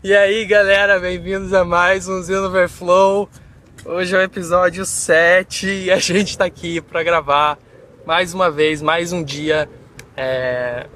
E 0.00 0.14
aí 0.14 0.44
galera, 0.44 1.00
bem-vindos 1.00 1.52
a 1.52 1.64
mais 1.64 2.06
um 2.06 2.22
Zeno 2.22 2.46
Overflow. 2.46 3.28
Hoje 3.84 4.14
é 4.14 4.18
o 4.20 4.22
episódio 4.22 4.84
7 4.86 5.66
e 5.66 5.90
a 5.90 5.98
gente 5.98 6.28
está 6.30 6.44
aqui 6.44 6.80
para 6.80 7.02
gravar 7.02 7.58
mais 8.06 8.32
uma 8.32 8.48
vez, 8.48 8.80
mais 8.80 9.12
um 9.12 9.24
dia. 9.24 9.68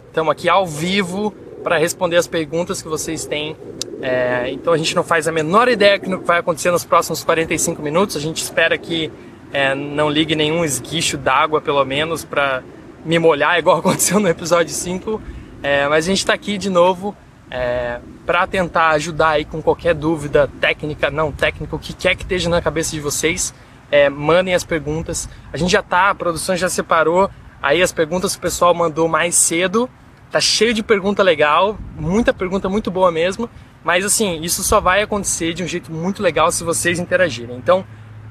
Estamos 0.06 0.28
é, 0.28 0.32
aqui 0.32 0.48
ao 0.48 0.64
vivo 0.64 1.34
para 1.64 1.78
responder 1.78 2.16
as 2.16 2.28
perguntas 2.28 2.80
que 2.80 2.86
vocês 2.86 3.26
têm. 3.26 3.56
É, 4.00 4.48
então 4.52 4.72
a 4.72 4.78
gente 4.78 4.94
não 4.94 5.02
faz 5.02 5.26
a 5.26 5.32
menor 5.32 5.68
ideia 5.68 5.98
do 5.98 6.20
que 6.20 6.24
vai 6.24 6.38
acontecer 6.38 6.70
nos 6.70 6.84
próximos 6.84 7.24
45 7.24 7.82
minutos. 7.82 8.16
A 8.16 8.20
gente 8.20 8.40
espera 8.40 8.78
que 8.78 9.10
é, 9.52 9.74
não 9.74 10.08
ligue 10.08 10.36
nenhum 10.36 10.64
esguicho 10.64 11.18
d'água, 11.18 11.60
pelo 11.60 11.84
menos, 11.84 12.24
para 12.24 12.62
me 13.04 13.18
molhar, 13.18 13.58
igual 13.58 13.78
aconteceu 13.82 14.20
no 14.20 14.28
episódio 14.28 14.72
5. 14.72 15.20
É, 15.60 15.88
mas 15.88 16.04
a 16.04 16.08
gente 16.08 16.18
está 16.18 16.34
aqui 16.34 16.56
de 16.56 16.70
novo 16.70 17.16
é, 17.54 18.00
para 18.24 18.46
tentar 18.46 18.88
ajudar 18.92 19.28
aí 19.28 19.44
com 19.44 19.60
qualquer 19.60 19.94
dúvida 19.94 20.48
técnica, 20.58 21.10
não 21.10 21.30
técnica, 21.30 21.76
o 21.76 21.78
que 21.78 21.92
quer 21.92 22.16
que 22.16 22.22
esteja 22.22 22.48
na 22.48 22.62
cabeça 22.62 22.92
de 22.92 23.00
vocês. 23.00 23.52
É, 23.90 24.08
mandem 24.08 24.54
as 24.54 24.64
perguntas. 24.64 25.28
A 25.52 25.58
gente 25.58 25.70
já 25.70 25.82
tá, 25.82 26.08
a 26.08 26.14
produção 26.14 26.56
já 26.56 26.70
separou 26.70 27.30
aí 27.60 27.82
as 27.82 27.92
perguntas 27.92 28.32
que 28.32 28.38
o 28.38 28.40
pessoal 28.40 28.72
mandou 28.72 29.06
mais 29.06 29.34
cedo. 29.34 29.88
Tá 30.30 30.40
cheio 30.40 30.72
de 30.72 30.82
pergunta 30.82 31.22
legal, 31.22 31.76
muita 31.94 32.32
pergunta 32.32 32.70
muito 32.70 32.90
boa 32.90 33.12
mesmo. 33.12 33.50
Mas 33.84 34.02
assim, 34.02 34.40
isso 34.40 34.62
só 34.62 34.80
vai 34.80 35.02
acontecer 35.02 35.52
de 35.52 35.62
um 35.62 35.66
jeito 35.66 35.92
muito 35.92 36.22
legal 36.22 36.50
se 36.50 36.64
vocês 36.64 36.98
interagirem. 36.98 37.54
Então, 37.56 37.84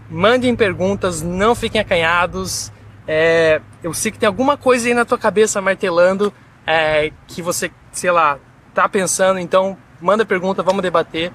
mandem 0.10 0.56
perguntas, 0.56 1.22
não 1.22 1.54
fiquem 1.54 1.80
acanhados. 1.80 2.72
É, 3.08 3.62
eu 3.84 3.94
sei 3.94 4.12
que 4.12 4.18
tem 4.18 4.26
alguma 4.26 4.58
coisa 4.58 4.88
aí 4.88 4.96
na 4.96 5.06
tua 5.06 5.18
cabeça 5.20 5.62
martelando 5.62 6.34
é, 6.66 7.12
que 7.28 7.40
você, 7.44 7.70
sei 7.92 8.10
lá, 8.10 8.40
tá 8.74 8.88
pensando, 8.88 9.40
então 9.40 9.78
manda 10.00 10.26
pergunta, 10.26 10.64
vamos 10.64 10.82
debater. 10.82 11.32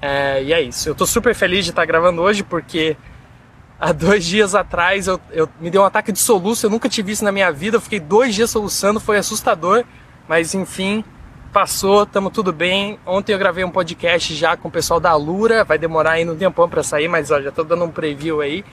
É, 0.00 0.42
e 0.42 0.52
é 0.52 0.60
isso. 0.60 0.88
Eu 0.88 0.94
tô 0.94 1.06
super 1.06 1.34
feliz 1.34 1.64
de 1.64 1.70
estar 1.70 1.84
gravando 1.84 2.22
hoje 2.22 2.42
porque 2.42 2.96
há 3.78 3.92
dois 3.92 4.24
dias 4.24 4.54
atrás 4.54 5.06
eu, 5.06 5.20
eu 5.30 5.48
me 5.60 5.70
deu 5.70 5.82
um 5.82 5.84
ataque 5.84 6.12
de 6.12 6.18
soluço, 6.18 6.66
eu 6.66 6.70
nunca 6.70 6.88
tive 6.88 7.12
isso 7.12 7.24
na 7.24 7.32
minha 7.32 7.50
vida, 7.50 7.76
eu 7.76 7.80
fiquei 7.80 8.00
dois 8.00 8.34
dias 8.34 8.50
soluçando, 8.50 9.00
foi 9.00 9.16
assustador, 9.16 9.84
mas 10.28 10.54
enfim, 10.54 11.04
passou, 11.52 12.06
tamo 12.06 12.30
tudo 12.30 12.52
bem. 12.52 12.98
Ontem 13.04 13.32
eu 13.32 13.38
gravei 13.38 13.64
um 13.64 13.70
podcast 13.70 14.34
já 14.34 14.56
com 14.56 14.68
o 14.68 14.70
pessoal 14.70 15.00
da 15.00 15.14
Lura, 15.14 15.64
vai 15.64 15.78
demorar 15.78 16.12
ainda 16.12 16.32
um 16.32 16.36
tempão 16.36 16.68
para 16.68 16.82
sair, 16.82 17.08
mas 17.08 17.30
ó, 17.30 17.40
já 17.40 17.50
tô 17.50 17.64
dando 17.64 17.84
um 17.84 17.90
preview 17.90 18.40
aí. 18.40 18.64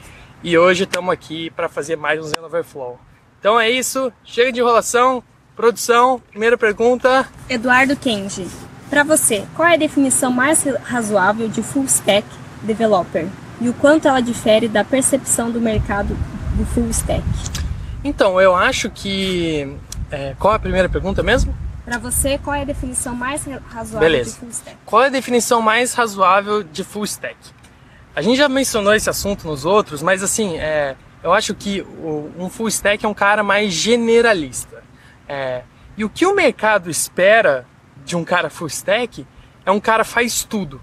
E 0.43 0.57
hoje 0.57 0.83
estamos 0.83 1.11
aqui 1.11 1.49
para 1.49 1.67
fazer 1.67 1.95
mais 1.95 2.19
um 2.19 2.23
Zen 2.23 2.43
Overflow. 2.43 2.99
Então 3.39 3.59
é 3.59 3.69
isso, 3.69 4.11
chega 4.23 4.51
de 4.51 4.59
enrolação, 4.59 5.23
Produção, 5.57 6.21
primeira 6.29 6.55
pergunta. 6.55 7.27
Eduardo 7.49 7.95
Kenji. 7.95 8.47
Para 8.91 9.03
você, 9.03 9.43
qual 9.55 9.67
é 9.67 9.73
a 9.73 9.77
definição 9.77 10.31
mais 10.31 10.63
razoável 10.83 11.49
de 11.49 11.63
full 11.63 11.85
stack 11.85 12.27
developer? 12.61 13.25
E 13.59 13.67
o 13.67 13.73
quanto 13.73 14.07
ela 14.07 14.21
difere 14.21 14.67
da 14.67 14.83
percepção 14.83 15.49
do 15.49 15.59
mercado 15.59 16.15
do 16.55 16.63
full 16.63 16.87
stack? 16.91 17.23
Então, 18.03 18.39
eu 18.39 18.55
acho 18.55 18.91
que. 18.91 19.75
É, 20.11 20.35
qual 20.37 20.53
é 20.53 20.57
a 20.57 20.59
primeira 20.59 20.87
pergunta 20.87 21.23
mesmo? 21.23 21.57
Para 21.83 21.97
você, 21.97 22.37
qual 22.37 22.55
é 22.55 22.61
a 22.61 22.65
definição 22.65 23.15
mais 23.15 23.43
razoável 23.43 23.99
Beleza. 23.99 24.33
de 24.33 24.37
full 24.37 24.49
stack? 24.49 24.77
Qual 24.85 25.01
é 25.01 25.07
a 25.07 25.09
definição 25.09 25.59
mais 25.59 25.91
razoável 25.95 26.61
de 26.61 26.83
full 26.83 27.03
stack? 27.05 27.35
A 28.15 28.21
gente 28.21 28.37
já 28.37 28.47
mencionou 28.47 28.93
esse 28.93 29.09
assunto 29.09 29.47
nos 29.47 29.65
outros, 29.65 30.03
mas 30.03 30.21
assim, 30.21 30.59
é, 30.59 30.95
eu 31.23 31.33
acho 31.33 31.55
que 31.55 31.81
o, 31.81 32.31
um 32.37 32.47
full 32.47 32.67
stack 32.67 33.03
é 33.03 33.09
um 33.09 33.13
cara 33.13 33.41
mais 33.41 33.73
generalista. 33.73 34.85
É, 35.27 35.63
e 35.97 36.05
o 36.05 36.09
que 36.09 36.25
o 36.25 36.35
mercado 36.35 36.89
espera 36.89 37.65
de 38.05 38.15
um 38.15 38.23
cara 38.23 38.49
full 38.49 38.67
stack 38.67 39.25
é 39.65 39.71
um 39.71 39.79
cara 39.79 40.03
faz 40.03 40.43
tudo. 40.43 40.79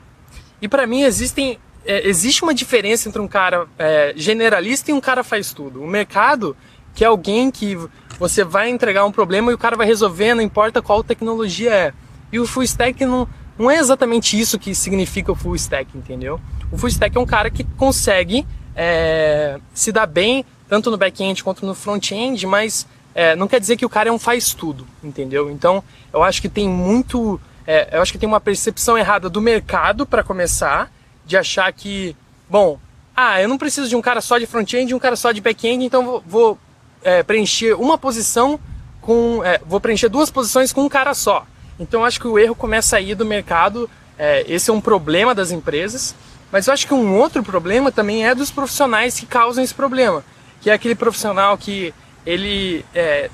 E 0.61 0.69
para 0.69 0.87
mim 0.87 1.03
existem, 1.03 1.59
é, 1.85 2.07
existe 2.07 2.43
uma 2.43 2.55
diferença 2.55 3.09
entre 3.09 3.21
um 3.21 3.29
cara 3.29 3.67
é, 3.79 4.13
generalista 4.17 4.91
e 4.91 4.95
um 4.95 5.01
cara 5.01 5.25
faz 5.25 5.53
tudo. 5.53 5.83
O 5.83 5.87
mercado 5.87 6.57
que 6.95 7.05
é 7.05 7.07
alguém 7.07 7.51
que 7.51 7.77
você 8.19 8.45
vai 8.45 8.71
entregar 8.71 9.05
um 9.05 9.11
problema 9.11 9.51
e 9.51 9.55
o 9.55 9.59
cara 9.59 9.77
vai 9.77 9.87
resolver, 9.87 10.35
não 10.35 10.43
importa 10.43 10.81
qual 10.81 11.03
tecnologia 11.03 11.73
é. 11.73 11.93
E 12.33 12.39
o 12.39 12.47
full 12.47 12.63
stack 12.63 13.05
não, 13.05 13.29
não 13.59 13.71
é 13.71 13.79
exatamente 13.79 14.39
isso 14.39 14.59
que 14.59 14.75
significa 14.75 15.33
o 15.33 15.35
full 15.35 15.57
stack, 15.57 15.97
entendeu? 15.97 16.41
O 16.71 16.79
full 16.79 16.89
stack 16.89 17.17
é 17.17 17.21
um 17.21 17.27
cara 17.27 17.51
que 17.51 17.65
consegue 17.77 18.47
é, 18.77 19.59
se 19.73 19.91
dar 19.91 20.07
bem 20.07 20.45
tanto 20.69 20.91
no 20.91 20.97
back-end 20.97 21.43
quanto 21.43 21.67
no 21.67 21.75
front-end, 21.75 22.47
mas 22.47 22.87
é, 23.15 23.37
não 23.37 23.47
quer 23.47 23.61
dizer 23.61 23.77
que 23.77 23.87
o 23.87 23.89
cara 23.89 24.09
é 24.09 24.13
um 24.13 24.19
faz 24.19 24.53
tudo, 24.53 24.87
entendeu? 25.03 25.51
Então, 25.51 25.83
eu 26.13 26.23
acho 26.23 26.43
que 26.43 26.49
tem 26.49 26.69
muito, 26.69 27.41
é, 27.67 27.97
eu 27.97 28.03
acho 28.03 28.13
que 28.13 28.19
tem 28.19 28.29
uma 28.29 28.41
percepção 28.41 28.99
errada 28.99 29.31
do 29.31 29.41
mercado 29.41 30.05
para 30.05 30.25
começar, 30.25 30.91
de 31.25 31.37
achar 31.37 31.73
que, 31.73 32.17
bom, 32.51 32.79
ah, 33.17 33.41
eu 33.41 33.49
não 33.49 33.57
preciso 33.57 33.89
de 33.89 33.95
um 33.95 34.03
cara 34.03 34.21
só 34.21 34.39
de 34.39 34.47
front-end 34.47 34.91
e 34.91 34.95
um 34.95 34.99
cara 34.99 35.15
só 35.15 35.31
de 35.31 35.41
back-end, 35.41 35.85
então 35.85 36.05
vou, 36.05 36.25
vou 36.27 36.59
é, 37.03 37.23
preencher 37.23 37.75
uma 37.75 37.97
posição 37.97 38.59
com, 39.01 39.43
é, 39.45 39.61
vou 39.65 39.81
preencher 39.81 40.09
duas 40.09 40.31
posições 40.31 40.73
com 40.73 40.83
um 40.83 40.89
cara 40.89 41.15
só. 41.15 41.47
Então, 41.79 42.01
eu 42.01 42.07
acho 42.07 42.21
que 42.21 42.27
o 42.27 42.39
erro 42.39 42.55
começa 42.55 42.97
aí 42.97 43.15
do 43.15 43.25
mercado. 43.25 43.89
É, 44.19 44.45
esse 44.49 44.71
é 44.71 44.73
um 44.73 44.81
problema 44.81 45.35
das 45.35 45.51
empresas. 45.51 46.15
Mas 46.51 46.67
eu 46.67 46.73
acho 46.73 46.87
que 46.87 46.95
um 46.95 47.17
outro 47.19 47.43
problema 47.43 47.91
também 47.91 48.27
é 48.27 48.35
dos 48.35 48.51
profissionais 48.51 49.19
que 49.19 49.27
causam 49.27 49.63
esse 49.63 49.75
problema, 49.75 50.25
que 50.61 50.71
é 50.71 50.73
aquele 50.73 50.95
profissional 50.95 51.59
que 51.59 51.93
ele 52.27 52.85
é, 52.95 53.31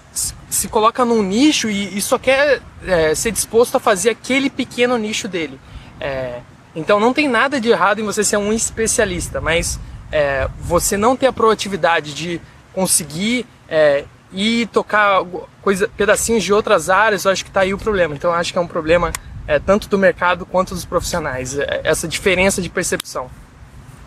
se 0.49 0.69
coloca 0.69 1.05
num 1.05 1.23
nicho 1.23 1.71
e, 1.71 1.97
e 1.97 2.03
só 2.03 2.19
quer 2.19 2.61
é, 2.87 3.15
ser 3.15 3.31
disposto 3.31 3.77
a 3.77 3.81
fazer 3.81 4.11
aquele 4.11 4.51
pequeno 4.51 4.99
nicho 4.99 5.28
dele. 5.28 5.61
É, 6.01 6.41
então 6.75 6.99
não 6.99 7.12
tem 7.12 7.28
nada 7.28 7.61
de 7.61 7.69
errado 7.69 8.01
em 8.01 8.05
você 8.05 8.25
ser 8.25 8.37
um 8.37 8.53
especialista, 8.53 9.41
mas 9.41 9.78
é, 10.11 10.49
você 10.61 10.97
não 10.97 11.17
ter 11.17 11.27
a 11.27 11.33
proatividade 11.33 12.15
de 12.15 12.41
conseguir 12.73 13.47
é, 13.69 14.05
ir 14.33 14.67
tocar 14.69 15.25
coisa, 15.62 15.89
pedacinhos 15.97 16.43
de 16.43 16.53
outras 16.53 16.91
áreas, 16.91 17.25
eu 17.25 17.31
acho 17.31 17.45
que 17.45 17.51
está 17.51 17.61
aí 17.61 17.72
o 17.72 17.78
problema. 17.78 18.15
Então 18.15 18.33
acho 18.33 18.53
que 18.53 18.59
é 18.59 18.62
um 18.62 18.67
problema 18.67 19.12
é, 19.47 19.59
tanto 19.59 19.89
do 19.89 19.99
mercado 19.99 20.45
quanto 20.45 20.75
dos 20.75 20.84
profissionais, 20.84 21.57
essa 21.84 22.09
diferença 22.09 22.61
de 22.61 22.69
percepção. 22.69 23.31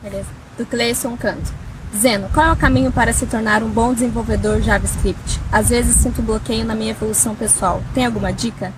Beleza. 0.02 0.30
Do 0.58 0.66
Cleison 0.66 1.16
Canto. 1.18 1.63
Zeno, 1.96 2.28
qual 2.34 2.48
é 2.48 2.52
o 2.52 2.56
caminho 2.56 2.92
para 2.92 3.14
se 3.14 3.28
tornar 3.28 3.62
um 3.62 3.70
bom 3.70 3.94
desenvolvedor 3.94 4.62
JavaScript? 4.62 5.40
Às 5.52 5.70
vezes 5.70 5.96
sinto 5.96 6.22
bloqueio 6.22 6.66
na 6.66 6.74
minha 6.74 6.92
evolução 6.92 7.36
pessoal. 7.36 7.84
Tem 7.94 8.06
alguma 8.06 8.34
dica? 8.34 8.74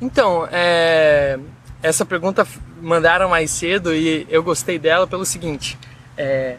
Então, 0.00 0.46
é... 0.52 1.38
essa 1.82 2.04
pergunta 2.04 2.46
mandaram 2.82 3.30
mais 3.30 3.50
cedo 3.50 3.94
e 3.94 4.26
eu 4.28 4.42
gostei 4.42 4.78
dela 4.78 5.06
pelo 5.06 5.24
seguinte: 5.24 5.78
é... 6.16 6.56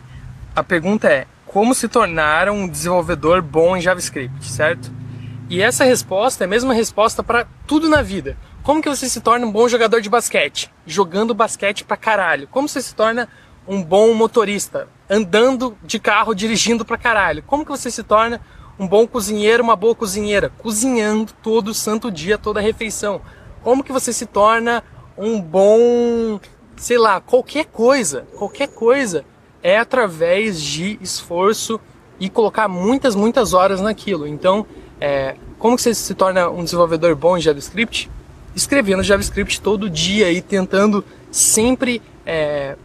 a 0.56 0.64
pergunta 0.64 1.08
é 1.08 1.28
como 1.46 1.76
se 1.76 1.88
tornar 1.88 2.50
um 2.50 2.68
desenvolvedor 2.68 3.42
bom 3.42 3.78
em 3.78 3.82
JavaScript, 3.82 4.50
certo? 4.50 4.92
E 5.50 5.62
essa 5.62 5.86
resposta 5.86 6.44
é 6.44 6.46
a 6.46 6.50
mesma 6.50 6.74
resposta 6.74 7.22
para 7.22 7.46
tudo 7.68 7.88
na 7.88 8.02
vida. 8.02 8.36
Como 8.64 8.82
que 8.82 8.90
você 8.90 9.08
se 9.08 9.22
torna 9.22 9.46
um 9.46 9.52
bom 9.52 9.70
jogador 9.70 10.02
de 10.02 10.10
basquete? 10.10 10.70
Jogando 10.86 11.34
basquete 11.34 11.86
pra 11.86 11.96
caralho. 11.96 12.48
Como 12.48 12.68
você 12.68 12.82
se 12.82 12.94
torna 12.94 13.30
um 13.68 13.84
bom 13.84 14.14
motorista, 14.14 14.88
andando 15.10 15.78
de 15.84 16.00
carro, 16.00 16.34
dirigindo 16.34 16.86
pra 16.86 16.98
caralho? 16.98 17.44
Como 17.44 17.66
que 17.66 17.72
você 17.72 17.92
se 17.92 18.04
torna 18.04 18.42
um 18.80 18.88
bom 18.88 19.06
cozinheiro, 19.06 19.64
uma 19.64 19.76
boa 19.76 19.94
cozinheira? 19.94 20.52
Cozinhando 20.58 21.34
todo 21.44 21.74
santo 21.74 22.10
dia, 22.10 22.38
toda 22.38 22.62
refeição. 22.62 23.22
Como 23.62 23.84
que 23.84 23.92
você 23.92 24.14
se 24.14 24.26
torna 24.26 24.84
um 25.18 25.42
bom, 25.42 26.40
sei 26.76 26.98
lá, 26.98 27.20
qualquer 27.20 27.66
coisa, 27.66 28.28
qualquer 28.38 28.68
coisa 28.68 29.26
é 29.64 29.78
através 29.78 30.62
de 30.62 30.98
esforço 31.02 31.80
e 32.20 32.30
colocar 32.30 32.68
muitas, 32.68 33.16
muitas 33.16 33.54
horas 33.54 33.82
naquilo. 33.82 34.28
Então, 34.28 34.66
é, 35.02 35.36
como 35.60 35.76
que 35.76 35.82
você 35.82 35.94
se 35.94 36.14
torna 36.14 36.50
um 36.50 36.64
desenvolvedor 36.64 37.16
bom 37.16 37.38
em 37.38 37.42
JavaScript? 37.42 38.10
Escrevendo 38.56 39.04
JavaScript 39.04 39.60
todo 39.60 39.90
dia 39.90 40.32
e 40.32 40.42
tentando 40.42 41.04
sempre 41.32 42.02
é, 42.26 42.76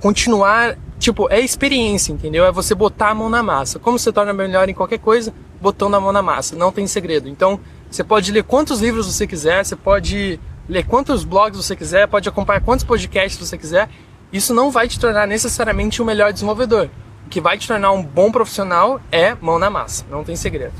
continuar, 0.00 0.76
tipo, 0.98 1.28
é 1.30 1.40
experiência, 1.40 2.12
entendeu? 2.12 2.44
É 2.44 2.52
você 2.52 2.74
botar 2.74 3.10
a 3.10 3.14
mão 3.14 3.28
na 3.28 3.42
massa. 3.42 3.78
Como 3.78 3.98
você 3.98 4.12
torna 4.12 4.32
melhor 4.32 4.68
em 4.68 4.74
qualquer 4.74 4.98
coisa? 4.98 5.32
Botando 5.60 5.94
a 5.94 6.00
mão 6.00 6.12
na 6.12 6.22
massa, 6.22 6.56
não 6.56 6.72
tem 6.72 6.86
segredo. 6.86 7.28
Então, 7.28 7.60
você 7.90 8.04
pode 8.04 8.30
ler 8.30 8.44
quantos 8.44 8.80
livros 8.80 9.06
você 9.06 9.26
quiser, 9.26 9.64
você 9.64 9.76
pode 9.76 10.38
ler 10.68 10.84
quantos 10.84 11.24
blogs 11.24 11.64
você 11.64 11.74
quiser, 11.74 12.06
pode 12.06 12.28
acompanhar 12.28 12.60
quantos 12.60 12.84
podcasts 12.84 13.48
você 13.48 13.56
quiser. 13.56 13.88
Isso 14.32 14.52
não 14.52 14.70
vai 14.70 14.86
te 14.86 15.00
tornar 15.00 15.26
necessariamente 15.26 16.02
um 16.02 16.04
melhor 16.04 16.32
desenvolvedor. 16.32 16.90
O 17.26 17.28
que 17.28 17.40
vai 17.40 17.58
te 17.58 17.66
tornar 17.66 17.92
um 17.92 18.02
bom 18.02 18.30
profissional 18.30 19.00
é 19.10 19.34
mão 19.40 19.58
na 19.58 19.70
massa, 19.70 20.04
não 20.10 20.22
tem 20.22 20.36
segredo. 20.36 20.72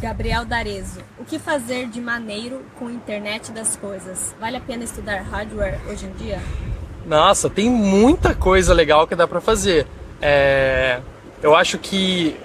Gabriel 0.00 0.44
Darezo, 0.44 1.00
o 1.16 1.24
que 1.24 1.38
fazer 1.38 1.88
de 1.88 2.00
maneiro 2.00 2.62
com 2.76 2.88
a 2.88 2.92
internet 2.92 3.52
das 3.52 3.76
coisas? 3.76 4.34
Vale 4.40 4.56
a 4.56 4.60
pena 4.60 4.82
estudar 4.82 5.22
hardware 5.22 5.80
hoje 5.88 6.06
em 6.06 6.12
dia? 6.12 6.40
Nossa, 7.06 7.50
tem 7.50 7.68
muita 7.68 8.34
coisa 8.34 8.72
legal 8.72 9.06
que 9.06 9.14
dá 9.14 9.26
para 9.26 9.40
fazer. 9.40 9.86
É, 10.20 11.00
eu 11.42 11.54
acho 11.54 11.78
que 11.78 12.36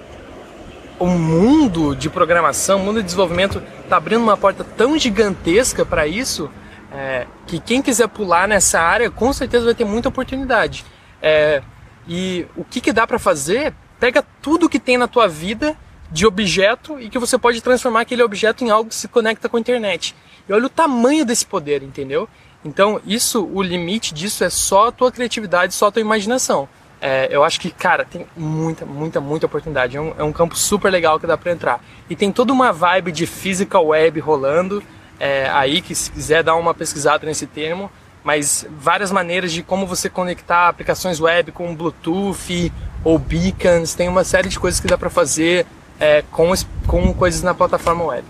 o 0.98 1.06
mundo 1.06 1.94
de 1.94 2.10
programação, 2.10 2.80
o 2.80 2.84
mundo 2.84 2.96
de 2.96 3.04
desenvolvimento 3.04 3.62
está 3.82 3.96
abrindo 3.96 4.22
uma 4.22 4.36
porta 4.36 4.64
tão 4.64 4.98
gigantesca 4.98 5.86
para 5.86 6.06
isso 6.06 6.50
é, 6.92 7.26
que 7.46 7.60
quem 7.60 7.80
quiser 7.80 8.08
pular 8.08 8.48
nessa 8.48 8.80
área 8.80 9.10
com 9.10 9.32
certeza 9.32 9.66
vai 9.66 9.74
ter 9.74 9.84
muita 9.84 10.08
oportunidade. 10.08 10.84
É, 11.22 11.62
e 12.06 12.46
o 12.56 12.64
que, 12.64 12.80
que 12.80 12.92
dá 12.92 13.06
para 13.06 13.18
fazer? 13.18 13.74
Pega 14.00 14.24
tudo 14.42 14.68
que 14.68 14.78
tem 14.78 14.96
na 14.96 15.06
tua 15.06 15.28
vida 15.28 15.76
de 16.10 16.26
objeto 16.26 16.98
e 16.98 17.08
que 17.10 17.18
você 17.18 17.36
pode 17.36 17.60
transformar 17.60 18.00
aquele 18.00 18.22
objeto 18.22 18.64
em 18.64 18.70
algo 18.70 18.88
que 18.88 18.94
se 18.94 19.08
conecta 19.08 19.48
com 19.48 19.56
a 19.56 19.60
internet. 19.60 20.14
E 20.48 20.52
olha 20.52 20.66
o 20.66 20.70
tamanho 20.70 21.24
desse 21.24 21.44
poder, 21.44 21.82
entendeu? 21.82 22.28
Então, 22.64 23.00
isso, 23.06 23.44
o 23.52 23.62
limite 23.62 24.12
disso 24.12 24.44
é 24.44 24.50
só 24.50 24.88
a 24.88 24.92
tua 24.92 25.12
criatividade, 25.12 25.74
só 25.74 25.86
a 25.86 25.92
tua 25.92 26.00
imaginação. 26.00 26.68
É, 27.00 27.28
eu 27.30 27.44
acho 27.44 27.60
que, 27.60 27.70
cara, 27.70 28.04
tem 28.04 28.26
muita, 28.36 28.84
muita, 28.84 29.20
muita 29.20 29.46
oportunidade. 29.46 29.96
É 29.96 30.00
um, 30.00 30.14
é 30.18 30.22
um, 30.22 30.32
campo 30.32 30.56
super 30.56 30.90
legal 30.90 31.20
que 31.20 31.26
dá 31.26 31.36
para 31.36 31.52
entrar. 31.52 31.84
E 32.10 32.16
tem 32.16 32.32
toda 32.32 32.52
uma 32.52 32.72
vibe 32.72 33.12
de 33.12 33.26
physical 33.26 33.86
web 33.86 34.18
rolando 34.18 34.82
é, 35.20 35.48
aí, 35.50 35.80
que 35.80 35.94
se 35.94 36.10
quiser 36.10 36.42
dar 36.42 36.56
uma 36.56 36.74
pesquisada 36.74 37.24
nesse 37.26 37.46
termo, 37.46 37.90
mas 38.24 38.66
várias 38.78 39.12
maneiras 39.12 39.52
de 39.52 39.62
como 39.62 39.86
você 39.86 40.10
conectar 40.10 40.68
aplicações 40.68 41.20
web 41.20 41.52
com 41.52 41.74
Bluetooth 41.74 42.72
ou 43.04 43.18
beacons, 43.18 43.94
tem 43.94 44.08
uma 44.08 44.24
série 44.24 44.48
de 44.48 44.58
coisas 44.58 44.80
que 44.80 44.88
dá 44.88 44.98
para 44.98 45.08
fazer 45.08 45.66
é, 46.00 46.22
com, 46.30 46.52
com 46.86 47.14
coisas 47.14 47.42
na 47.42 47.54
plataforma 47.54 48.04
web. 48.04 48.26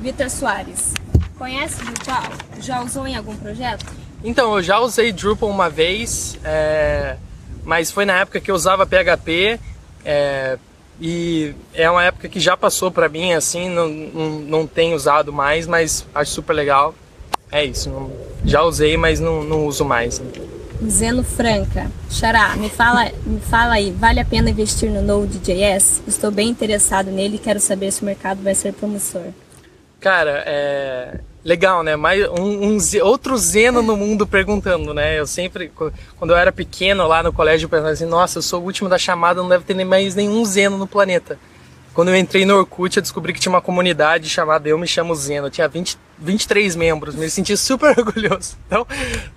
Vitor 0.00 0.30
Soares, 0.30 0.94
conhece 1.42 1.84
Drupal? 1.84 2.22
Já 2.60 2.82
usou 2.82 3.04
em 3.04 3.16
algum 3.16 3.36
projeto? 3.36 3.84
Então, 4.22 4.54
eu 4.54 4.62
já 4.62 4.78
usei 4.78 5.10
Drupal 5.12 5.48
uma 5.48 5.68
vez, 5.68 6.38
é, 6.44 7.16
mas 7.64 7.90
foi 7.90 8.04
na 8.04 8.20
época 8.20 8.40
que 8.40 8.48
eu 8.48 8.54
usava 8.54 8.86
PHP 8.86 9.58
é, 10.04 10.56
e 11.00 11.52
é 11.74 11.90
uma 11.90 12.04
época 12.04 12.28
que 12.28 12.38
já 12.38 12.56
passou 12.56 12.92
para 12.92 13.08
mim, 13.08 13.32
assim, 13.32 13.68
não, 13.68 13.88
não, 13.88 14.30
não 14.38 14.66
tenho 14.68 14.94
usado 14.94 15.32
mais, 15.32 15.66
mas 15.66 16.06
acho 16.14 16.30
super 16.30 16.52
legal. 16.52 16.94
É 17.50 17.64
isso, 17.64 17.90
não, 17.90 18.12
já 18.44 18.62
usei, 18.62 18.96
mas 18.96 19.18
não, 19.18 19.42
não 19.42 19.66
uso 19.66 19.84
mais. 19.84 20.22
Zeno 20.88 21.24
Franca. 21.24 21.90
Xará, 22.08 22.54
me 22.54 22.68
fala, 22.68 23.10
me 23.26 23.40
fala 23.40 23.74
aí, 23.74 23.90
vale 23.90 24.20
a 24.20 24.24
pena 24.24 24.48
investir 24.48 24.88
no 24.90 25.02
Node.js? 25.02 26.02
Estou 26.06 26.30
bem 26.30 26.48
interessado 26.48 27.10
nele 27.10 27.34
e 27.34 27.38
quero 27.40 27.58
saber 27.58 27.90
se 27.90 28.02
o 28.02 28.04
mercado 28.04 28.42
vai 28.42 28.54
ser 28.54 28.72
promissor. 28.72 29.26
Cara, 30.00 30.42
é 30.46 31.20
legal, 31.44 31.82
né? 31.82 31.96
Mais 31.96 32.28
um, 32.30 32.76
um, 32.76 32.78
outro 33.02 33.36
Zeno 33.36 33.82
no 33.82 33.96
mundo 33.96 34.26
perguntando, 34.26 34.92
né? 34.92 35.18
Eu 35.18 35.26
sempre, 35.26 35.70
quando 36.16 36.30
eu 36.30 36.36
era 36.36 36.52
pequeno 36.52 37.06
lá 37.06 37.22
no 37.22 37.32
colégio, 37.32 37.66
eu 37.66 37.70
pensava 37.70 37.90
assim: 37.90 38.06
nossa, 38.06 38.38
eu 38.38 38.42
sou 38.42 38.60
o 38.60 38.64
último 38.64 38.88
da 38.88 38.98
chamada, 38.98 39.42
não 39.42 39.48
deve 39.48 39.64
ter 39.64 39.74
nem 39.74 39.86
mais 39.86 40.14
nenhum 40.14 40.44
Zeno 40.44 40.76
no 40.76 40.86
planeta. 40.86 41.38
Quando 41.94 42.08
eu 42.08 42.16
entrei 42.16 42.46
no 42.46 42.56
Orkut, 42.56 42.96
eu 42.96 43.02
descobri 43.02 43.34
que 43.34 43.40
tinha 43.40 43.52
uma 43.52 43.60
comunidade 43.60 44.28
chamada 44.28 44.66
Eu 44.66 44.78
Me 44.78 44.88
Chamo 44.88 45.14
Zeno. 45.14 45.48
Eu 45.48 45.50
tinha 45.50 45.68
20, 45.68 45.98
23 46.18 46.74
membros, 46.74 47.14
me 47.14 47.28
senti 47.28 47.54
super 47.54 47.90
orgulhoso. 47.98 48.56
Então, 48.66 48.86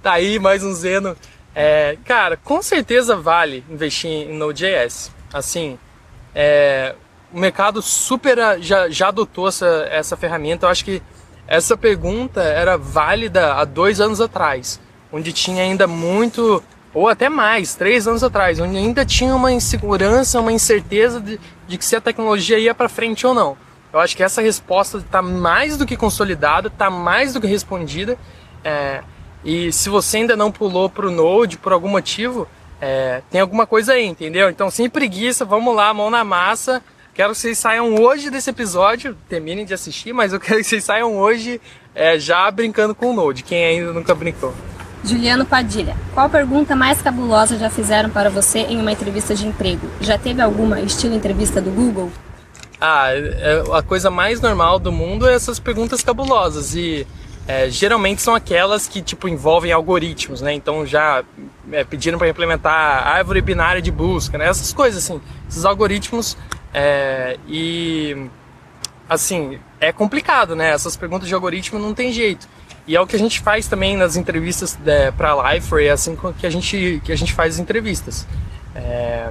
tá 0.01 0.13
aí 0.13 0.39
mais 0.39 0.63
um 0.63 0.73
Zeno 0.73 1.17
é, 1.55 1.97
cara, 2.03 2.35
com 2.35 2.61
certeza 2.61 3.15
vale 3.15 3.63
investir 3.69 4.11
em 4.11 4.33
Node.js. 4.33 5.09
Assim, 5.33 5.79
é, 6.35 6.93
o 7.33 7.39
mercado 7.39 7.81
super 7.81 8.37
já, 8.61 8.89
já 8.89 9.07
adotou 9.07 9.47
essa, 9.47 9.87
essa 9.89 10.17
ferramenta. 10.17 10.65
Eu 10.65 10.69
acho 10.69 10.83
que 10.83 11.01
essa 11.47 11.77
pergunta 11.77 12.42
era 12.42 12.77
válida 12.77 13.53
há 13.53 13.65
dois 13.65 14.01
anos 14.01 14.19
atrás, 14.19 14.80
onde 15.12 15.31
tinha 15.31 15.63
ainda 15.63 15.86
muito, 15.88 16.63
ou 16.94 17.07
até 17.07 17.30
mais, 17.30 17.75
três 17.75 18.07
anos 18.07 18.24
atrás, 18.24 18.59
onde 18.59 18.77
ainda 18.77 19.06
tinha 19.06 19.36
uma 19.36 19.51
insegurança, 19.51 20.39
uma 20.39 20.51
incerteza 20.51 21.19
de, 21.19 21.39
de 21.68 21.77
que 21.77 21.86
se 21.86 21.95
a 21.95 22.01
tecnologia 22.01 22.57
ia 22.57 22.74
para 22.74 22.89
frente 22.89 23.27
ou 23.27 23.33
não. 23.33 23.57
Eu 23.94 24.00
acho 24.00 24.15
que 24.18 24.24
essa 24.24 24.42
resposta 24.42 24.97
está 24.97 25.21
mais 25.21 25.77
do 25.77 25.86
que 25.86 25.95
consolidada, 25.95 26.68
está 26.68 26.89
mais 26.89 27.33
do 27.33 27.39
que 27.39 27.48
respondida. 27.48 28.18
É, 28.63 29.01
e 29.44 29.71
se 29.71 29.88
você 29.88 30.18
ainda 30.18 30.36
não 30.36 30.51
pulou 30.51 30.89
para 30.89 31.07
o 31.07 31.12
Node 31.12 31.57
por 31.57 31.71
algum 31.71 31.88
motivo, 31.88 32.48
é, 32.81 33.21
tem 33.30 33.39
alguma 33.39 33.65
coisa 33.65 33.94
aí, 33.94 34.06
entendeu? 34.06 34.50
Então, 34.50 34.69
sem 34.69 34.89
preguiça, 34.89 35.45
vamos 35.45 35.74
lá, 35.74 35.94
mão 35.94 36.09
na 36.09 36.24
massa. 36.24 36.83
Quero 37.15 37.31
que 37.31 37.38
vocês 37.38 37.57
saiam 37.57 37.95
hoje 37.95 38.29
desse 38.29 38.50
episódio, 38.50 39.15
terminem 39.29 39.63
de 39.63 39.73
assistir, 39.73 40.12
mas 40.12 40.33
eu 40.33 40.39
quero 40.41 40.57
que 40.57 40.65
vocês 40.65 40.83
saiam 40.83 41.17
hoje 41.17 41.62
é, 41.95 42.19
já 42.19 42.51
brincando 42.51 42.94
com 42.94 43.12
o 43.12 43.13
Node, 43.13 43.41
quem 43.41 43.63
ainda 43.63 43.94
nunca 43.94 44.13
brincou. 44.13 44.53
Juliano 45.01 45.45
Padilha, 45.45 45.95
qual 46.13 46.29
pergunta 46.29 46.75
mais 46.75 47.01
cabulosa 47.01 47.57
já 47.57 47.69
fizeram 47.69 48.09
para 48.09 48.29
você 48.29 48.59
em 48.59 48.81
uma 48.81 48.91
entrevista 48.91 49.33
de 49.33 49.47
emprego? 49.47 49.88
Já 50.01 50.17
teve 50.17 50.41
alguma 50.41 50.81
estilo 50.81 51.15
entrevista 51.15 51.62
do 51.62 51.71
Google? 51.71 52.12
Ah, 52.81 53.12
é, 53.13 53.63
a 53.71 53.81
coisa 53.81 54.12
mais 54.12 54.41
normal 54.41 54.77
do 54.77 54.91
mundo 54.91 55.25
é 55.25 55.35
essas 55.35 55.57
perguntas 55.57 56.03
cabulosas 56.03 56.75
e 56.75 57.07
é, 57.47 57.69
geralmente 57.69 58.21
são 58.21 58.35
aquelas 58.35 58.89
que 58.89 59.01
tipo 59.01 59.29
envolvem 59.29 59.71
algoritmos, 59.71 60.41
né? 60.41 60.53
Então 60.53 60.85
já 60.85 61.23
é, 61.71 61.83
pediram 61.85 62.17
para 62.17 62.27
implementar 62.27 63.07
árvore 63.07 63.39
binária 63.39 63.81
de 63.81 63.91
busca, 63.91 64.38
né? 64.38 64.47
Essas 64.47 64.73
coisas 64.73 65.06
assim, 65.06 65.21
esses 65.47 65.63
algoritmos 65.63 66.35
é, 66.77 67.38
e 67.48 68.27
assim 69.07 69.57
é 69.80 69.94
complicado, 69.94 70.57
né? 70.57 70.72
Essas 70.72 70.98
perguntas 70.98 71.25
de 71.25 71.33
algoritmo 71.33 71.80
não 71.80 71.94
tem 71.94 72.12
jeito. 72.12 72.50
E 72.86 72.98
é 72.98 73.01
o 73.01 73.07
que 73.07 73.16
a 73.16 73.19
gente 73.19 73.39
faz 73.39 73.66
também 73.68 73.95
nas 73.95 74.18
entrevistas 74.18 74.77
é, 74.86 75.10
para 75.10 75.54
Lifer, 75.54 75.88
é 75.88 75.92
assim 75.92 76.18
que 76.38 76.45
a 76.45 76.50
gente 76.50 77.01
que 77.06 77.13
a 77.13 77.16
gente 77.16 77.33
faz 77.33 77.54
as 77.56 77.60
entrevistas. 77.60 78.27
É, 78.75 79.30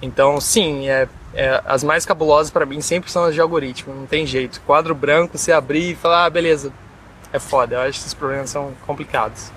então, 0.00 0.40
sim, 0.40 0.88
é, 0.88 1.06
é, 1.34 1.62
as 1.66 1.84
mais 1.84 2.06
cabulosas 2.06 2.50
para 2.50 2.64
mim 2.64 2.80
sempre 2.80 3.10
são 3.10 3.24
as 3.24 3.34
de 3.34 3.40
algoritmo, 3.42 3.94
não 3.94 4.06
tem 4.06 4.24
jeito. 4.24 4.62
Quadro 4.62 4.94
branco, 4.94 5.36
você 5.36 5.52
abrir 5.52 5.92
e 5.92 5.94
falar, 5.94 6.24
ah, 6.24 6.30
beleza, 6.30 6.72
é 7.30 7.38
foda. 7.38 7.74
Eu 7.74 7.80
acho 7.80 7.92
que 7.92 7.98
esses 7.98 8.14
problemas 8.14 8.48
são 8.48 8.72
complicados. 8.86 9.52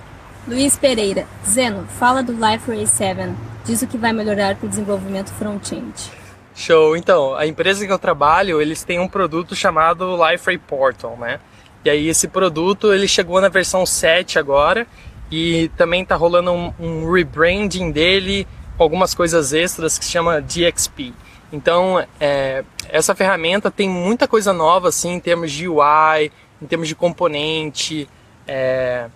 Luiz 0.45 0.75
Pereira, 0.75 1.25
Zeno, 1.47 1.85
fala 1.97 2.21
do 2.21 2.33
Liferay 2.33 2.85
7. 2.85 3.33
Diz 3.63 3.81
o 3.81 3.87
que 3.87 3.97
vai 3.97 4.11
melhorar 4.11 4.55
para 4.55 4.65
o 4.65 4.69
desenvolvimento 4.69 5.31
front-end. 5.33 6.18
Show. 6.59 6.97
Então, 6.97 7.35
a 7.35 7.47
empresa 7.47 7.85
que 7.85 7.91
eu 7.91 7.97
trabalho, 7.97 8.61
eles 8.61 8.83
têm 8.83 8.99
um 8.99 9.07
produto 9.07 9.55
chamado 9.55 10.17
Liferay 10.17 10.57
Portal, 10.57 11.15
né? 11.15 11.39
E 11.85 11.89
aí 11.89 12.09
esse 12.09 12.27
produto, 12.27 12.93
ele 12.93 13.07
chegou 13.07 13.39
na 13.39 13.47
versão 13.47 13.85
7 13.85 14.37
agora 14.37 14.85
e 15.31 15.71
também 15.77 16.03
tá 16.03 16.17
rolando 16.17 16.51
um, 16.51 16.73
um 16.77 17.09
rebranding 17.09 17.91
dele 17.91 18.45
algumas 18.77 19.15
coisas 19.15 19.53
extras 19.53 19.97
que 19.97 20.03
se 20.03 20.11
chama 20.11 20.41
DXP. 20.41 21.13
Então, 21.51 22.05
é, 22.19 22.65
essa 22.89 23.15
ferramenta 23.15 23.71
tem 23.71 23.89
muita 23.89 24.27
coisa 24.27 24.51
nova 24.51 24.89
assim 24.89 25.13
em 25.13 25.19
termos 25.19 25.53
de 25.53 25.65
UI, 25.65 26.29
em 26.61 26.65
termos 26.67 26.89
de 26.89 26.95
componente. 26.95 28.07
É... 28.45 29.07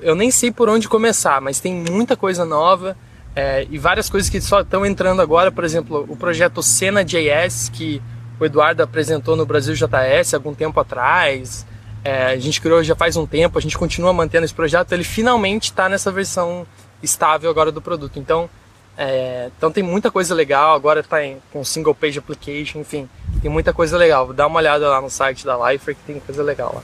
Eu 0.00 0.16
nem 0.16 0.32
sei 0.32 0.50
por 0.50 0.68
onde 0.68 0.88
começar, 0.88 1.40
mas 1.40 1.60
tem 1.60 1.72
muita 1.72 2.16
coisa 2.16 2.44
nova 2.44 2.96
é, 3.34 3.66
e 3.70 3.78
várias 3.78 4.10
coisas 4.10 4.28
que 4.28 4.40
só 4.40 4.60
estão 4.60 4.84
entrando 4.84 5.22
agora. 5.22 5.50
Por 5.50 5.64
exemplo, 5.64 6.04
o 6.08 6.16
projeto 6.16 6.62
Cena.js, 6.62 7.70
que 7.70 8.02
o 8.38 8.44
Eduardo 8.44 8.82
apresentou 8.82 9.36
no 9.36 9.46
Brasil 9.46 9.74
JS 9.74 10.34
algum 10.34 10.54
tempo 10.54 10.78
atrás. 10.78 11.66
É, 12.04 12.26
a 12.26 12.38
gente 12.38 12.60
criou 12.60 12.82
já 12.82 12.96
faz 12.96 13.16
um 13.16 13.26
tempo, 13.26 13.56
a 13.58 13.62
gente 13.62 13.78
continua 13.78 14.12
mantendo 14.12 14.44
esse 14.44 14.54
projeto. 14.54 14.92
Ele 14.92 15.04
finalmente 15.04 15.64
está 15.64 15.88
nessa 15.88 16.10
versão 16.10 16.66
estável 17.02 17.48
agora 17.48 17.72
do 17.72 17.80
produto. 17.80 18.18
Então, 18.18 18.50
é, 18.98 19.50
então 19.56 19.70
tem 19.70 19.82
muita 19.82 20.10
coisa 20.10 20.34
legal. 20.34 20.74
Agora 20.74 21.00
está 21.00 21.18
com 21.52 21.64
single 21.64 21.94
page 21.94 22.18
application, 22.18 22.80
enfim. 22.80 23.08
Tem 23.40 23.50
muita 23.50 23.72
coisa 23.72 23.96
legal. 23.96 24.32
Dá 24.32 24.46
uma 24.46 24.58
olhada 24.58 24.88
lá 24.88 25.00
no 25.00 25.08
site 25.08 25.44
da 25.44 25.70
Lifer 25.70 25.94
que 25.94 26.02
tem 26.02 26.20
coisa 26.20 26.42
legal 26.42 26.72
lá. 26.74 26.82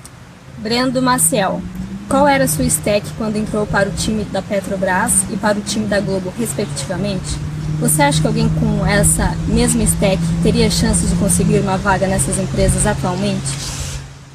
Brendo 0.58 1.02
Maciel, 1.02 1.60
qual 2.08 2.26
era 2.26 2.44
a 2.44 2.48
sua 2.48 2.64
stack 2.64 3.06
quando 3.18 3.36
entrou 3.36 3.66
para 3.66 3.88
o 3.88 3.92
time 3.92 4.24
da 4.24 4.40
Petrobras 4.40 5.24
e 5.30 5.36
para 5.36 5.58
o 5.58 5.60
time 5.60 5.86
da 5.86 6.00
Globo, 6.00 6.32
respectivamente? 6.38 7.36
Você 7.80 8.02
acha 8.02 8.20
que 8.20 8.26
alguém 8.26 8.48
com 8.48 8.84
essa 8.86 9.36
mesma 9.46 9.82
stack 9.82 10.18
teria 10.42 10.70
chance 10.70 11.06
de 11.06 11.14
conseguir 11.16 11.58
uma 11.60 11.76
vaga 11.76 12.06
nessas 12.06 12.38
empresas 12.38 12.86
atualmente? 12.86 13.46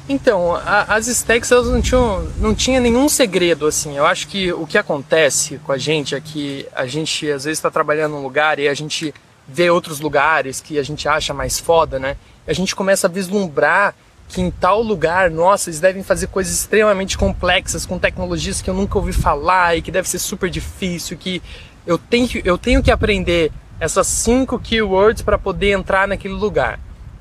Então, 0.08 0.54
a, 0.54 0.94
as 0.94 1.08
stacks 1.08 1.50
elas 1.50 1.66
não 1.66 1.82
tinham, 1.82 2.28
não 2.38 2.54
tinha 2.54 2.78
nenhum 2.78 3.08
segredo 3.08 3.66
assim. 3.66 3.96
Eu 3.96 4.06
acho 4.06 4.28
que 4.28 4.52
o 4.52 4.66
que 4.66 4.78
acontece 4.78 5.58
com 5.64 5.72
a 5.72 5.78
gente 5.78 6.14
é 6.14 6.20
que 6.20 6.66
a 6.74 6.86
gente 6.86 7.30
às 7.30 7.44
vezes 7.44 7.58
está 7.58 7.70
trabalhando 7.70 8.12
num 8.12 8.22
lugar 8.22 8.58
e 8.58 8.68
a 8.68 8.74
gente 8.74 9.12
vê 9.48 9.68
outros 9.68 10.00
lugares 10.00 10.60
que 10.60 10.78
a 10.78 10.82
gente 10.82 11.08
acha 11.08 11.34
mais 11.34 11.58
foda, 11.58 11.98
né? 11.98 12.16
A 12.46 12.52
gente 12.52 12.74
começa 12.74 13.06
a 13.06 13.10
vislumbrar 13.10 13.94
que 14.28 14.40
em 14.40 14.50
tal 14.50 14.82
lugar, 14.82 15.30
nossa, 15.30 15.70
eles 15.70 15.80
devem 15.80 16.02
fazer 16.02 16.26
coisas 16.28 16.52
extremamente 16.52 17.16
complexas 17.16 17.86
com 17.86 17.98
tecnologias 17.98 18.60
que 18.60 18.68
eu 18.68 18.74
nunca 18.74 18.98
ouvi 18.98 19.12
falar 19.12 19.76
e 19.76 19.82
que 19.82 19.90
deve 19.90 20.08
ser 20.08 20.18
super 20.18 20.50
difícil, 20.50 21.16
que 21.16 21.42
eu 21.86 21.98
tenho, 21.98 22.28
eu 22.44 22.58
tenho 22.58 22.82
que 22.82 22.90
aprender 22.90 23.52
essas 23.78 24.06
cinco 24.06 24.58
keywords 24.58 25.22
para 25.22 25.38
poder 25.38 25.72
entrar 25.72 26.08
naquele 26.08 26.34
lugar. 26.34 26.80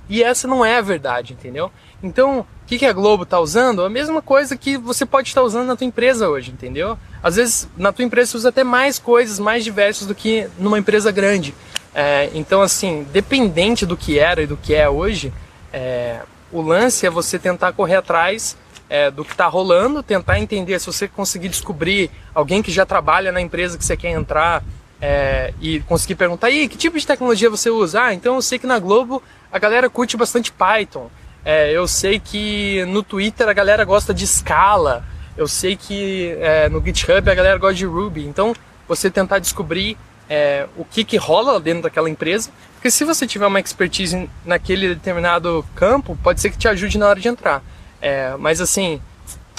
E 0.10 0.24
essa 0.24 0.48
não 0.48 0.66
é 0.66 0.78
a 0.78 0.82
verdade, 0.82 1.34
entendeu? 1.34 1.72
Então, 2.02 2.40
o 2.40 2.46
que, 2.66 2.78
que 2.78 2.86
a 2.86 2.94
Globo 2.94 3.24
está 3.24 3.40
usando? 3.40 3.84
A 3.84 3.90
mesma 3.90 4.22
coisa 4.22 4.58
que 4.58 4.78
você 4.78 5.06
pode 5.06 5.30
estar 5.30 5.42
usando 5.42 5.68
na 5.68 5.76
tua 5.76 5.88
empresa 5.88 6.30
hoje, 6.30 6.52
entendeu? 6.52 6.98
Às 7.22 7.38
vezes, 7.38 7.70
na 7.78 7.92
tua 7.92 8.04
empresa 8.04 8.32
você 8.32 8.38
usa 8.38 8.50
até 8.50 8.64
mais 8.64 9.00
coisas, 9.00 9.40
mais 9.40 9.64
diversas 9.64 10.08
do 10.08 10.14
que 10.14 10.48
numa 10.60 10.78
empresa 10.78 11.12
grande. 11.12 11.54
É, 11.96 12.30
então, 12.34 12.62
assim, 12.62 13.06
dependente 13.14 13.86
do 13.86 13.96
que 13.96 14.20
era 14.20 14.42
e 14.42 14.48
do 14.48 14.58
que 14.58 14.74
é 14.74 14.90
hoje, 14.90 15.32
é, 15.72 16.20
o 16.54 16.62
lance 16.62 17.06
é 17.06 17.10
você 17.10 17.40
tentar 17.40 17.74
correr 17.74 17.96
atrás 17.96 18.56
é, 18.90 19.10
do 19.10 19.26
que 19.26 19.32
está 19.32 19.48
rolando, 19.48 20.04
tentar 20.04 20.40
entender 20.40 20.80
se 20.80 20.86
você 20.86 21.08
conseguir 21.08 21.50
descobrir 21.50 22.12
alguém 22.34 22.62
que 22.62 22.72
já 22.72 22.86
trabalha 22.86 23.32
na 23.32 23.42
empresa 23.42 23.78
que 23.78 23.84
você 23.84 23.98
quer 23.98 24.12
entrar 24.12 24.64
é, 25.02 25.54
e 25.60 25.80
conseguir 25.82 26.16
perguntar, 26.16 26.48
aí, 26.48 26.68
que 26.70 26.78
tipo 26.78 26.98
de 26.98 27.06
tecnologia 27.06 27.50
você 27.50 27.70
usa? 27.70 28.04
Ah, 28.04 28.14
então 28.14 28.36
eu 28.36 28.42
sei 28.42 28.60
que 28.60 28.68
na 28.68 28.78
Globo 28.78 29.22
a 29.52 29.58
galera 29.58 29.90
curte 29.90 30.16
bastante 30.16 30.52
Python. 30.52 31.10
É, 31.44 31.72
eu 31.72 31.88
sei 31.88 32.20
que 32.20 32.86
no 32.86 33.04
Twitter 33.04 33.50
a 33.50 33.54
galera 33.54 33.84
gosta 33.84 34.14
de 34.14 34.26
Scala. 34.26 35.04
Eu 35.36 35.48
sei 35.48 35.76
que 35.76 36.38
é, 36.40 36.70
no 36.70 36.82
GitHub 36.82 37.30
a 37.30 37.36
galera 37.36 37.58
gosta 37.58 37.76
de 37.76 37.86
Ruby. 37.86 38.26
Então, 38.26 38.56
você 38.88 39.10
tentar 39.10 39.40
descobrir 39.40 39.98
é, 40.34 40.68
o 40.76 40.84
que, 40.84 41.04
que 41.04 41.16
rola 41.16 41.60
dentro 41.60 41.84
daquela 41.84 42.10
empresa. 42.10 42.50
Porque 42.74 42.90
se 42.90 43.06
você 43.06 43.28
tiver 43.28 43.46
uma 43.46 43.60
expertise 43.60 44.28
naquele 44.44 44.96
determinado 44.96 45.64
campo, 45.76 46.18
pode 46.24 46.42
ser 46.42 46.50
que 46.50 46.58
te 46.58 46.68
ajude 46.68 46.98
na 46.98 47.08
hora 47.08 47.20
de 47.20 47.28
entrar. 47.28 47.62
É, 48.02 48.36
mas 48.40 48.60
assim, 48.60 49.00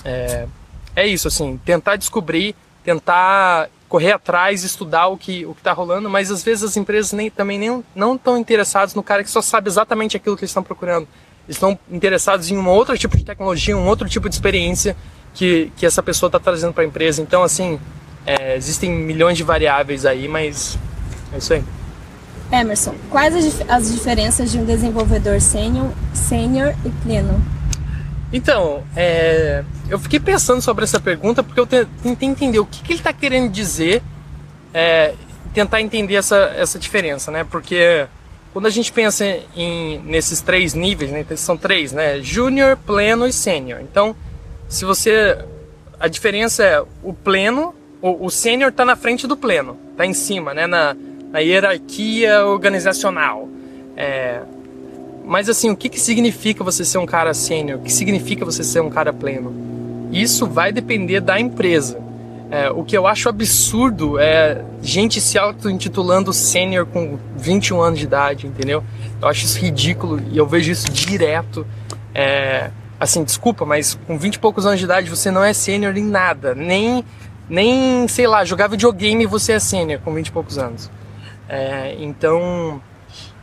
é, 0.05 0.49
é, 0.97 1.07
isso, 1.07 1.29
assim, 1.29 1.61
tentar 1.65 1.95
descobrir, 1.95 2.57
tentar 2.83 3.69
correr 3.89 4.11
atrás, 4.11 4.65
estudar 4.65 5.07
o 5.07 5.17
que 5.17 5.47
o 5.47 5.53
está 5.53 5.73
rolando, 5.73 6.11
mas 6.11 6.29
às 6.33 6.43
vezes 6.43 6.65
as 6.65 6.77
empresas 6.77 7.13
nem, 7.13 7.31
também 7.31 7.57
nem, 7.57 7.85
não 7.95 8.17
estão 8.17 8.37
interessadas 8.37 8.97
no 8.97 9.03
cara 9.03 9.23
que 9.23 9.31
só 9.31 9.41
sabe 9.41 9.69
exatamente 9.69 10.17
aquilo 10.17 10.37
que 10.37 10.43
eles 10.43 10.51
estão 10.51 10.63
procurando. 10.65 11.07
Eles 11.47 11.57
estão 11.57 11.79
interessados 11.89 12.51
em 12.51 12.59
um 12.59 12.69
outro 12.69 12.99
tipo 12.99 13.17
de 13.17 13.25
tecnologia, 13.25 13.77
um 13.77 13.87
outro 13.87 14.09
tipo 14.09 14.29
de 14.29 14.35
experiência 14.35 14.97
que, 15.33 15.71
que 15.77 15.87
essa 15.87 16.03
pessoa 16.03 16.27
está 16.27 16.41
trazendo 16.41 16.73
para 16.73 16.83
a 16.83 16.87
empresa. 16.87 17.23
Então, 17.23 17.45
assim, 17.45 17.79
é, 18.27 18.57
existem 18.57 18.91
milhões 18.91 19.37
de 19.37 19.43
variáveis 19.43 20.07
aí, 20.07 20.29
mas 20.29 20.79
é 21.33 21.39
isso 21.39 21.53
aí. 21.53 21.65
Emerson, 22.53 22.95
quais 23.11 23.35
as, 23.35 23.69
as 23.69 23.93
diferenças 23.93 24.53
de 24.53 24.59
um 24.59 24.65
desenvolvedor 24.65 25.41
sênior, 25.41 25.91
sênior 26.13 26.75
e 26.85 26.91
pleno? 27.03 27.43
Então, 28.33 28.83
é, 28.97 29.65
eu 29.89 29.99
fiquei 29.99 30.19
pensando 30.19 30.61
sobre 30.61 30.85
essa 30.85 30.99
pergunta 30.99 31.43
porque 31.43 31.61
eu 31.61 31.67
tentei 31.67 32.29
entender 32.29 32.59
o 32.59 32.67
que, 32.67 32.83
que 32.83 32.93
ele 32.93 33.01
está 33.01 33.13
querendo 33.13 33.51
dizer, 33.51 34.03
é, 34.73 35.15
tentar 35.53 35.81
entender 35.81 36.17
essa, 36.17 36.53
essa 36.57 36.79
diferença, 36.79 37.31
né? 37.31 37.45
Porque 37.45 38.07
quando 38.53 38.67
a 38.67 38.71
gente 38.71 38.93
pensa 38.93 39.25
em, 39.55 39.99
nesses 40.01 40.41
três 40.41 40.75
níveis, 40.75 41.11
né, 41.11 41.25
são 41.37 41.57
três, 41.57 41.93
né? 41.93 42.21
Júnior, 42.21 42.77
pleno 42.77 43.27
e 43.27 43.33
sênior. 43.33 43.81
Então, 43.81 44.17
se 44.69 44.85
você. 44.85 45.39
A 45.99 46.09
diferença 46.09 46.65
é 46.65 46.81
o 47.03 47.15
pleno, 47.15 47.75
o, 48.05 48.27
o 48.27 48.31
sênior 48.31 48.69
está 48.69 48.85
na 48.85 48.97
frente 48.97 49.27
do 49.27 49.35
pleno, 49.35 49.79
está 49.93 50.05
em 50.05 50.13
cima, 50.13 50.53
né? 50.53 50.67
Na, 50.67 50.95
na 51.33 51.39
hierarquia 51.39 52.45
organizacional. 52.45 53.49
É, 53.97 54.43
mas 55.25 55.49
assim, 55.49 55.71
o 55.71 55.77
que, 55.77 55.89
que 55.89 55.99
significa 55.99 56.63
você 56.63 56.85
ser 56.85 56.99
um 56.99 57.07
cara 57.07 57.33
sênior? 57.33 57.79
O 57.79 57.83
que 57.83 57.91
significa 57.91 58.45
você 58.45 58.63
ser 58.63 58.81
um 58.81 58.91
cara 58.91 59.11
pleno? 59.11 59.55
Isso 60.13 60.47
vai 60.47 60.71
depender 60.71 61.21
da 61.21 61.41
empresa. 61.41 61.99
É, 62.51 62.71
o 62.71 62.85
que 62.85 62.95
eu 62.95 63.07
acho 63.07 63.27
absurdo 63.27 64.19
é 64.19 64.63
gente 64.83 65.19
se 65.19 65.39
auto-intitulando 65.39 66.31
sênior 66.31 66.85
com 66.85 67.19
21 67.39 67.81
anos 67.81 67.99
de 67.99 68.05
idade, 68.05 68.47
entendeu? 68.47 68.85
Eu 69.21 69.29
acho 69.29 69.47
isso 69.47 69.59
ridículo 69.59 70.21
e 70.31 70.37
eu 70.37 70.47
vejo 70.47 70.71
isso 70.71 70.91
direto. 70.91 71.67
É, 72.15 72.71
assim, 73.01 73.25
desculpa, 73.25 73.65
mas 73.65 73.99
com 74.07 74.19
20 74.19 74.35
e 74.35 74.39
poucos 74.39 74.67
anos 74.67 74.79
de 74.79 74.85
idade 74.85 75.09
você 75.09 75.31
não 75.31 75.43
é 75.43 75.55
sênior 75.55 75.97
em 75.97 76.05
nada. 76.05 76.55
Nem, 76.55 77.03
nem, 77.49 78.07
sei 78.09 78.27
lá, 78.27 78.45
jogar 78.45 78.69
videogame 78.69 79.27
você 79.27 79.53
é 79.53 79.59
sênior 79.59 80.01
com 80.01 80.13
20 80.15 80.27
e 80.27 80.33
poucos 80.33 80.59
anos. 80.59 80.91
É, 81.49 81.95
então, 81.99 82.81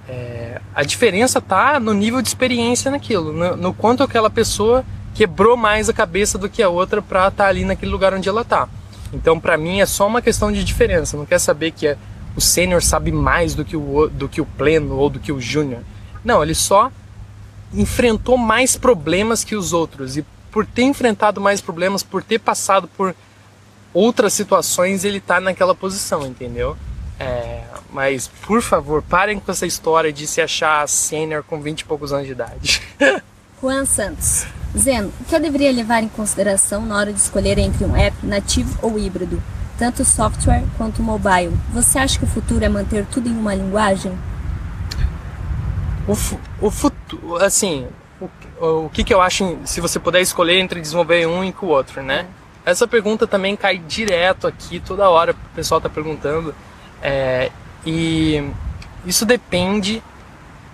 é, 0.08 0.60
a 0.74 0.84
diferença 0.84 1.40
tá 1.40 1.80
no 1.80 1.94
nível 1.94 2.22
de 2.22 2.28
experiência 2.28 2.90
naquilo, 2.90 3.32
no, 3.32 3.56
no 3.56 3.74
quanto 3.74 4.04
aquela 4.04 4.30
pessoa 4.30 4.84
quebrou 5.14 5.56
mais 5.56 5.90
a 5.90 5.94
cabeça 5.94 6.38
do 6.38 6.50
que 6.50 6.64
a 6.64 6.70
outra 6.70 7.02
para 7.02 7.28
estar 7.28 7.44
tá 7.44 7.50
ali 7.50 7.64
naquele 7.64 7.92
lugar 7.92 8.14
onde 8.14 8.28
ela 8.28 8.44
tá. 8.44 8.68
Então, 9.14 9.40
para 9.40 9.58
mim, 9.58 9.82
é 9.82 9.86
só 9.86 10.08
uma 10.08 10.22
questão 10.22 10.52
de 10.52 10.64
diferença. 10.64 11.18
Não 11.18 11.26
quer 11.26 11.40
saber 11.40 11.72
que 11.72 11.86
é, 11.86 11.98
o 12.36 12.42
sênior 12.42 12.82
sabe 12.82 13.12
mais 13.12 13.54
do 13.54 13.66
que 13.66 13.76
o, 13.76 14.08
do 14.08 14.30
que 14.30 14.42
o 14.42 14.46
pleno 14.46 14.96
ou 14.96 15.10
do 15.10 15.20
que 15.20 15.32
o 15.32 15.40
júnior. 15.40 15.82
Não, 16.24 16.42
ele 16.42 16.56
só 16.56 16.92
enfrentou 17.74 18.38
mais 18.38 18.78
problemas 18.78 19.44
que 19.44 19.56
os 19.56 19.74
outros. 19.74 20.18
E 20.18 20.26
por 20.52 20.66
ter 20.66 20.84
enfrentado 20.84 21.42
mais 21.42 21.62
problemas, 21.62 22.04
por 22.04 22.24
ter 22.24 22.40
passado 22.40 22.88
por 22.88 23.16
outras 23.94 24.34
situações, 24.34 25.04
ele 25.04 25.18
está 25.18 25.40
naquela 25.40 25.76
posição, 25.76 26.26
entendeu? 26.26 26.78
É, 27.20 27.64
mas, 27.92 28.28
por 28.28 28.62
favor, 28.62 29.04
parem 29.04 29.40
com 29.40 29.52
essa 29.52 29.66
história 29.66 30.12
de 30.12 30.26
se 30.26 30.42
achar 30.42 30.88
sênior 30.88 31.44
com 31.44 31.62
20 31.62 31.82
e 31.82 31.86
poucos 31.86 32.12
anos 32.12 32.26
de 32.26 32.32
idade. 32.32 32.82
Juan 33.62 33.86
Santos. 33.86 34.46
Zeno, 34.76 35.12
o 35.20 35.26
que 35.26 35.36
eu 35.36 35.40
deveria 35.40 35.72
levar 35.72 36.02
em 36.02 36.08
consideração 36.08 36.84
na 36.86 36.98
hora 36.98 37.14
de 37.14 37.20
escolher 37.20 37.60
entre 37.60 37.86
um 37.86 37.96
app 37.96 38.16
nativo 38.24 38.76
ou 38.82 38.98
híbrido, 38.98 39.42
tanto 39.78 40.04
software 40.04 40.64
quanto 40.78 41.04
mobile? 41.04 41.56
Você 41.74 42.00
acha 42.00 42.18
que 42.18 42.26
o 42.26 42.28
futuro 42.28 42.64
é 42.64 42.70
manter 42.70 43.06
tudo 43.06 43.30
em 43.30 43.38
uma 43.38 43.54
linguagem? 43.54 44.18
O, 46.08 46.14
o 46.66 46.72
futuro, 46.72 47.36
assim, 47.36 47.88
o, 48.20 48.86
o 48.86 48.90
que, 48.90 49.04
que 49.04 49.14
eu 49.14 49.22
acho, 49.22 49.60
se 49.66 49.80
você 49.80 50.00
puder 50.00 50.22
escolher 50.22 50.58
entre 50.58 50.82
desenvolver 50.82 51.28
um 51.28 51.44
e 51.44 51.52
com 51.52 51.68
o 51.68 51.70
outro, 51.70 52.02
né? 52.02 52.26
Essa 52.66 52.88
pergunta 52.88 53.26
também 53.26 53.56
cai 53.56 53.78
direto 53.78 54.48
aqui, 54.48 54.80
toda 54.80 55.10
hora 55.10 55.32
o 55.32 55.56
pessoal 55.56 55.80
está 55.80 55.90
perguntando. 55.90 56.54
É, 57.02 57.52
e 57.86 58.44
isso 59.06 59.26
depende 59.26 60.04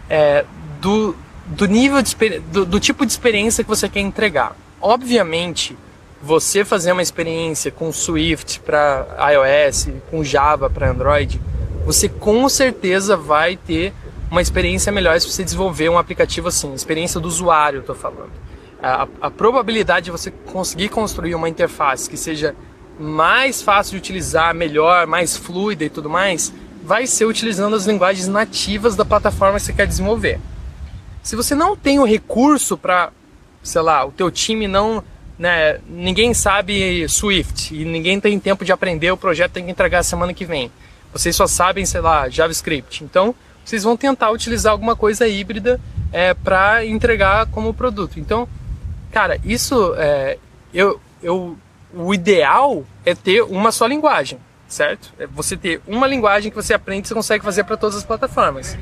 é, 0.10 0.44
do, 0.82 1.15
do 1.46 1.65
nível 1.65 2.01
de 2.01 2.15
do, 2.51 2.65
do 2.65 2.79
tipo 2.79 3.06
de 3.06 3.12
experiência 3.12 3.63
que 3.63 3.70
você 3.70 3.88
quer 3.88 4.01
entregar. 4.01 4.56
Obviamente, 4.82 5.77
você 6.22 6.65
fazer 6.65 6.91
uma 6.91 7.01
experiência 7.01 7.72
com 7.72 7.91
Swift 7.91 8.60
para 8.62 9.06
iOS, 9.32 9.89
com 10.12 10.24
Java 10.24 10.70
para 10.70 10.89
Android, 10.89 11.39
você 11.86 12.10
com 12.10 12.50
certeza 12.50 13.15
vai 13.15 13.56
ter 13.56 13.94
uma 14.29 14.41
experiência 14.41 14.91
melhor 14.91 15.20
se 15.22 15.29
você 15.32 15.44
desenvolver 15.44 15.89
um 15.89 15.98
aplicativo 15.98 16.50
assim, 16.50 16.74
experiência 16.74 17.20
do 17.20 17.27
usuário, 17.27 17.79
estou 17.79 17.96
falando. 17.96 18.32
A, 18.81 19.07
a, 19.22 19.31
probabilidade 19.31 20.05
de 20.05 20.12
você 20.12 20.31
conseguir 20.31 20.89
construir 20.89 21.34
uma 21.34 21.50
interface 21.50 22.10
que 22.10 22.17
seja 22.17 22.55
mais 23.00 23.62
fácil 23.62 23.91
de 23.93 23.98
utilizar, 23.98 24.53
melhor, 24.53 25.07
mais 25.07 25.36
fluida 25.36 25.84
e 25.84 25.89
tudo 25.89 26.10
mais, 26.10 26.53
vai 26.84 27.07
ser 27.07 27.25
utilizando 27.25 27.75
as 27.75 27.86
linguagens 27.86 28.27
nativas 28.27 28.96
da 28.96 29.03
plataforma 29.03 29.57
que 29.57 29.65
você 29.65 29.74
quer 29.74 29.88
desenvolver. 29.88 30.39
Se 31.24 31.36
você 31.36 31.53
não 31.53 31.75
tem 31.75 32.00
o 32.00 32.05
recurso 32.05 32.77
para, 32.77 33.12
sei 33.62 33.81
lá, 33.81 34.05
o 34.05 34.12
teu 34.12 34.31
time 34.31 34.67
não, 34.67 35.03
né, 35.38 35.79
ninguém 35.88 36.34
sabe 36.34 37.07
Swift 37.10 37.75
e 37.75 37.84
ninguém 37.84 38.19
tem 38.19 38.39
tempo 38.39 38.63
de 38.63 38.72
aprender, 38.72 39.12
o 39.12 39.17
projeto 39.17 39.53
tem 39.53 39.65
que 39.65 39.72
entregar 39.72 40.03
semana 40.03 40.34
que 40.34 40.46
vem. 40.46 40.72
Vocês 41.12 41.36
só 41.36 41.48
sabem, 41.48 41.86
sei 41.86 42.01
lá, 42.01 42.29
JavaScript. 42.29 43.03
Então, 43.03 43.36
vocês 43.65 43.84
vão 43.84 43.98
tentar 43.98 44.31
utilizar 44.31 44.72
alguma 44.72 44.96
coisa 44.96 45.27
híbrida 45.27 45.79
é, 46.13 46.34
para 46.34 46.86
entregar 46.86 47.48
como 47.48 47.74
produto. 47.74 48.19
Então, 48.19 48.48
cara, 49.12 49.40
isso 49.44 49.94
é, 49.98 50.38
eu, 50.74 51.00
eu, 51.22 51.58
o 51.94 52.14
ideal 52.14 52.84
é 53.06 53.16
ter 53.16 53.42
uma 53.42 53.72
só 53.72 53.86
linguagem, 53.86 54.40
certo? 54.68 55.14
É 55.18 55.28
você 55.28 55.56
ter 55.56 55.82
uma 55.88 56.08
linguagem 56.08 56.52
que 56.52 56.56
você 56.56 56.74
aprende 56.74 57.06
e 57.06 57.08
você 57.08 57.14
consegue 57.14 57.44
fazer 57.44 57.64
para 57.64 57.78
todas 57.78 57.96
as 57.96 58.04
plataformas. 58.04 58.78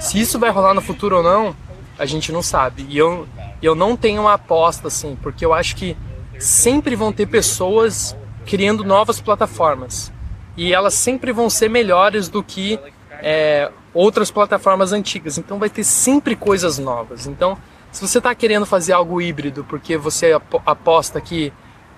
Se 0.00 0.20
isso 0.20 0.38
vai 0.38 0.50
rolar 0.50 0.74
no 0.74 0.80
futuro 0.80 1.18
ou 1.18 1.22
não, 1.22 1.56
a 1.98 2.06
gente 2.06 2.30
não 2.30 2.42
sabe. 2.42 2.86
E 2.88 2.98
eu, 2.98 3.26
eu 3.62 3.74
não 3.74 3.96
tenho 3.96 4.22
uma 4.22 4.34
aposta 4.34 4.88
assim, 4.88 5.16
porque 5.22 5.44
eu 5.44 5.52
acho 5.52 5.76
que 5.76 5.96
sempre 6.38 6.94
vão 6.94 7.12
ter 7.12 7.26
pessoas 7.26 8.16
criando 8.44 8.84
novas 8.84 9.20
plataformas. 9.20 10.12
E 10.56 10.72
elas 10.72 10.94
sempre 10.94 11.32
vão 11.32 11.50
ser 11.50 11.68
melhores 11.68 12.28
do 12.28 12.42
que 12.42 12.78
é, 13.22 13.70
outras 13.92 14.30
plataformas 14.30 14.92
antigas. 14.92 15.38
Então 15.38 15.58
vai 15.58 15.68
ter 15.68 15.84
sempre 15.84 16.36
coisas 16.36 16.78
novas. 16.78 17.26
Então, 17.26 17.58
se 17.96 18.06
você 18.06 18.18
está 18.18 18.34
querendo 18.34 18.66
fazer 18.66 18.92
algo 18.92 19.20
híbrido 19.20 19.64
porque 19.64 19.96
você 19.96 20.32
aposta 20.64 21.20
que, 21.20 21.52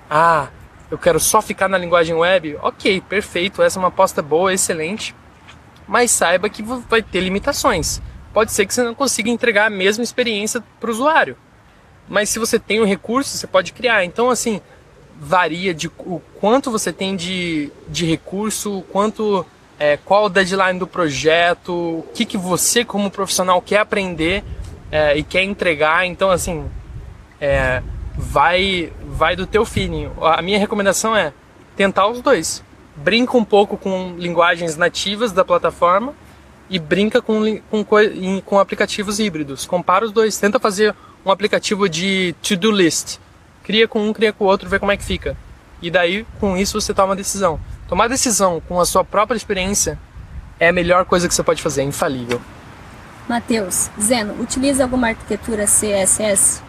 ah, 0.09 0.49
eu 0.91 0.97
quero 0.97 1.19
só 1.21 1.43
ficar 1.43 1.69
na 1.69 1.77
linguagem 1.77 2.15
web, 2.15 2.57
ok, 2.63 3.01
perfeito, 3.03 3.63
essa 3.63 3.79
é 3.79 3.81
uma 3.81 3.89
aposta 3.89 4.23
boa, 4.23 4.53
excelente. 4.53 5.15
Mas 5.87 6.11
saiba 6.11 6.49
que 6.49 6.63
vai 6.63 7.03
ter 7.03 7.21
limitações 7.21 8.01
pode 8.33 8.53
ser 8.53 8.67
que 8.67 8.73
você 8.73 8.85
não 8.85 8.95
consiga 8.95 9.31
entregar 9.31 9.67
a 9.67 9.71
mesma 9.71 10.05
experiência 10.05 10.63
para 10.79 10.89
o 10.89 10.93
usuário. 10.93 11.37
Mas 12.09 12.29
se 12.29 12.39
você 12.39 12.57
tem 12.57 12.81
um 12.81 12.85
recurso, 12.85 13.37
você 13.37 13.49
pode 13.49 13.73
criar. 13.73 14.05
Então, 14.05 14.31
assim, 14.31 14.61
varia 15.19 15.75
de 15.75 15.89
o 15.89 16.23
quanto 16.41 16.71
você 16.71 16.93
tem 16.93 17.17
de, 17.17 17.73
de 17.89 18.07
recurso, 18.07 18.85
quanto 18.93 19.45
é, 19.77 19.97
qual 19.97 20.27
o 20.27 20.29
deadline 20.29 20.79
do 20.79 20.87
projeto, 20.87 21.73
o 21.73 22.07
que, 22.15 22.25
que 22.25 22.39
você 22.39 22.85
como 22.85 23.11
profissional 23.11 23.61
quer 23.61 23.81
aprender 23.81 24.45
é, 24.91 25.17
e 25.17 25.23
quer 25.23 25.43
entregar. 25.43 26.07
Então, 26.07 26.31
assim, 26.31 26.65
é, 27.41 27.83
vai 28.17 28.93
vai 29.05 29.37
do 29.37 29.47
teu 29.47 29.65
feeling. 29.65 30.11
A 30.21 30.43
minha 30.43 30.59
recomendação 30.59 31.17
é 31.17 31.33
tentar 31.77 32.09
os 32.09 32.21
dois. 32.21 32.63
Brinca 32.97 33.37
um 33.37 33.45
pouco 33.45 33.77
com 33.77 34.15
linguagens 34.19 34.77
nativas 34.77 35.33
da 35.33 35.45
plataforma 35.45 36.15
e 36.69 36.79
brinca 36.79 37.23
com, 37.23 37.61
com, 37.71 37.85
com 38.45 38.59
aplicativos 38.59 39.19
híbridos. 39.21 39.65
Compara 39.65 40.05
os 40.05 40.13
dois. 40.13 40.37
Tenta 40.39 40.59
fazer 40.59 40.95
um 41.25 41.31
aplicativo 41.31 41.89
de 41.89 42.35
to-do 42.43 42.71
list. 42.71 43.19
cria 43.63 43.87
com 43.87 44.01
um, 44.01 44.13
cria 44.13 44.33
com 44.33 44.45
o 44.45 44.49
outro, 44.49 44.69
vê 44.69 44.79
como 44.79 44.93
é 44.93 44.97
que 44.97 45.05
fica. 45.05 45.37
E 45.81 45.91
daí, 45.91 46.27
com 46.41 46.57
isso, 46.57 46.81
você 46.81 46.93
toma 46.93 47.11
uma 47.11 47.17
decisão. 47.17 47.61
Tomar 47.89 48.09
decisão 48.09 48.61
com 48.67 48.81
a 48.81 48.85
sua 48.85 49.05
própria 49.05 49.37
experiência 49.37 49.99
é 50.59 50.69
a 50.69 50.73
melhor 50.73 51.05
coisa 51.05 51.29
que 51.29 51.35
você 51.35 51.43
pode 51.43 51.63
fazer, 51.63 51.83
é 51.83 51.85
infalível. 51.85 52.41
Matheus, 53.29 53.91
Zeno, 54.01 54.41
utiliza 54.41 54.83
alguma 54.83 55.09
arquitetura 55.09 55.65
CSS? 55.65 56.63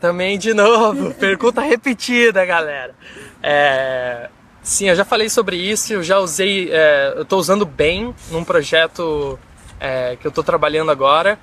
Também 0.00 0.38
de 0.38 0.52
novo, 0.52 1.14
pergunta 1.18 1.60
repetida, 1.60 2.44
galera. 2.44 2.94
É, 3.42 4.28
sim, 4.62 4.88
eu 4.88 4.96
já 4.96 5.04
falei 5.04 5.28
sobre 5.28 5.56
isso, 5.56 5.92
eu 5.92 6.02
já 6.02 6.18
usei, 6.18 6.70
é, 6.72 7.14
eu 7.16 7.22
estou 7.22 7.38
usando 7.38 7.64
bem 7.64 8.14
num 8.30 8.42
projeto 8.42 9.38
é, 9.78 10.16
que 10.16 10.26
eu 10.26 10.30
estou 10.30 10.42
trabalhando 10.42 10.90
agora. 10.90 11.38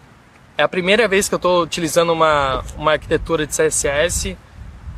É 0.58 0.64
a 0.64 0.68
primeira 0.68 1.08
vez 1.08 1.28
que 1.28 1.36
eu 1.36 1.38
estou 1.38 1.64
utilizando 1.64 2.12
uma, 2.12 2.64
uma 2.78 2.94
arquitetura 2.94 3.46
de 3.46 3.54
CSS, 3.54 4.38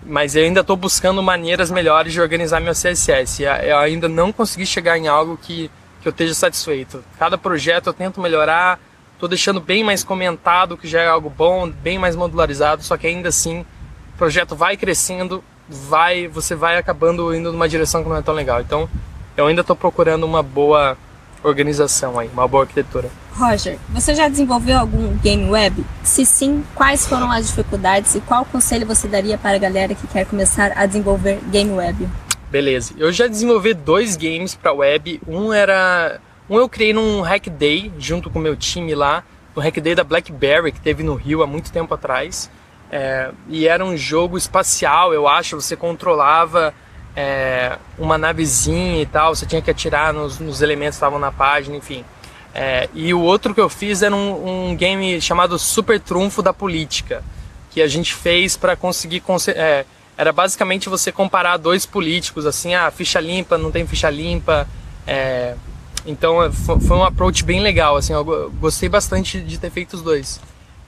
mas 0.06 0.36
eu 0.36 0.44
ainda 0.44 0.62
estou 0.62 0.76
buscando 0.76 1.22
maneiras 1.22 1.72
melhores 1.72 2.14
de 2.14 2.22
organizar 2.22 2.60
meu 2.62 2.74
CSS. 2.74 3.44
Eu 3.44 3.78
ainda 3.78 4.08
não 4.08 4.32
consegui 4.32 4.66
chegar 4.66 4.98
em 4.98 5.08
algo 5.08 5.36
que, 5.36 5.70
que 6.08 6.24
eu 6.24 6.26
esteja 6.26 6.34
satisfeito. 6.34 7.04
Cada 7.20 7.38
projeto 7.38 7.88
eu 7.88 7.94
tento 7.94 8.22
melhorar, 8.22 8.80
estou 9.14 9.28
deixando 9.28 9.60
bem 9.60 9.84
mais 9.84 10.04
comentado, 10.04 10.78
que 10.78 10.88
já 10.88 11.02
é 11.02 11.08
algo 11.08 11.30
bom, 11.30 11.70
bem 11.70 12.00
mais 12.00 12.16
modularizado, 12.16 12.82
só 12.82 12.96
que 12.96 13.08
ainda 13.08 13.28
assim 13.30 13.62
o 13.62 14.18
projeto 14.18 14.56
vai 14.56 14.78
crescendo, 14.78 15.44
vai, 15.68 16.28
você 16.28 16.56
vai 16.56 16.78
acabando 16.78 17.36
indo 17.36 17.52
numa 17.52 17.68
direção 17.68 18.04
que 18.04 18.10
não 18.10 18.16
é 18.16 18.22
tão 18.22 18.34
legal. 18.34 18.62
Então, 18.62 18.90
eu 19.36 19.48
ainda 19.48 19.62
estou 19.62 19.76
procurando 19.76 20.24
uma 20.24 20.42
boa 20.42 20.98
organização 21.44 22.18
aí, 22.18 22.30
uma 22.34 22.48
boa 22.48 22.64
arquitetura. 22.64 23.10
Roger, 23.36 23.78
você 23.90 24.16
já 24.16 24.30
desenvolveu 24.30 24.80
algum 24.80 25.16
game 25.18 25.50
web? 25.50 25.86
Se 26.04 26.26
sim, 26.26 26.64
quais 26.74 27.06
foram 27.06 27.30
as 27.32 27.48
dificuldades 27.48 28.16
e 28.16 28.22
qual 28.22 28.46
conselho 28.46 28.88
você 28.88 29.08
daria 29.08 29.38
para 29.38 29.58
a 29.58 29.60
galera 29.60 29.94
que 29.94 30.08
quer 30.08 30.26
começar 30.26 30.72
a 30.76 30.86
desenvolver 30.86 31.40
game 31.52 31.72
web? 31.72 32.08
Beleza, 32.50 32.94
eu 32.98 33.12
já 33.12 33.28
desenvolvi 33.28 33.74
dois 33.74 34.16
games 34.16 34.56
para 34.56 34.72
web. 34.72 35.22
Um 35.28 35.52
era, 35.52 36.22
um 36.50 36.58
eu 36.58 36.70
criei 36.70 36.94
num 36.94 37.22
Hack 37.22 37.50
Day 37.50 37.92
junto 38.00 38.30
com 38.30 38.40
meu 38.40 38.56
time 38.56 38.96
lá, 38.96 39.24
no 39.56 39.62
Hack 39.62 39.80
Day 39.82 39.94
da 39.94 40.04
BlackBerry 40.04 40.72
que 40.72 40.80
teve 40.80 41.04
no 41.04 41.16
Rio 41.16 41.44
há 41.44 41.48
muito 41.48 41.72
tempo 41.72 41.94
atrás. 41.94 42.50
É, 42.90 43.32
e 43.50 43.68
era 43.68 43.84
um 43.84 43.98
jogo 43.98 44.38
espacial, 44.38 45.14
eu 45.14 45.28
acho. 45.28 45.60
Você 45.60 45.76
controlava 45.76 46.74
é, 47.16 47.78
uma 47.98 48.18
navezinha 48.18 49.02
e 49.02 49.06
tal, 49.06 49.36
você 49.36 49.46
tinha 49.46 49.62
que 49.62 49.70
atirar 49.70 50.14
nos, 50.14 50.40
nos 50.40 50.62
elementos 50.62 50.96
que 50.96 50.98
estavam 50.98 51.20
na 51.20 51.32
página, 51.32 51.76
enfim. 51.76 52.06
É, 52.56 52.88
e 52.94 53.14
o 53.14 53.22
outro 53.22 53.54
que 53.54 53.60
eu 53.60 53.70
fiz 53.70 54.02
era 54.02 54.16
um, 54.16 54.70
um, 54.70 54.76
game 54.76 55.20
chamado 55.20 55.60
Super 55.60 56.00
Trunfo 56.00 56.42
da 56.42 56.54
Política, 56.54 57.24
que 57.72 57.82
a 57.82 57.88
gente 57.88 58.14
fez 58.14 58.56
para 58.56 58.76
conseguir. 58.76 59.22
Era 60.18 60.34
basicamente 60.34 60.90
você 60.90 61.12
comparar 61.12 61.58
dois 61.58 61.86
políticos, 61.86 62.46
assim, 62.46 62.74
ah, 62.74 62.90
ficha 62.90 63.20
limpa, 63.20 63.58
não 63.58 63.72
tem 63.72 63.86
ficha 63.86 64.10
limpa. 64.10 64.68
É, 65.06 65.56
então 66.06 66.44
é, 66.44 66.52
foi 66.52 66.98
um 66.98 67.04
approach 67.04 67.44
bem 67.44 67.60
legal, 67.60 67.96
assim, 67.96 68.14
eu 68.14 68.52
gostei 68.60 68.90
bastante 68.90 69.40
de 69.42 69.58
ter 69.60 69.70
feito 69.70 69.94
os 69.94 70.02
dois. 70.02 70.40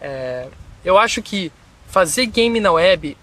É, 0.01 0.47
eu 0.83 0.97
acho 0.97 1.21
que 1.21 1.51
fazer 1.87 2.25
game 2.25 2.59
na 2.59 2.71
web 2.71 3.15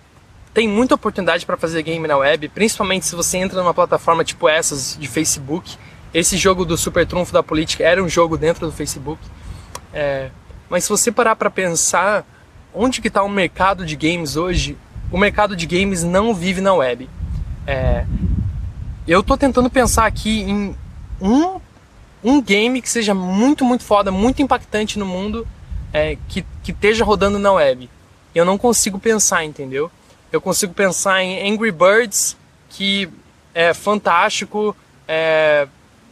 tem 0.55 0.69
muita 0.69 0.95
oportunidade 0.95 1.45
para 1.45 1.57
fazer 1.57 1.83
game 1.83 2.07
na 2.07 2.17
web, 2.17 2.49
principalmente 2.49 3.05
se 3.07 3.15
você 3.15 3.39
entra 3.39 3.61
numa 3.61 3.75
plataforma 3.75 4.25
tipo 4.25 4.49
essas 4.49 4.97
de 4.99 5.07
Facebook 5.09 5.77
esse 6.17 6.39
jogo 6.39 6.65
do 6.65 6.79
super 6.79 7.07
trunfo 7.07 7.31
da 7.31 7.43
política 7.43 7.85
era 7.85 8.03
um 8.03 8.09
jogo 8.09 8.39
dentro 8.39 8.65
do 8.65 8.73
Facebook. 8.73 9.21
É, 9.93 10.31
mas 10.69 10.85
se 10.85 10.89
você 10.89 11.13
parar 11.13 11.37
para 11.37 11.51
pensar 11.51 12.25
onde 12.73 13.03
que 13.03 13.09
está 13.09 13.23
o 13.23 13.29
mercado 13.29 13.85
de 13.85 13.95
games 13.97 14.35
hoje, 14.35 14.79
o 15.11 15.19
mercado 15.19 15.55
de 15.55 15.67
games 15.67 16.03
não 16.03 16.35
vive 16.35 16.61
na 16.61 16.75
web. 16.75 17.09
É, 17.67 18.05
eu 19.07 19.21
estou 19.21 19.37
tentando 19.37 19.71
pensar 19.71 20.07
aqui 20.07 20.42
em 20.42 20.77
um, 21.21 21.61
um 22.23 22.42
game 22.42 22.83
que 22.83 22.88
seja 22.88 23.14
muito, 23.14 23.64
muito 23.64 23.85
foda, 23.85 24.11
muito 24.11 24.42
impactante 24.42 24.99
no 24.99 25.07
mundo, 25.07 25.47
é, 25.92 26.16
que, 26.29 26.45
que 26.62 26.73
esteja 26.73 27.05
rodando 27.05 27.38
na 27.38 27.53
web. 27.53 27.88
Eu 28.35 28.45
não 28.45 28.59
consigo 28.59 28.99
pensar, 28.99 29.45
entendeu? 29.45 29.90
Eu 30.33 30.40
consigo 30.40 30.75
pensar 30.75 31.23
em 31.23 31.51
Angry 31.51 31.71
Birds, 31.71 32.37
que 32.69 33.09
é 33.55 33.73
fantástico, 33.73 34.77
é, 35.09 35.66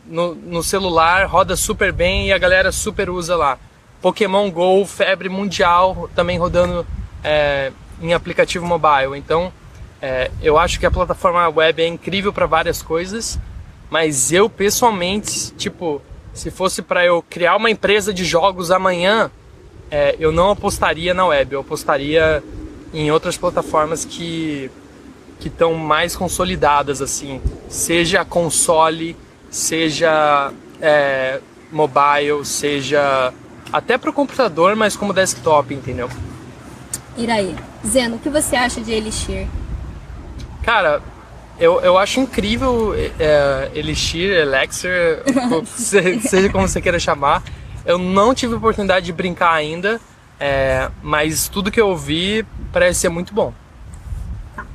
no, 0.06 0.34
no 0.34 0.62
celular, 0.62 1.26
roda 1.26 1.56
super 1.56 1.92
bem 1.92 2.28
e 2.28 2.32
a 2.32 2.38
galera 2.38 2.70
super 2.70 3.10
usa 3.10 3.36
lá. 3.36 3.58
Pokémon 4.00 4.50
Go, 4.50 4.84
febre 4.86 5.28
mundial, 5.28 6.08
também 6.14 6.38
rodando 6.38 6.86
é, 7.22 7.72
em 8.00 8.12
aplicativo 8.12 8.66
mobile. 8.66 9.16
Então, 9.16 9.52
é, 10.00 10.30
eu 10.42 10.58
acho 10.58 10.78
que 10.78 10.86
a 10.86 10.90
plataforma 10.90 11.48
web 11.48 11.82
é 11.82 11.86
incrível 11.86 12.32
para 12.32 12.46
várias 12.46 12.82
coisas, 12.82 13.38
mas 13.90 14.32
eu 14.32 14.50
pessoalmente, 14.50 15.52
tipo, 15.52 16.02
se 16.32 16.50
fosse 16.50 16.82
para 16.82 17.04
eu 17.04 17.24
criar 17.28 17.56
uma 17.56 17.70
empresa 17.70 18.12
de 18.12 18.24
jogos 18.24 18.70
amanhã, 18.70 19.30
é, 19.90 20.16
eu 20.18 20.32
não 20.32 20.50
apostaria 20.50 21.14
na 21.14 21.26
web, 21.26 21.54
eu 21.54 21.60
apostaria 21.60 22.42
em 22.92 23.10
outras 23.10 23.36
plataformas 23.36 24.04
que 24.04 24.70
que 25.40 25.48
estão 25.48 25.74
mais 25.74 26.16
consolidadas 26.16 27.02
assim, 27.02 27.40
seja 27.68 28.24
console, 28.24 29.14
seja 29.50 30.52
é, 30.80 31.40
mobile, 31.70 32.44
seja 32.44 33.32
até 33.72 33.98
para 33.98 34.08
o 34.08 34.12
computador, 34.12 34.74
mas 34.74 34.96
como 34.96 35.12
desktop, 35.12 35.74
entendeu? 35.74 36.08
Iraí, 37.16 37.54
Zeno, 37.86 38.16
o 38.16 38.18
que 38.18 38.28
você 38.28 38.56
acha 38.56 38.80
de 38.80 38.92
Elixir? 38.92 39.46
Cara, 40.62 41.00
eu, 41.58 41.80
eu 41.80 41.96
acho 41.96 42.20
incrível 42.20 42.94
é, 43.18 43.70
Elixir, 43.74 44.30
Elixir, 44.30 45.22
seja 46.26 46.48
como 46.50 46.66
você 46.66 46.80
queira 46.80 46.98
chamar. 46.98 47.42
Eu 47.86 47.98
não 47.98 48.34
tive 48.34 48.54
oportunidade 48.54 49.06
de 49.06 49.12
brincar 49.12 49.52
ainda, 49.52 50.00
é, 50.40 50.90
mas 51.02 51.48
tudo 51.48 51.70
que 51.70 51.80
eu 51.80 51.96
vi 51.96 52.44
parece 52.72 53.00
ser 53.00 53.08
muito 53.08 53.32
bom. 53.32 53.52
Tá. 54.56 54.66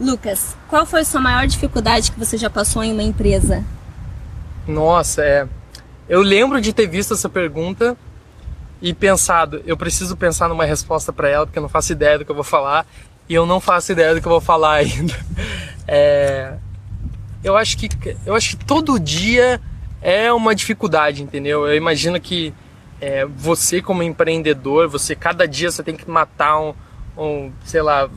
Lucas, 0.00 0.56
qual 0.68 0.84
foi 0.84 1.02
a 1.02 1.04
sua 1.04 1.20
maior 1.20 1.46
dificuldade 1.46 2.10
que 2.10 2.18
você 2.18 2.36
já 2.36 2.50
passou 2.50 2.82
em 2.82 2.92
uma 2.92 3.02
empresa? 3.02 3.64
Nossa, 4.66 5.22
é. 5.22 5.46
Eu 6.08 6.22
lembro 6.22 6.60
de 6.60 6.72
ter 6.72 6.88
visto 6.88 7.14
essa 7.14 7.28
pergunta 7.28 7.96
e 8.82 8.94
pensado, 8.94 9.62
eu 9.66 9.76
preciso 9.76 10.16
pensar 10.16 10.48
numa 10.48 10.64
resposta 10.64 11.12
para 11.12 11.28
ela 11.28 11.46
porque 11.46 11.58
eu 11.58 11.62
não 11.62 11.68
faço 11.68 11.92
ideia 11.92 12.18
do 12.18 12.24
que 12.24 12.30
eu 12.30 12.34
vou 12.34 12.44
falar 12.44 12.86
e 13.28 13.34
eu 13.34 13.44
não 13.44 13.60
faço 13.60 13.92
ideia 13.92 14.14
do 14.14 14.20
que 14.20 14.26
eu 14.26 14.32
vou 14.32 14.40
falar 14.40 14.74
ainda. 14.80 15.14
É, 15.86 16.54
eu 17.44 17.56
acho 17.56 17.76
que 17.76 17.88
eu 18.24 18.34
acho 18.34 18.56
que 18.56 18.64
todo 18.64 18.98
dia 18.98 19.60
é 20.00 20.32
uma 20.32 20.54
dificuldade, 20.54 21.22
entendeu? 21.22 21.66
Eu 21.66 21.76
imagino 21.76 22.18
que 22.20 22.54
é, 23.00 23.24
você 23.26 23.82
como 23.82 24.02
empreendedor, 24.02 24.88
você 24.88 25.14
cada 25.14 25.46
dia 25.46 25.70
você 25.70 25.82
tem 25.82 25.96
que 25.96 26.08
matar 26.08 26.58
um, 26.58 26.74
um 27.16 27.52
sei 27.64 27.82
lá, 27.82 28.08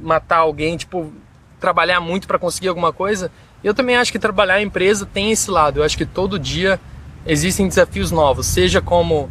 matar 0.00 0.38
alguém, 0.38 0.76
tipo 0.76 1.12
trabalhar 1.60 2.00
muito 2.00 2.26
para 2.26 2.38
conseguir 2.38 2.68
alguma 2.68 2.92
coisa. 2.92 3.30
Eu 3.62 3.74
também 3.74 3.96
acho 3.96 4.10
que 4.10 4.18
trabalhar 4.18 4.60
em 4.60 4.66
empresa 4.66 5.06
tem 5.06 5.30
esse 5.30 5.50
lado. 5.50 5.80
Eu 5.80 5.84
acho 5.84 5.96
que 5.96 6.06
todo 6.06 6.38
dia 6.38 6.80
existem 7.26 7.68
desafios 7.68 8.10
novos, 8.10 8.46
seja 8.46 8.80
como 8.80 9.30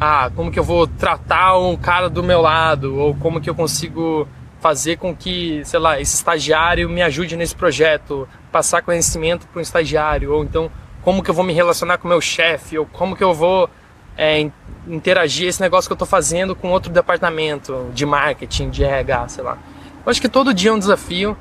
ah, 0.00 0.30
como 0.34 0.50
que 0.50 0.58
eu 0.58 0.64
vou 0.64 0.86
tratar 0.86 1.58
um 1.58 1.76
cara 1.76 2.08
do 2.08 2.22
meu 2.22 2.40
lado? 2.40 2.96
Ou 2.96 3.14
como 3.14 3.40
que 3.40 3.48
eu 3.48 3.54
consigo 3.54 4.26
fazer 4.60 4.96
com 4.96 5.14
que, 5.14 5.62
sei 5.64 5.78
lá, 5.78 6.00
esse 6.00 6.14
estagiário 6.14 6.88
me 6.88 7.02
ajude 7.02 7.36
nesse 7.36 7.54
projeto, 7.54 8.28
passar 8.50 8.82
conhecimento 8.82 9.46
para 9.46 9.58
um 9.58 9.62
estagiário? 9.62 10.32
Ou 10.32 10.42
então 10.42 10.70
como 11.02 11.22
que 11.22 11.30
eu 11.30 11.34
vou 11.34 11.44
me 11.44 11.52
relacionar 11.52 11.98
com 11.98 12.08
meu 12.08 12.20
chefe? 12.20 12.78
Ou 12.78 12.86
como 12.86 13.14
que 13.14 13.22
eu 13.22 13.34
vou 13.34 13.68
é, 14.16 14.50
interagir 14.86 15.48
esse 15.48 15.60
negócio 15.60 15.88
que 15.88 15.92
eu 15.92 15.96
estou 15.96 16.08
fazendo 16.08 16.54
com 16.56 16.70
outro 16.70 16.90
departamento 16.90 17.90
de 17.92 18.06
marketing, 18.06 18.70
de 18.70 18.84
RH, 18.84 19.28
sei 19.28 19.44
lá. 19.44 19.58
Eu 20.04 20.10
acho 20.10 20.20
que 20.20 20.28
todo 20.28 20.54
dia 20.54 20.70
é 20.70 20.72
um 20.72 20.78
desafio. 20.78 21.36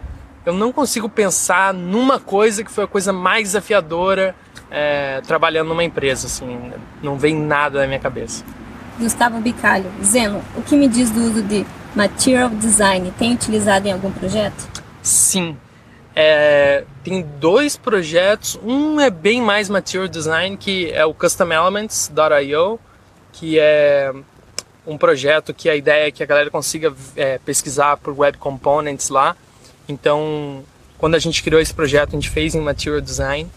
Eu 0.45 0.53
não 0.53 0.71
consigo 0.71 1.07
pensar 1.07 1.73
numa 1.73 2.19
coisa 2.19 2.63
que 2.63 2.71
foi 2.71 2.83
a 2.83 2.87
coisa 2.87 3.13
mais 3.13 3.43
desafiadora 3.49 4.35
é, 4.73 5.21
trabalhando 5.21 5.67
numa 5.69 5.83
empresa, 5.83 6.27
assim, 6.27 6.71
não 7.01 7.17
vem 7.17 7.35
nada 7.35 7.79
na 7.81 7.87
minha 7.87 7.99
cabeça. 7.99 8.43
Gustavo 8.99 9.39
Bicalho, 9.39 9.89
Zeno, 10.03 10.41
o 10.55 10.61
que 10.61 10.75
me 10.75 10.87
diz 10.87 11.09
do 11.11 11.21
uso 11.21 11.41
de 11.43 11.65
Material 11.95 12.49
Design? 12.49 13.13
Tem 13.17 13.33
utilizado 13.33 13.87
em 13.87 13.91
algum 13.91 14.11
projeto? 14.11 14.67
Sim, 15.01 15.55
é, 16.15 16.83
tem 17.03 17.21
dois 17.39 17.77
projetos, 17.77 18.59
um 18.63 18.99
é 18.99 19.09
bem 19.09 19.41
mais 19.41 19.69
Material 19.69 20.07
Design, 20.07 20.57
que 20.57 20.91
é 20.91 21.05
o 21.05 21.13
CustomElements.io, 21.13 22.79
que 23.31 23.59
é 23.59 24.11
um 24.85 24.97
projeto 24.97 25.53
que 25.53 25.69
a 25.69 25.75
ideia 25.75 26.07
é 26.07 26.11
que 26.11 26.21
a 26.21 26.25
galera 26.25 26.49
consiga 26.49 26.93
é, 27.15 27.37
pesquisar 27.37 27.97
por 27.97 28.13
Web 28.19 28.37
Components 28.37 29.09
lá, 29.09 29.35
então, 29.87 30.63
quando 30.97 31.15
a 31.15 31.19
gente 31.19 31.43
criou 31.43 31.61
esse 31.61 31.73
projeto, 31.73 32.09
a 32.09 32.15
gente 32.15 32.29
fez 32.29 32.55
em 32.55 32.61
Material 32.61 33.01
Design. 33.01 33.49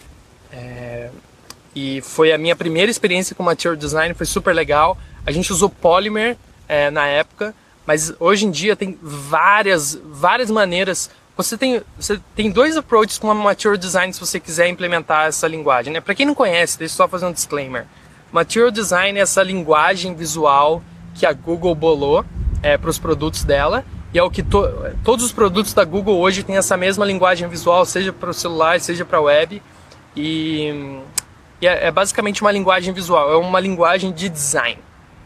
E 1.76 2.00
foi 2.00 2.32
a 2.32 2.38
minha 2.38 2.56
primeira 2.56 2.90
experiência 2.90 3.36
com 3.36 3.42
Material 3.42 3.76
Design, 3.76 4.14
foi 4.14 4.24
super 4.24 4.54
legal. 4.54 4.96
A 5.26 5.30
gente 5.30 5.52
usou 5.52 5.68
Polymer 5.68 6.38
é, 6.66 6.90
na 6.90 7.06
época, 7.06 7.54
Mas 7.84 8.12
hoje 8.18 8.46
em 8.46 8.50
dia 8.50 8.74
tem 8.74 8.98
várias, 9.00 9.94
várias 10.02 10.50
maneiras. 10.50 11.10
Você 11.36 11.58
tem, 11.58 11.82
você 11.96 12.18
tem 12.34 12.50
dois 12.50 12.78
approaches 12.78 13.18
com 13.18 13.30
a 13.30 13.34
Material 13.34 13.76
Design 13.76 14.10
se 14.12 14.18
você 14.18 14.40
quiser 14.40 14.68
implementar 14.68 15.26
essa 15.26 15.46
linguagem. 15.46 15.92
Né? 15.92 16.00
Para 16.00 16.14
quem 16.14 16.24
não 16.24 16.34
conhece, 16.34 16.78
deixa 16.78 16.94
eu 16.94 16.96
só 16.96 17.06
fazer 17.06 17.26
um 17.26 17.32
disclaimer. 17.32 17.86
Material 18.32 18.70
Design 18.70 19.18
é 19.18 19.22
essa 19.22 19.42
linguagem 19.42 20.14
visual 20.14 20.82
que 21.14 21.26
a 21.26 21.32
Google 21.32 21.74
bolou 21.74 22.24
é, 22.62 22.78
para 22.78 22.88
os 22.88 22.98
produtos 22.98 23.44
dela. 23.44 23.84
E 24.14 24.18
é 24.18 24.22
o 24.22 24.30
que 24.30 24.42
to, 24.42 24.66
todos 25.04 25.26
os 25.26 25.30
produtos 25.30 25.74
da 25.74 25.84
Google 25.84 26.18
hoje 26.18 26.42
têm 26.42 26.56
essa 26.56 26.76
mesma 26.76 27.04
linguagem 27.04 27.46
visual, 27.48 27.84
seja 27.84 28.14
para 28.14 28.30
o 28.30 28.34
celular, 28.34 28.80
seja 28.80 29.04
para 29.04 29.18
a 29.18 29.20
web. 29.20 29.62
E, 30.16 30.98
e 31.60 31.66
é, 31.66 31.86
é, 31.86 31.90
basicamente 31.90 32.42
uma 32.42 32.52
linguagem 32.52 32.92
visual, 32.92 33.32
é 33.32 33.36
uma 33.36 33.60
linguagem 33.60 34.12
de 34.12 34.28
design 34.28 34.78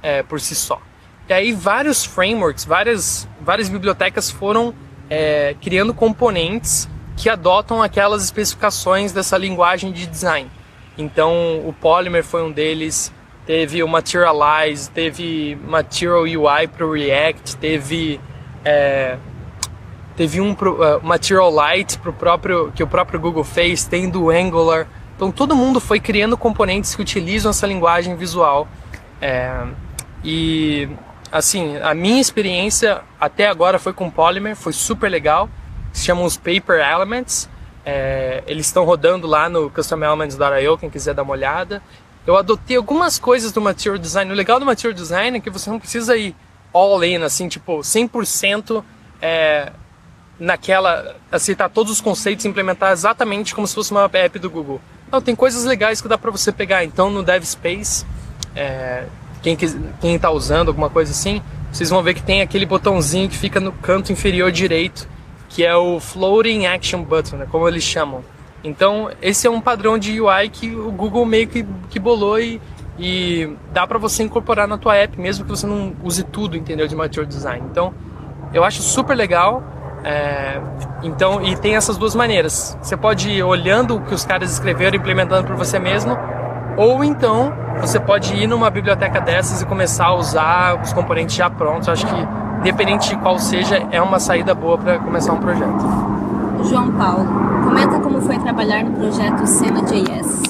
é, 0.03 0.23
por 0.23 0.41
si 0.41 0.55
só. 0.55 0.81
E 1.29 1.33
aí 1.33 1.53
vários 1.53 2.05
frameworks, 2.05 2.65
várias, 2.65 3.29
várias 3.41 3.69
bibliotecas 3.69 4.31
foram 4.31 4.75
é, 5.09 5.55
criando 5.61 5.93
componentes 5.93 6.89
que 7.17 7.29
adotam 7.29 7.83
aquelas 7.83 8.25
especificações 8.25 9.13
dessa 9.13 9.37
linguagem 9.37 9.93
de 9.93 10.07
design. 10.07 10.51
Então 10.97 11.63
o 11.67 11.73
Polymer 11.73 12.25
foi 12.25 12.43
um 12.43 12.51
deles, 12.51 13.13
teve 13.47 13.83
o 13.83 13.89
Materialize, 13.89 14.91
teve 14.91 15.59
Material 15.67 16.23
UI 16.23 16.69
para 16.69 16.87
o 16.87 16.93
React, 16.93 17.57
teve 17.57 18.21
é, 18.65 19.17
teve 20.17 20.41
um 20.41 20.53
uh, 20.53 21.01
Material 21.03 21.51
Light 21.51 21.99
pro 21.99 22.13
próprio 22.13 22.73
que 22.73 22.83
o 22.83 22.87
próprio 22.87 23.19
Google 23.19 23.45
fez, 23.45 23.87
tem 23.87 24.09
do 24.09 24.31
Angular. 24.31 24.87
Então 25.21 25.31
todo 25.31 25.55
mundo 25.55 25.81
foi 25.81 26.01
criando 26.01 26.35
componentes 26.35 26.95
que 26.95 27.03
utilizam 27.03 27.51
essa 27.51 27.67
linguagem 27.67 28.17
visual. 28.17 28.67
É, 29.21 29.67
e 30.25 30.89
assim, 31.31 31.77
a 31.77 31.93
minha 31.93 32.19
experiência 32.19 33.03
até 33.21 33.47
agora 33.47 33.79
foi 33.79 33.93
com 33.93 34.11
Polymer, 34.11 34.57
foi 34.57 34.73
super 34.73 35.11
legal. 35.11 35.47
Se 35.93 36.07
chamam 36.07 36.25
os 36.25 36.39
Paper 36.39 36.81
Elements. 36.81 37.51
É, 37.85 38.43
eles 38.47 38.65
estão 38.65 38.83
rodando 38.87 39.27
lá 39.27 39.47
no 39.47 39.69
customelements.io, 39.69 40.79
quem 40.79 40.89
quiser 40.89 41.13
dar 41.13 41.23
uma 41.23 41.33
olhada. 41.33 41.83
Eu 42.27 42.35
adotei 42.39 42.79
algumas 42.79 43.19
coisas 43.19 43.53
do 43.53 43.61
Material 43.61 43.99
Design. 43.99 44.33
O 44.33 44.35
legal 44.35 44.59
do 44.59 44.65
Material 44.65 44.95
Design 44.95 45.37
é 45.37 45.41
que 45.43 45.51
você 45.51 45.69
não 45.69 45.79
precisa 45.79 46.17
ir 46.17 46.35
all 46.73 47.05
in, 47.05 47.17
assim, 47.17 47.47
tipo, 47.47 47.81
100% 47.81 48.83
é, 49.21 49.71
naquela, 50.39 51.15
aceitar 51.31 51.69
todos 51.69 51.93
os 51.93 52.01
conceitos 52.01 52.47
e 52.47 52.49
implementar 52.49 52.91
exatamente 52.91 53.55
como 53.55 53.67
se 53.67 53.75
fosse 53.75 53.91
uma 53.91 54.09
app 54.11 54.39
do 54.39 54.49
Google. 54.49 54.81
Não, 55.11 55.21
tem 55.21 55.35
coisas 55.35 55.65
legais 55.65 56.01
que 56.01 56.09
dá 56.09 56.17
para 56.17 56.31
você 56.31 56.53
pegar. 56.53 56.85
Então, 56.85 57.11
no 57.11 57.23
DevSpace, 57.23 58.05
é, 58.55 59.05
quem 59.43 59.57
quem 59.57 60.15
está 60.15 60.31
usando 60.31 60.69
alguma 60.69 60.89
coisa 60.89 61.11
assim, 61.11 61.43
vocês 61.73 61.91
vão 61.91 62.03
ver 62.03 62.15
que 62.15 62.23
tem 62.23 62.43
aquele 62.43 62.67
botãozinho 62.67 63.29
que 63.29 63.37
fica 63.37 63.61
no 63.61 63.73
canto 63.73 64.13
inferior 64.13 64.51
direito, 64.53 65.09
que 65.49 65.65
é 65.65 65.75
o 65.75 65.99
Floating 65.99 66.67
Action 66.67 67.03
Button, 67.03 67.37
né, 67.37 67.47
como 67.51 67.67
eles 67.69 67.83
chamam. 67.83 68.25
Então, 68.63 69.11
esse 69.23 69.47
é 69.47 69.51
um 69.51 69.61
padrão 69.61 69.99
de 69.99 70.21
UI 70.21 70.49
que 70.51 70.75
o 70.75 70.93
Google 70.93 71.25
meio 71.25 71.49
que, 71.49 71.65
que 71.89 71.99
bolou 71.99 72.39
e, 72.39 72.61
e 72.99 73.57
dá 73.73 73.87
para 73.87 73.99
você 73.99 74.23
incorporar 74.23 74.69
na 74.69 74.77
tua 74.77 74.97
app, 74.97 75.19
mesmo 75.19 75.45
que 75.45 75.51
você 75.51 75.67
não 75.67 75.95
use 76.03 76.23
tudo, 76.25 76.57
entendeu, 76.57 76.87
de 76.87 76.95
Material 76.95 77.27
Design. 77.27 77.67
Então, 77.71 77.95
eu 78.53 78.63
acho 78.63 78.83
super 78.83 79.17
legal. 79.17 79.63
É, 80.03 80.61
então, 81.03 81.43
e 81.43 81.57
tem 81.57 81.77
essas 81.77 81.97
duas 81.97 82.15
maneiras. 82.15 82.77
Você 82.83 82.97
pode 82.97 83.31
ir 83.31 83.43
olhando 83.43 83.97
o 83.97 84.01
que 84.01 84.15
os 84.15 84.25
caras 84.25 84.53
escreveram, 84.53 84.97
implementando 84.97 85.47
por 85.47 85.57
você 85.57 85.79
mesmo, 85.79 86.17
ou 86.77 87.05
então 87.05 87.53
você 87.81 87.99
pode 87.99 88.35
ir 88.35 88.47
numa 88.47 88.71
biblioteca 88.71 89.21
dessas 89.21 89.63
e 89.63 89.67
começar 89.67 90.07
a 90.07 90.15
usar 90.15 90.81
os 90.83 90.93
componentes 90.93 91.37
já 91.37 91.51
prontos. 91.51 91.87
Eu 91.87 91.93
acho 91.93 92.07
que, 92.07 92.29
independente 92.61 93.11
de 93.11 93.17
qual 93.17 93.39
seja, 93.39 93.87
é 93.91 94.01
uma 94.01 94.19
saída 94.19 94.55
boa 94.55 94.79
para 94.79 94.99
começar 94.99 95.33
um 95.33 95.39
projeto. 95.39 95.85
João 96.65 96.93
Paulo, 96.93 97.27
comenta 97.65 97.99
como 98.01 98.21
foi 98.21 98.39
trabalhar 98.39 98.85
no 98.85 98.93
projeto 98.93 99.47
Sena.js. 99.47 100.43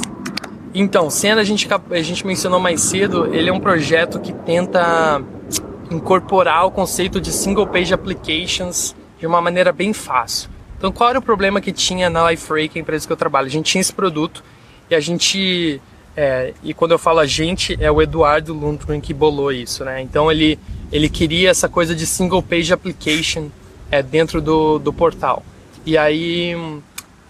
Então, 0.74 1.10
Sena 1.10 1.40
a 1.40 1.44
gente, 1.44 1.68
a 1.90 2.02
gente 2.02 2.26
mencionou 2.26 2.60
mais 2.60 2.80
cedo, 2.80 3.26
ele 3.32 3.48
é 3.48 3.52
um 3.52 3.60
projeto 3.60 4.20
que 4.20 4.32
tenta 4.32 5.20
incorporar 5.90 6.66
o 6.66 6.70
conceito 6.70 7.20
de 7.20 7.32
single 7.32 7.66
page 7.66 7.92
applications 7.92 8.94
de 9.20 9.26
uma 9.26 9.40
maneira 9.40 9.72
bem 9.72 9.92
fácil. 9.92 10.50
Então, 10.76 10.90
qual 10.90 11.11
era 11.11 11.18
o 11.18 11.22
problema 11.22 11.61
que 11.61 11.72
tinha 11.72 12.09
na 12.09 12.30
LifeRay, 12.30 12.70
a 12.74 12.78
empresa 12.78 13.06
que 13.06 13.12
eu 13.12 13.16
trabalho? 13.16 13.46
A 13.46 13.50
gente 13.50 13.70
tinha 13.70 13.80
esse 13.80 13.92
produto 13.92 14.42
e 14.88 14.94
a 14.94 15.00
gente 15.00 15.80
é, 16.16 16.52
e 16.62 16.74
quando 16.74 16.92
eu 16.92 16.98
falo 16.98 17.20
a 17.20 17.26
gente, 17.26 17.76
é 17.80 17.90
o 17.90 18.02
Eduardo 18.02 18.52
Lundgren 18.52 19.00
que 19.00 19.14
bolou 19.14 19.52
isso, 19.52 19.85
né? 19.85 20.00
Então 20.00 20.30
ele, 20.30 20.59
ele 20.90 21.09
queria 21.09 21.50
essa 21.50 21.68
coisa 21.68 21.94
de 21.94 22.06
single 22.06 22.42
page 22.42 22.72
application 22.72 23.48
é, 23.90 24.02
dentro 24.02 24.40
do, 24.40 24.78
do 24.78 24.92
portal. 24.92 25.44
E 25.85 25.96
aí 25.96 26.54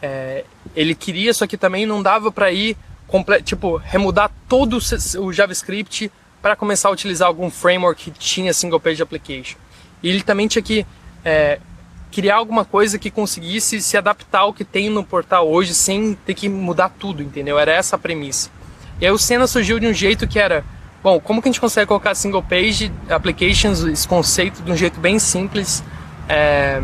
é, 0.00 0.44
ele 0.74 0.94
queria, 0.94 1.35
só 1.35 1.46
que 1.46 1.57
também 1.57 1.85
não 1.87 2.03
dava 2.03 2.33
para 2.33 2.50
ir, 2.50 2.76
tipo, 3.44 3.76
remudar 3.76 4.31
todo 4.48 4.79
o 5.18 5.33
JavaScript 5.33 6.11
para 6.40 6.57
começar 6.57 6.88
a 6.88 6.92
utilizar 6.92 7.29
algum 7.29 7.50
framework 7.50 8.11
que 8.11 8.18
tinha 8.18 8.53
single 8.55 8.81
page 8.81 9.03
application. 9.03 9.59
E 10.03 10.09
ele 10.09 10.22
também 10.22 10.48
tinha 10.48 10.62
que 10.62 10.87
é, 11.24 11.61
criar 12.11 12.37
alguma 12.37 12.64
coisa 12.64 12.99
que 12.99 13.11
conseguisse 13.11 13.81
se 13.81 13.96
adaptar 13.96 14.40
ao 14.40 14.53
que 14.53 14.64
tem 14.64 14.90
no 14.90 15.05
portal 15.05 15.49
hoje 15.49 15.75
sem 15.75 16.14
ter 16.27 16.35
que 16.35 16.49
mudar 16.49 16.88
tudo, 16.88 17.23
entendeu? 17.23 17.59
Era 17.59 17.73
essa 17.73 17.96
a 17.96 17.99
premissa. 17.99 18.51
E 19.01 19.07
aí 19.07 19.12
o 19.12 19.18
Senna 19.18 19.46
surgiu 19.46 19.79
de 19.79 19.87
um 19.87 19.94
jeito 19.94 20.27
que 20.29 20.38
era, 20.38 20.64
bom, 21.03 21.18
como 21.20 21.40
que 21.40 21.49
a 21.49 21.53
gente 21.53 21.61
consegue 21.61 21.87
colocar 21.87 22.14
single 22.14 22.42
page 22.42 22.92
applications, 23.09 23.81
esse 23.85 24.07
conceito 24.07 24.62
de 24.62 24.70
um 24.70 24.77
jeito 24.77 25.01
bem 25.01 25.18
simples, 25.18 25.83
é, 26.29 26.83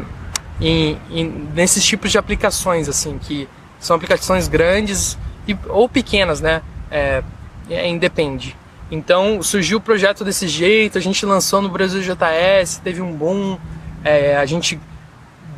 em, 0.60 0.98
em, 1.10 1.48
nesses 1.54 1.84
tipos 1.84 2.10
de 2.10 2.18
aplicações, 2.18 2.88
assim, 2.88 3.18
que 3.18 3.48
são 3.78 3.96
aplicações 3.96 4.48
grandes 4.48 5.18
e, 5.46 5.56
ou 5.68 5.88
pequenas, 5.88 6.40
né? 6.40 6.62
É, 6.90 7.22
é, 7.68 7.88
independe. 7.88 8.56
Então 8.90 9.42
surgiu 9.42 9.78
o 9.78 9.80
projeto 9.80 10.24
desse 10.24 10.46
jeito, 10.46 10.96
a 10.96 11.00
gente 11.00 11.26
lançou 11.26 11.60
no 11.60 11.68
Brasil 11.68 12.00
JS, 12.00 12.80
teve 12.82 13.02
um 13.02 13.12
boom, 13.12 13.58
é, 14.04 14.36
a 14.36 14.46
gente 14.46 14.78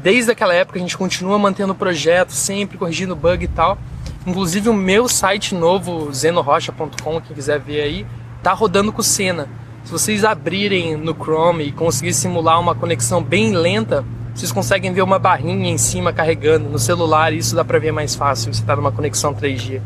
desde 0.03 0.31
aquela 0.31 0.55
época 0.55 0.79
a 0.79 0.83
gente 0.83 0.97
continua 0.97 1.39
mantendo 1.39 1.73
o 1.73 1.77
projeto, 1.77 2.31
sempre 2.31 2.79
corrigindo 2.79 3.17
bug 3.17 3.45
e 3.45 3.49
tal. 3.49 3.79
Inclusive 4.27 4.69
o 4.69 4.75
meu 4.75 5.09
site 5.09 5.55
novo, 5.55 6.13
zenorocha.com, 6.13 7.21
quem 7.21 7.35
quiser 7.35 7.59
ver 7.59 7.81
aí, 7.81 8.07
tá 8.43 8.53
rodando 8.53 8.93
com 8.93 9.01
o 9.01 9.05
Senna. 9.05 9.49
Se 9.85 9.91
vocês 9.91 10.25
abrirem 10.25 10.97
no 10.97 11.15
Chrome 11.15 11.65
e 11.65 11.73
conseguir 11.73 12.13
simular 12.13 12.61
uma 12.61 12.75
conexão 12.75 13.23
bem 13.23 13.53
lenta, 13.53 14.05
vocês 14.35 14.53
conseguem 14.53 14.93
ver 14.93 15.03
uma 15.03 15.19
barrinha 15.19 15.71
em 15.71 15.79
cima 15.79 16.13
carregando. 16.13 16.69
No 16.69 16.79
celular 16.79 17.33
isso 17.33 17.57
dá 17.57 17.65
para 17.65 17.79
ver 17.79 17.93
mais 17.93 18.15
fácil, 18.15 18.53
você 18.53 18.61
está 18.61 18.77
numa 18.77 18.93
conexão 18.93 19.35
3G. 19.35 19.81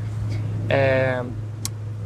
É... 0.68 1.22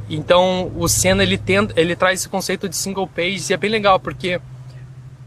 Então 0.08 0.70
o 0.76 0.86
Senna 0.88 1.22
ele, 1.22 1.38
tenta, 1.38 1.72
ele 1.80 1.96
traz 1.96 2.20
esse 2.20 2.28
conceito 2.28 2.68
de 2.68 2.76
single 2.76 3.08
page 3.08 3.50
e 3.50 3.54
é 3.54 3.56
bem 3.56 3.70
legal 3.70 3.98
porque 3.98 4.40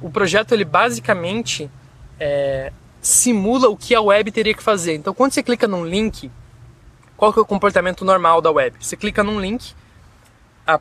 o 0.01 0.09
projeto 0.09 0.53
ele 0.53 0.63
basicamente 0.63 1.69
é, 2.19 2.71
simula 3.01 3.69
o 3.69 3.77
que 3.77 3.95
a 3.95 4.01
web 4.01 4.31
teria 4.31 4.53
que 4.53 4.63
fazer. 4.63 4.95
Então 4.95 5.13
quando 5.13 5.33
você 5.33 5.41
clica 5.43 5.67
num 5.67 5.85
link, 5.85 6.31
qual 7.15 7.33
que 7.33 7.39
é 7.39 7.41
o 7.41 7.45
comportamento 7.45 8.03
normal 8.03 8.41
da 8.41 8.51
web? 8.51 8.75
Você 8.79 8.95
clica 8.95 9.23
num 9.23 9.39
link, 9.39 9.73
a 10.65 10.79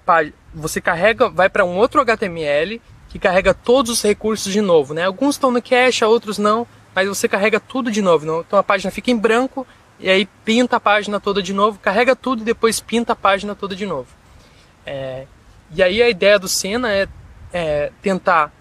você 0.55 0.81
carrega, 0.81 1.29
vai 1.29 1.49
para 1.49 1.65
um 1.65 1.77
outro 1.77 2.01
HTML 2.01 2.81
que 3.09 3.19
carrega 3.19 3.55
todos 3.55 3.91
os 3.91 4.03
recursos 4.03 4.53
de 4.53 4.61
novo, 4.61 4.93
né? 4.93 5.05
Alguns 5.05 5.37
estão 5.37 5.51
no 5.51 5.63
cache, 5.63 6.05
outros 6.05 6.39
não, 6.39 6.67
mas 6.95 7.09
você 7.09 7.29
carrega 7.29 7.59
tudo 7.59 7.91
de 7.91 8.03
novo. 8.03 8.43
Então 8.47 8.59
a 8.59 8.63
página 8.63 8.91
fica 8.91 9.11
em 9.11 9.17
branco 9.17 9.67
e 9.99 10.09
aí 10.11 10.27
pinta 10.45 10.77
a 10.77 10.81
página 10.81 11.19
toda 11.19 11.43
de 11.43 11.53
novo, 11.53 11.79
carrega 11.79 12.15
tudo 12.15 12.43
e 12.43 12.45
depois 12.45 12.81
pinta 12.81 13.15
a 13.15 13.17
página 13.17 13.55
toda 13.55 13.75
de 13.75 13.87
novo. 13.87 14.09
É, 14.85 15.27
e 15.75 15.83
aí 15.83 16.03
a 16.03 16.09
ideia 16.09 16.39
do 16.39 16.49
Senna 16.49 16.93
é, 16.93 17.09
é 17.53 17.93
tentar 18.01 18.53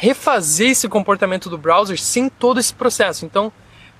refazer 0.00 0.70
esse 0.70 0.88
comportamento 0.88 1.50
do 1.50 1.58
browser 1.58 2.00
sem 2.00 2.30
todo 2.30 2.58
esse 2.58 2.72
processo. 2.72 3.26
Então, 3.26 3.52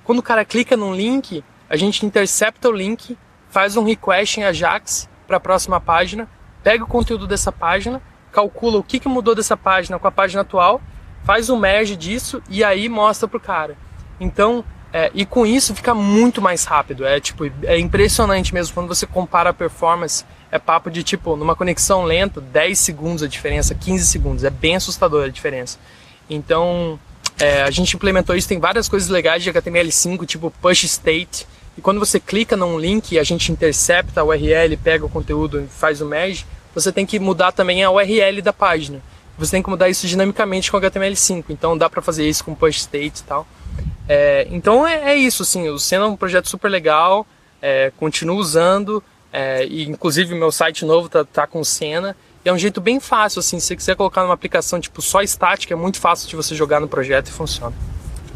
quando 0.03 0.17
o 0.17 0.23
cara 0.23 0.43
clica 0.43 0.75
num 0.75 0.95
link, 0.95 1.43
a 1.69 1.75
gente 1.75 2.03
intercepta 2.03 2.67
o 2.69 2.71
link, 2.71 3.15
faz 3.51 3.77
um 3.77 3.83
request 3.83 4.39
em 4.39 4.43
Ajax 4.43 5.07
para 5.27 5.37
a 5.37 5.39
próxima 5.39 5.79
página, 5.79 6.27
pega 6.63 6.83
o 6.83 6.87
conteúdo 6.87 7.27
dessa 7.27 7.51
página, 7.51 8.01
calcula 8.31 8.79
o 8.79 8.83
que, 8.83 8.99
que 8.99 9.07
mudou 9.07 9.35
dessa 9.35 9.55
página 9.55 9.99
com 9.99 10.07
a 10.07 10.11
página 10.11 10.41
atual, 10.41 10.81
faz 11.23 11.51
um 11.51 11.59
merge 11.59 11.95
disso 11.95 12.41
e 12.49 12.63
aí 12.63 12.89
mostra 12.89 13.27
pro 13.27 13.39
cara. 13.39 13.77
Então, 14.19 14.65
é, 14.91 15.11
e 15.13 15.23
com 15.23 15.45
isso 15.45 15.75
fica 15.75 15.93
muito 15.93 16.41
mais 16.41 16.65
rápido. 16.65 17.05
É 17.05 17.19
tipo, 17.19 17.45
é 17.61 17.77
impressionante 17.77 18.55
mesmo 18.55 18.73
quando 18.73 18.87
você 18.87 19.05
compara 19.05 19.51
a 19.51 19.53
performance. 19.53 20.25
É 20.51 20.59
papo 20.59 20.91
de 20.91 21.01
tipo, 21.03 21.35
numa 21.35 21.55
conexão 21.55 22.03
lenta, 22.03 22.41
10 22.41 22.77
segundos 22.77 23.23
a 23.23 23.27
diferença, 23.27 23.73
15 23.73 24.05
segundos. 24.05 24.43
É 24.43 24.49
bem 24.49 24.75
assustadora 24.75 25.27
a 25.27 25.31
diferença. 25.31 25.79
Então, 26.29 26.99
é, 27.39 27.63
a 27.63 27.71
gente 27.71 27.95
implementou 27.95 28.35
isso, 28.35 28.47
tem 28.47 28.59
várias 28.59 28.89
coisas 28.89 29.09
legais 29.09 29.43
de 29.43 29.51
HTML5, 29.51 30.25
tipo 30.25 30.51
push 30.61 30.83
state, 30.83 31.47
e 31.77 31.81
quando 31.81 31.99
você 31.99 32.19
clica 32.19 32.57
num 32.57 32.77
link 32.77 33.13
e 33.13 33.19
a 33.19 33.23
gente 33.23 33.51
intercepta 33.51 34.21
a 34.21 34.23
URL, 34.23 34.75
pega 34.77 35.05
o 35.05 35.09
conteúdo 35.09 35.61
e 35.61 35.67
faz 35.67 36.01
o 36.01 36.05
merge, 36.05 36.45
você 36.73 36.91
tem 36.91 37.05
que 37.05 37.19
mudar 37.19 37.51
também 37.51 37.83
a 37.83 37.91
URL 37.91 38.41
da 38.41 38.53
página. 38.53 39.01
você 39.37 39.51
tem 39.51 39.63
que 39.63 39.69
mudar 39.69 39.89
isso 39.89 40.05
dinamicamente 40.05 40.71
com 40.71 40.77
HTML5. 40.77 41.45
Então 41.49 41.77
dá 41.77 41.89
para 41.89 42.01
fazer 42.01 42.27
isso 42.27 42.43
com 42.43 42.53
push 42.53 42.77
state 42.81 43.21
e 43.21 43.23
tal. 43.23 43.47
É, 44.07 44.47
então 44.51 44.85
é, 44.85 45.13
é, 45.13 45.15
isso, 45.15 45.41
assim, 45.41 45.69
o 45.69 45.79
Senna 45.79 46.05
é 46.05 46.07
um 46.07 46.17
projeto 46.17 46.47
super 46.47 46.69
legal, 46.69 47.25
é, 47.61 47.91
continuo 47.97 48.37
usando, 48.37 49.01
é, 49.31 49.65
e 49.65 49.87
inclusive 49.87 50.35
meu 50.35 50.51
site 50.51 50.85
novo 50.85 51.09
tá, 51.09 51.23
tá 51.23 51.47
com 51.47 51.63
Senna. 51.63 52.15
E 52.43 52.49
é 52.49 52.53
um 52.53 52.57
jeito 52.57 52.81
bem 52.81 52.99
fácil, 52.99 53.39
assim, 53.39 53.59
se 53.59 53.67
você 53.67 53.75
quiser 53.75 53.95
colocar 53.95 54.23
numa 54.23 54.33
aplicação 54.33 54.79
tipo 54.79 55.01
só 55.01 55.21
estática, 55.21 55.73
é 55.73 55.77
muito 55.77 55.99
fácil 55.99 56.27
de 56.27 56.35
você 56.35 56.55
jogar 56.55 56.79
no 56.79 56.87
projeto 56.87 57.27
e 57.27 57.31
funciona. 57.31 57.75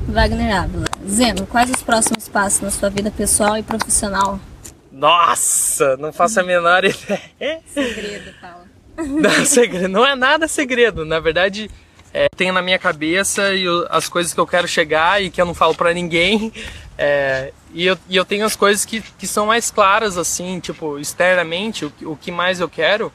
Wagner 0.08 0.56
Ávila. 0.62 0.86
Zeno, 1.08 1.48
quais 1.48 1.70
os 1.72 1.82
próximos 1.82 2.30
passos 2.30 2.62
na 2.62 2.70
sua 2.70 2.90
vida 2.90 3.10
pessoal 3.10 3.58
e 3.58 3.64
profissional? 3.64 4.40
Nossa, 4.92 5.98
não 5.98 6.14
faço 6.14 6.40
a 6.40 6.44
menor 6.44 6.86
ideia. 6.86 7.60
Segredo, 7.74 8.32
fala. 8.40 8.66
Não, 8.98 9.46
segredo, 9.46 9.90
não 9.90 10.06
é 10.06 10.16
nada 10.16 10.48
segredo. 10.48 11.04
Na 11.04 11.20
verdade, 11.20 11.70
é, 12.14 12.30
tenho 12.34 12.54
na 12.54 12.62
minha 12.62 12.80
cabeça 12.80 13.54
e 13.54 13.66
as 13.90 14.08
coisas 14.08 14.34
que 14.34 14.40
eu 14.40 14.48
quero 14.48 14.70
chegar 14.70 15.22
e 15.22 15.30
que 15.30 15.42
eu 15.42 15.46
não 15.46 15.54
falo 15.54 15.76
para 15.76 15.94
ninguém. 15.94 16.50
É, 16.98 17.52
e, 17.74 17.86
eu, 17.86 17.98
e 18.10 18.16
eu 18.16 18.24
tenho 18.24 18.46
as 18.46 18.56
coisas 18.56 18.86
que, 18.86 19.02
que 19.02 19.28
são 19.28 19.48
mais 19.48 19.70
claras, 19.70 20.18
assim, 20.18 20.60
tipo, 20.60 20.98
externamente, 20.98 21.86
o, 21.86 21.94
o 22.04 22.16
que 22.16 22.32
mais 22.32 22.60
eu 22.60 22.70
quero 22.70 23.12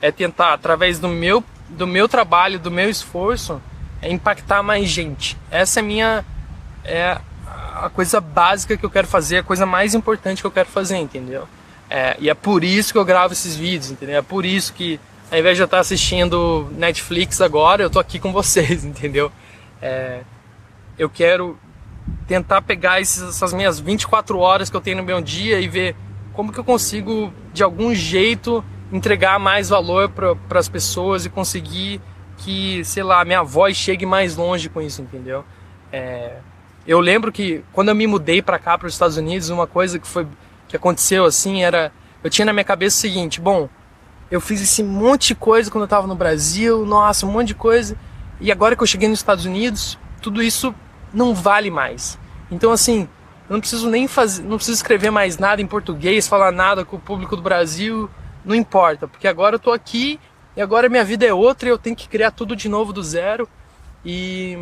é 0.00 0.12
tentar, 0.12 0.52
através 0.52 0.98
do 0.98 1.08
meu, 1.08 1.42
do 1.68 1.86
meu 1.86 2.08
trabalho, 2.08 2.58
do 2.58 2.70
meu 2.70 2.88
esforço, 2.88 3.60
é 4.00 4.10
impactar 4.10 4.62
mais 4.62 4.88
gente. 4.88 5.36
Essa 5.50 5.80
é 5.80 5.82
a 5.82 5.84
minha. 5.84 6.24
É 6.84 7.18
a 7.74 7.90
coisa 7.90 8.20
básica 8.20 8.76
que 8.76 8.84
eu 8.84 8.90
quero 8.90 9.06
fazer, 9.06 9.38
a 9.38 9.42
coisa 9.42 9.66
mais 9.66 9.94
importante 9.94 10.40
que 10.40 10.46
eu 10.46 10.50
quero 10.50 10.68
fazer, 10.68 10.96
entendeu? 10.96 11.46
É, 11.90 12.16
e 12.18 12.30
é 12.30 12.34
por 12.34 12.64
isso 12.64 12.92
que 12.92 12.98
eu 12.98 13.04
gravo 13.04 13.34
esses 13.34 13.54
vídeos, 13.54 13.90
entendeu? 13.90 14.16
É 14.16 14.22
por 14.22 14.46
isso 14.46 14.72
que, 14.72 14.98
ao 15.30 15.38
invés 15.38 15.56
de 15.56 15.62
eu 15.62 15.66
estar 15.66 15.80
assistindo 15.80 16.68
Netflix 16.72 17.40
agora, 17.40 17.82
eu 17.82 17.90
tô 17.90 17.98
aqui 17.98 18.18
com 18.18 18.32
vocês, 18.32 18.82
entendeu? 18.84 19.30
É, 19.82 20.20
eu 20.98 21.10
quero 21.10 21.58
tentar 22.26 22.62
pegar 22.62 23.00
esses, 23.00 23.22
essas 23.22 23.52
minhas 23.52 23.78
24 23.78 24.38
horas 24.38 24.68
que 24.68 24.76
eu 24.76 24.80
tenho 24.80 24.98
no 24.98 25.02
meu 25.02 25.20
dia 25.20 25.60
e 25.60 25.68
ver 25.68 25.94
como 26.32 26.52
que 26.52 26.58
eu 26.58 26.64
consigo, 26.64 27.32
de 27.52 27.62
algum 27.62 27.94
jeito, 27.94 28.64
entregar 28.92 29.38
mais 29.38 29.68
valor 29.68 30.10
para 30.10 30.58
as 30.58 30.68
pessoas 30.68 31.24
e 31.24 31.30
conseguir 31.30 32.00
que, 32.38 32.84
sei 32.84 33.02
lá, 33.02 33.24
minha 33.24 33.42
voz 33.42 33.76
chegue 33.76 34.04
mais 34.04 34.36
longe 34.36 34.68
com 34.68 34.82
isso, 34.82 35.00
entendeu? 35.00 35.44
É, 35.90 36.36
eu 36.86 37.00
lembro 37.00 37.32
que 37.32 37.64
quando 37.72 37.88
eu 37.88 37.94
me 37.94 38.06
mudei 38.06 38.42
para 38.42 38.58
cá, 38.58 38.76
para 38.76 38.86
os 38.86 38.92
Estados 38.92 39.16
Unidos, 39.16 39.48
uma 39.48 39.66
coisa 39.66 39.98
que 39.98 40.06
foi 40.06 40.26
que 40.68 40.76
aconteceu 40.76 41.24
assim 41.24 41.62
era, 41.62 41.92
eu 42.22 42.28
tinha 42.28 42.44
na 42.44 42.52
minha 42.52 42.64
cabeça 42.64 42.96
o 42.96 43.00
seguinte, 43.00 43.40
bom, 43.40 43.68
eu 44.30 44.40
fiz 44.40 44.60
esse 44.60 44.82
monte 44.82 45.28
de 45.28 45.34
coisa 45.36 45.70
quando 45.70 45.82
eu 45.82 45.86
estava 45.86 46.06
no 46.06 46.14
Brasil, 46.14 46.84
nossa, 46.84 47.24
um 47.24 47.30
monte 47.30 47.48
de 47.48 47.54
coisa, 47.54 47.96
e 48.40 48.50
agora 48.50 48.74
que 48.74 48.82
eu 48.82 48.86
cheguei 48.86 49.08
nos 49.08 49.20
Estados 49.20 49.44
Unidos, 49.44 49.96
tudo 50.20 50.42
isso 50.42 50.74
não 51.12 51.34
vale 51.34 51.70
mais. 51.70 52.18
Então 52.50 52.72
assim, 52.72 53.08
eu 53.48 53.54
não 53.54 53.60
preciso 53.60 53.88
nem 53.88 54.08
fazer, 54.08 54.42
não 54.42 54.56
preciso 54.56 54.76
escrever 54.76 55.10
mais 55.10 55.38
nada 55.38 55.62
em 55.62 55.66
português, 55.66 56.26
falar 56.26 56.52
nada 56.52 56.84
com 56.84 56.96
o 56.96 57.00
público 57.00 57.36
do 57.36 57.42
Brasil, 57.42 58.10
não 58.44 58.54
importa, 58.54 59.06
porque 59.08 59.26
agora 59.26 59.56
eu 59.56 59.60
tô 59.60 59.72
aqui 59.72 60.18
e 60.56 60.62
agora 60.62 60.88
minha 60.88 61.04
vida 61.04 61.26
é 61.26 61.34
outra 61.34 61.68
e 61.68 61.72
eu 61.72 61.78
tenho 61.78 61.94
que 61.94 62.08
criar 62.08 62.30
tudo 62.30 62.56
de 62.56 62.68
novo 62.68 62.92
do 62.92 63.02
zero. 63.02 63.48
E, 64.04 64.56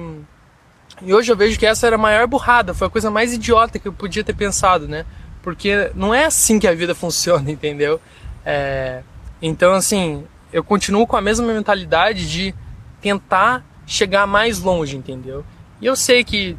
e 1.03 1.15
hoje 1.15 1.31
eu 1.31 1.37
vejo 1.37 1.59
que 1.59 1.67
essa 1.67 1.87
era 1.87 1.97
a 1.97 1.99
maior 1.99 2.27
burrada, 2.27 2.75
foi 2.75 2.87
a 2.87 2.91
coisa 2.91 3.11
mais 3.11 3.33
idiota 3.33 3.79
que 3.79 3.87
eu 3.87 3.93
podia 3.93 4.25
ter 4.25 4.35
pensado, 4.35 4.89
né? 4.89 5.07
Porque 5.43 5.91
não 5.95 6.15
é 6.15 6.25
assim 6.25 6.59
que 6.59 6.67
a 6.67 6.75
vida 6.75 6.95
funciona, 6.97 7.51
entendeu? 7.51 8.01
É, 8.45 9.03
então, 9.41 9.73
assim, 9.73 10.25
eu 10.53 10.65
continuo 10.65 11.07
com 11.07 11.17
a 11.17 11.21
mesma 11.21 11.47
mentalidade 11.47 12.29
de 12.29 12.55
tentar 13.01 13.65
chegar 13.87 14.27
mais 14.27 14.61
longe, 14.61 14.97
entendeu? 14.97 15.45
E 15.85 15.87
eu 15.87 15.95
sei 15.95 16.25
que 16.25 16.57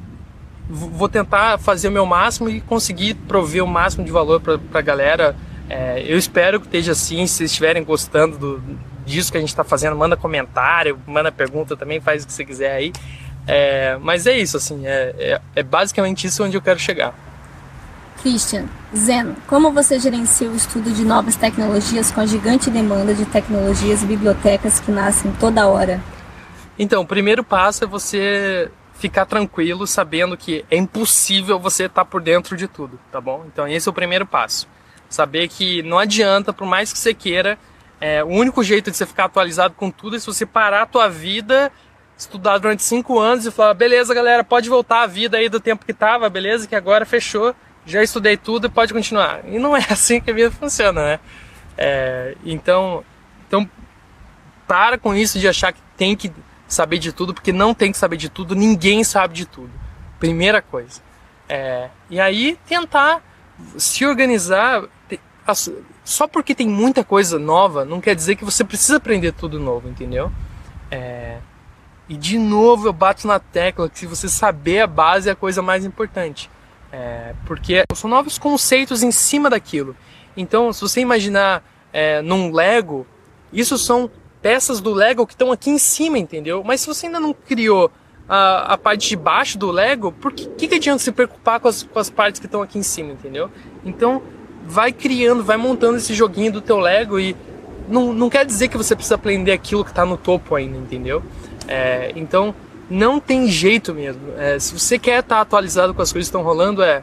vou 0.69 1.09
tentar 1.09 1.57
fazer 1.57 1.87
o 1.87 1.91
meu 1.91 2.05
máximo 2.05 2.47
e 2.47 2.61
conseguir 2.61 3.15
prover 3.15 3.63
o 3.63 3.67
máximo 3.67 4.05
de 4.05 4.11
valor 4.11 4.39
para 4.39 4.59
a 4.71 4.81
galera. 4.81 5.35
É, 5.67 6.03
eu 6.07 6.15
espero 6.15 6.59
que 6.59 6.67
esteja 6.67 6.91
assim, 6.91 7.25
se 7.25 7.43
estiverem 7.43 7.83
gostando 7.83 8.37
do, 8.37 8.63
disso 9.03 9.31
que 9.31 9.37
a 9.39 9.39
gente 9.39 9.49
está 9.49 9.63
fazendo, 9.63 9.95
manda 9.95 10.15
comentário, 10.15 11.01
manda 11.07 11.31
pergunta 11.31 11.75
também, 11.75 11.99
faz 11.99 12.23
o 12.23 12.27
que 12.27 12.33
você 12.33 12.45
quiser 12.45 12.75
aí. 12.75 12.93
É, 13.47 13.97
mas 13.99 14.27
é 14.27 14.37
isso, 14.37 14.57
assim, 14.57 14.85
é, 14.85 15.15
é, 15.17 15.41
é, 15.55 15.63
basicamente 15.63 16.27
isso 16.27 16.43
onde 16.43 16.55
eu 16.55 16.61
quero 16.61 16.77
chegar. 16.77 17.11
Christian, 18.21 18.65
Zeno, 18.95 19.35
como 19.47 19.71
você 19.71 19.99
gerencia 19.99 20.47
o 20.47 20.55
estudo 20.55 20.91
de 20.91 21.03
novas 21.03 21.35
tecnologias 21.35 22.11
com 22.11 22.21
a 22.21 22.27
gigante 22.27 22.69
demanda 22.69 23.15
de 23.15 23.25
tecnologias 23.25 24.03
e 24.03 24.05
bibliotecas 24.05 24.79
que 24.79 24.91
nascem 24.91 25.31
toda 25.39 25.65
hora? 25.65 25.99
Então, 26.77 27.01
o 27.01 27.07
primeiro 27.07 27.43
passo 27.43 27.85
é 27.85 27.87
você 27.87 28.69
ficar 28.95 29.25
tranquilo, 29.25 29.85
sabendo 29.85 30.37
que 30.37 30.65
é 30.71 30.77
impossível 30.77 31.59
você 31.59 31.85
estar 31.85 32.03
tá 32.03 32.05
por 32.05 32.21
dentro 32.21 32.55
de 32.57 32.67
tudo, 32.67 32.99
tá 33.11 33.19
bom? 33.21 33.45
Então, 33.47 33.67
esse 33.67 33.87
é 33.87 33.91
o 33.91 33.93
primeiro 33.93 34.25
passo. 34.25 34.67
Saber 35.09 35.47
que 35.47 35.83
não 35.83 35.99
adianta, 35.99 36.51
por 36.51 36.65
mais 36.65 36.91
que 36.91 36.97
você 36.97 37.13
queira, 37.13 37.57
é, 37.99 38.23
o 38.23 38.27
único 38.27 38.63
jeito 38.63 38.89
de 38.89 38.97
você 38.97 39.05
ficar 39.05 39.25
atualizado 39.25 39.73
com 39.75 39.91
tudo 39.91 40.15
é 40.15 40.19
se 40.19 40.25
você 40.25 40.45
parar 40.45 40.83
a 40.83 40.85
tua 40.85 41.07
vida, 41.09 41.71
estudar 42.17 42.57
durante 42.57 42.83
cinco 42.83 43.19
anos 43.19 43.45
e 43.45 43.51
falar, 43.51 43.73
beleza, 43.73 44.13
galera, 44.13 44.43
pode 44.43 44.69
voltar 44.69 45.03
a 45.03 45.07
vida 45.07 45.37
aí 45.37 45.49
do 45.49 45.59
tempo 45.59 45.85
que 45.85 45.93
tava, 45.93 46.29
beleza, 46.29 46.67
que 46.67 46.75
agora 46.75 47.05
fechou, 47.05 47.53
já 47.85 48.01
estudei 48.01 48.37
tudo 48.37 48.67
e 48.67 48.69
pode 48.69 48.93
continuar. 48.93 49.41
E 49.45 49.59
não 49.59 49.75
é 49.75 49.85
assim 49.89 50.19
que 50.19 50.31
a 50.31 50.33
vida 50.33 50.51
funciona, 50.51 51.03
né? 51.03 51.19
É, 51.77 52.35
então, 52.45 53.03
então, 53.47 53.69
para 54.65 54.97
com 54.97 55.13
isso 55.13 55.37
de 55.37 55.47
achar 55.47 55.73
que 55.73 55.81
tem 55.97 56.15
que 56.15 56.31
saber 56.67 56.97
de 56.97 57.11
tudo, 57.11 57.33
porque 57.33 57.51
não 57.51 57.73
tem 57.73 57.91
que 57.91 57.97
saber 57.97 58.17
de 58.17 58.29
tudo, 58.29 58.55
ninguém 58.55 59.03
sabe 59.03 59.33
de 59.33 59.45
tudo. 59.45 59.71
Primeira 60.19 60.61
coisa. 60.61 61.01
É, 61.47 61.89
e 62.09 62.19
aí 62.19 62.57
tentar 62.67 63.21
se 63.77 64.05
organizar 64.05 64.83
só 66.03 66.27
porque 66.27 66.55
tem 66.55 66.67
muita 66.67 67.03
coisa 67.03 67.37
nova, 67.37 67.85
não 67.85 68.01
quer 68.01 68.15
dizer 68.15 68.35
que 68.35 68.43
você 68.43 68.63
precisa 68.63 68.97
aprender 68.97 69.31
tudo 69.31 69.59
novo, 69.59 69.87
entendeu? 69.87 70.31
É... 70.89 71.37
E 72.07 72.15
de 72.15 72.37
novo 72.37 72.87
eu 72.87 72.93
bato 72.93 73.27
na 73.27 73.39
tecla 73.39 73.89
que 73.89 73.99
se 73.99 74.05
você 74.05 74.27
saber 74.27 74.81
a 74.81 74.87
base 74.87 75.29
é 75.29 75.31
a 75.31 75.35
coisa 75.35 75.61
mais 75.61 75.85
importante. 75.85 76.49
É... 76.91 77.33
Porque 77.45 77.83
são 77.93 78.09
novos 78.09 78.37
conceitos 78.37 79.03
em 79.03 79.11
cima 79.11 79.49
daquilo. 79.49 79.95
Então, 80.35 80.73
se 80.73 80.81
você 80.81 80.99
imaginar 80.99 81.63
é, 81.93 82.21
num 82.21 82.51
Lego, 82.51 83.07
isso 83.53 83.77
são 83.77 84.11
peças 84.45 84.79
do 84.79 84.93
Lego 84.93 85.25
que 85.25 85.33
estão 85.33 85.51
aqui 85.51 85.71
em 85.71 85.79
cima, 85.79 86.19
entendeu? 86.19 86.63
Mas 86.63 86.81
se 86.81 86.85
você 86.85 87.07
ainda 87.07 87.19
não 87.19 87.33
criou 87.33 87.91
a, 88.29 88.73
a 88.73 88.77
parte 88.77 89.09
de 89.09 89.15
baixo 89.15 89.57
do 89.57 89.71
Lego, 89.71 90.11
por 90.11 90.31
que, 90.31 90.67
que, 90.67 90.75
adianta 90.75 90.99
se 90.99 91.11
preocupar 91.11 91.59
com 91.59 91.67
as, 91.67 91.81
com 91.81 91.97
as 91.97 92.11
partes 92.11 92.39
que 92.39 92.45
estão 92.45 92.61
aqui 92.61 92.77
em 92.77 92.83
cima, 92.83 93.11
entendeu? 93.11 93.49
Então, 93.83 94.21
vai 94.63 94.91
criando, 94.91 95.43
vai 95.43 95.57
montando 95.57 95.97
esse 95.97 96.13
joguinho 96.13 96.51
do 96.51 96.61
teu 96.61 96.77
Lego 96.77 97.19
e 97.19 97.35
não, 97.89 98.13
não 98.13 98.29
quer 98.29 98.45
dizer 98.45 98.67
que 98.67 98.77
você 98.77 98.95
precisa 98.95 99.15
aprender 99.15 99.51
aquilo 99.51 99.83
que 99.83 99.89
está 99.89 100.05
no 100.05 100.15
topo 100.15 100.53
ainda, 100.53 100.77
entendeu? 100.77 101.23
É, 101.67 102.13
então 102.15 102.53
não 102.87 103.19
tem 103.19 103.47
jeito 103.47 103.95
mesmo. 103.95 104.21
É, 104.37 104.59
se 104.59 104.77
você 104.77 104.99
quer 104.99 105.21
estar 105.21 105.37
tá 105.37 105.41
atualizado 105.41 105.91
com 105.91 106.03
as 106.03 106.13
coisas 106.13 106.29
que 106.29 106.37
estão 106.37 106.43
rolando, 106.43 106.83
é 106.83 107.01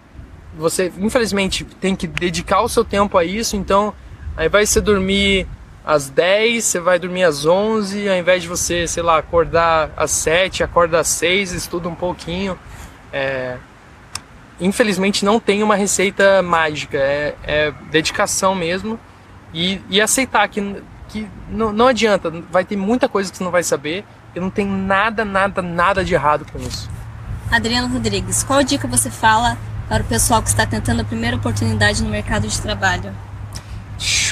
você 0.57 0.92
infelizmente 0.96 1.64
tem 1.81 1.96
que 1.96 2.07
dedicar 2.07 2.62
o 2.62 2.68
seu 2.68 2.85
tempo 2.85 3.18
a 3.18 3.24
isso. 3.24 3.57
Então, 3.57 3.92
aí 4.37 4.48
vai 4.48 4.64
você 4.64 4.81
dormir 4.81 5.48
às 5.85 6.09
10, 6.09 6.64
você 6.64 6.81
vai 6.81 6.99
dormir 6.99 7.25
às 7.25 7.45
11, 7.45 8.09
ao 8.09 8.16
invés 8.16 8.42
de 8.42 8.49
você, 8.49 8.87
sei 8.87 9.03
lá, 9.03 9.18
acordar 9.18 9.90
às 9.97 10.11
7, 10.12 10.62
acorda 10.62 11.01
às 11.01 11.09
6, 11.09 11.53
estuda 11.53 11.88
um 11.88 11.95
pouquinho. 11.95 12.59
É, 13.12 13.57
infelizmente 14.61 15.25
não 15.25 15.40
tem 15.40 15.62
uma 15.62 15.75
receita 15.75 16.40
mágica, 16.42 16.97
é, 16.99 17.35
é 17.42 17.73
dedicação 17.90 18.55
mesmo 18.55 18.99
e, 19.53 19.81
e 19.90 20.01
aceitar 20.01 20.47
que, 20.49 20.83
que 21.09 21.29
não, 21.49 21.73
não 21.73 21.88
adianta, 21.88 22.31
vai 22.51 22.64
ter 22.64 22.77
muita 22.77 23.09
coisa 23.09 23.31
que 23.31 23.37
você 23.37 23.45
não 23.45 23.51
vai 23.51 23.62
saber 23.62 24.05
e 24.35 24.40
não 24.40 24.51
tem 24.51 24.66
nada, 24.66 25.25
nada, 25.25 25.61
nada 25.61 26.05
de 26.05 26.14
errado 26.14 26.47
com 26.51 26.59
isso. 26.59 26.88
Adriano 27.51 27.92
Rodrigues, 27.92 28.42
qual 28.42 28.62
dica 28.62 28.88
você 28.88 29.11
fala 29.11 29.59
para 29.88 30.03
o 30.03 30.07
pessoal 30.07 30.40
que 30.40 30.49
está 30.49 30.64
tentando 30.64 31.03
a 31.03 31.05
primeira 31.05 31.37
oportunidade 31.37 32.03
no 32.03 32.09
mercado 32.09 32.49
de 32.49 32.61
trabalho? 32.62 33.12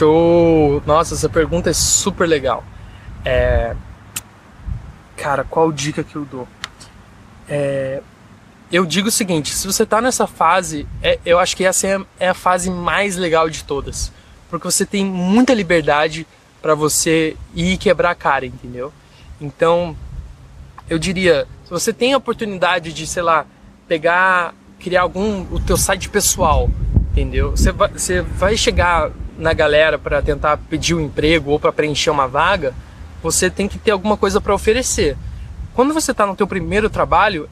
Show! 0.01 0.83
Nossa, 0.87 1.15
essa 1.15 1.29
pergunta 1.29 1.69
é 1.69 1.75
super 1.75 2.27
legal. 2.27 2.65
É... 3.25 3.77
Cara, 5.15 5.45
qual 5.45 5.71
dica 5.71 6.03
que 6.03 6.17
eu 6.17 6.25
dou? 6.25 6.49
É 7.47 8.03
eu 8.73 8.87
digo 8.87 9.09
o 9.09 9.11
seguinte: 9.13 9.55
se 9.55 9.67
você 9.67 9.83
está 9.83 10.01
nessa 10.01 10.27
fase, 10.27 10.87
é, 11.03 11.19
eu 11.25 11.39
acho 11.39 11.57
que 11.57 11.65
essa 11.65 11.87
é, 11.87 12.01
é, 12.19 12.29
a 12.29 12.35
fase 12.35 12.71
mais 12.71 13.17
legal 13.17 13.51
de 13.51 13.65
todas, 13.65 14.13
porque 14.49 14.65
você 14.65 14.87
tem 14.87 15.05
muita 15.05 15.53
liberdade 15.53 16.27
para 16.63 16.75
você 16.75 17.37
ir 17.55 17.77
quebrar 17.79 18.11
a 18.11 18.15
cara, 18.15 18.47
entendeu? 18.47 18.93
Então, 19.41 19.97
eu 20.89 20.99
diria, 20.99 21.47
se 21.65 21.71
você 21.71 21.93
tem 21.93 22.13
a 22.13 22.19
oportunidade 22.19 22.93
de, 22.93 23.07
sei 23.07 23.23
lá, 23.23 23.47
pegar, 23.89 24.55
criar 24.79 25.03
algum 25.03 25.43
o 25.51 25.59
teu 25.59 25.77
site 25.77 26.09
pessoal, 26.09 26.71
entendeu? 27.11 27.53
Você 27.53 27.73
vai, 27.73 27.89
você 27.89 28.21
vai 28.21 28.57
chegar 28.57 29.11
na 29.41 29.53
galera 29.55 29.99
para 29.99 30.21
tentar 30.21 30.57
pedir 30.57 30.95
um 30.95 31.01
emprego 31.01 31.51
ou 31.51 31.59
para 31.59 31.73
preencher 31.73 32.11
uma 32.11 32.29
vaga, 32.29 32.75
você 33.23 33.51
tem 33.51 33.67
que 33.67 33.79
ter 33.79 33.91
alguma 33.91 34.17
coisa 34.17 34.41
para 34.41 34.55
oferecer. 34.55 35.17
Quando 35.75 35.95
você 35.95 36.11
está 36.11 36.27
no 36.27 36.37
teu 36.37 36.47
primeiro 36.47 36.91
trabalho, 36.91 37.49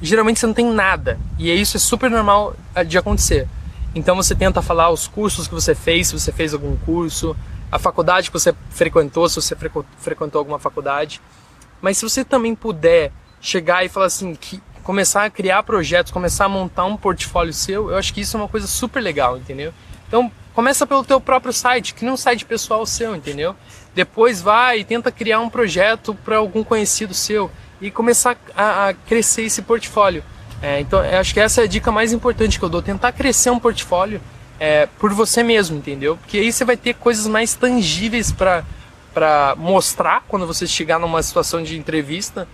geralmente 0.00 0.40
você 0.40 0.46
não 0.46 0.54
tem 0.54 0.66
nada. 0.72 1.18
E 1.38 1.50
isso 1.52 1.76
é 1.76 1.80
super 1.80 2.10
normal 2.10 2.56
eh, 2.74 2.82
de 2.82 2.96
acontecer. 2.96 3.46
Então 3.94 4.16
você 4.16 4.34
tenta 4.34 4.62
falar 4.62 4.90
os 4.90 5.06
cursos 5.06 5.46
que 5.46 5.54
você 5.54 5.74
fez, 5.74 6.08
se 6.08 6.18
você 6.18 6.32
fez 6.32 6.54
algum 6.54 6.76
curso, 6.76 7.36
a 7.70 7.78
faculdade 7.78 8.30
que 8.30 8.38
você 8.38 8.54
frequentou, 8.70 9.28
se 9.28 9.36
você 9.36 9.54
frequentou 9.98 10.38
alguma 10.38 10.58
faculdade. 10.58 11.20
Mas 11.80 11.98
se 11.98 12.08
você 12.08 12.24
também 12.24 12.54
puder 12.54 13.12
chegar 13.40 13.84
e 13.84 13.88
falar 13.88 14.06
assim, 14.06 14.34
que 14.34 14.60
começar 14.82 15.24
a 15.24 15.30
criar 15.30 15.62
projetos, 15.62 16.12
começar 16.12 16.44
a 16.44 16.48
montar 16.48 16.84
um 16.84 16.96
portfólio 16.96 17.52
seu, 17.52 17.90
eu 17.90 17.96
acho 17.96 18.14
que 18.14 18.20
isso 18.20 18.36
é 18.36 18.40
uma 18.40 18.48
coisa 18.48 18.66
super 18.66 19.00
legal, 19.00 19.36
entendeu? 19.36 19.72
Então, 20.16 20.32
começa 20.54 20.86
pelo 20.86 21.04
teu 21.04 21.20
próprio 21.20 21.52
site, 21.52 21.92
cria 21.92 22.10
um 22.10 22.16
site 22.16 22.46
pessoal 22.46 22.86
seu, 22.86 23.14
entendeu? 23.14 23.54
Depois 23.94 24.40
vai 24.40 24.80
e 24.80 24.84
tenta 24.84 25.12
criar 25.12 25.40
um 25.40 25.50
projeto 25.50 26.14
para 26.14 26.38
algum 26.38 26.64
conhecido 26.64 27.12
seu 27.12 27.50
e 27.82 27.90
começar 27.90 28.34
a, 28.56 28.88
a 28.88 28.94
crescer 28.94 29.42
esse 29.42 29.60
portfólio. 29.60 30.24
É, 30.62 30.80
então, 30.80 31.00
acho 31.00 31.34
que 31.34 31.40
essa 31.40 31.60
é 31.60 31.64
a 31.64 31.66
dica 31.66 31.92
mais 31.92 32.14
importante 32.14 32.58
que 32.58 32.64
eu 32.64 32.70
dou, 32.70 32.80
tentar 32.80 33.12
crescer 33.12 33.50
um 33.50 33.58
portfólio 33.58 34.18
é, 34.58 34.86
por 34.98 35.12
você 35.12 35.42
mesmo, 35.42 35.76
entendeu? 35.76 36.16
Porque 36.16 36.38
aí 36.38 36.50
você 36.50 36.64
vai 36.64 36.78
ter 36.78 36.94
coisas 36.94 37.26
mais 37.26 37.54
tangíveis 37.54 38.32
para 38.32 38.64
para 39.12 39.54
mostrar 39.56 40.24
quando 40.28 40.46
você 40.46 40.66
chegar 40.66 40.98
numa 40.98 41.22
situação 41.22 41.62
de 41.62 41.78
entrevista 41.78 42.46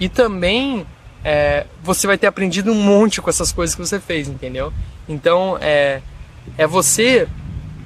e 0.00 0.08
também 0.08 0.86
é, 1.22 1.66
você 1.82 2.06
vai 2.06 2.16
ter 2.16 2.26
aprendido 2.26 2.72
um 2.72 2.74
monte 2.74 3.20
com 3.20 3.28
essas 3.28 3.52
coisas 3.52 3.76
que 3.76 3.82
você 3.82 4.00
fez, 4.00 4.26
entendeu? 4.26 4.72
Então 5.06 5.58
é, 5.60 6.00
é 6.56 6.66
você 6.66 7.28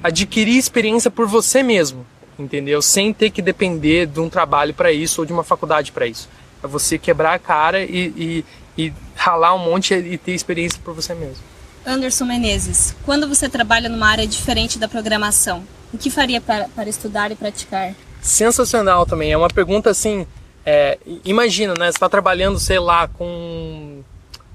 adquirir 0.03 0.57
experiência 0.57 1.11
por 1.11 1.27
você 1.27 1.61
mesmo, 1.61 2.05
entendeu? 2.37 2.81
Sem 2.81 3.13
ter 3.13 3.29
que 3.29 3.41
depender 3.41 4.07
de 4.07 4.19
um 4.19 4.29
trabalho 4.29 4.73
para 4.73 4.91
isso 4.91 5.21
ou 5.21 5.25
de 5.25 5.33
uma 5.33 5.43
faculdade 5.43 5.91
para 5.91 6.07
isso. 6.07 6.29
É 6.63 6.67
você 6.67 6.97
quebrar 6.97 7.33
a 7.33 7.39
cara 7.39 7.83
e, 7.83 8.43
e, 8.77 8.85
e 8.85 8.93
ralar 9.15 9.53
um 9.53 9.59
monte 9.59 9.93
e 9.93 10.17
ter 10.17 10.33
experiência 10.33 10.79
por 10.83 10.93
você 10.93 11.13
mesmo. 11.13 11.43
Anderson 11.85 12.25
Menezes, 12.25 12.95
quando 13.05 13.27
você 13.27 13.49
trabalha 13.49 13.89
numa 13.89 14.07
área 14.07 14.27
diferente 14.27 14.77
da 14.77 14.87
programação, 14.87 15.63
o 15.91 15.97
que 15.97 16.09
faria 16.09 16.39
para, 16.39 16.69
para 16.69 16.87
estudar 16.89 17.31
e 17.31 17.35
praticar? 17.35 17.95
sensacional 18.21 19.05
também. 19.05 19.31
É 19.31 19.37
uma 19.37 19.49
pergunta 19.49 19.89
assim. 19.89 20.25
É, 20.63 20.99
imagina, 21.25 21.73
né? 21.73 21.85
Você 21.85 21.97
está 21.97 22.07
trabalhando, 22.07 22.59
sei 22.59 22.79
lá, 22.79 23.07
com, 23.07 24.03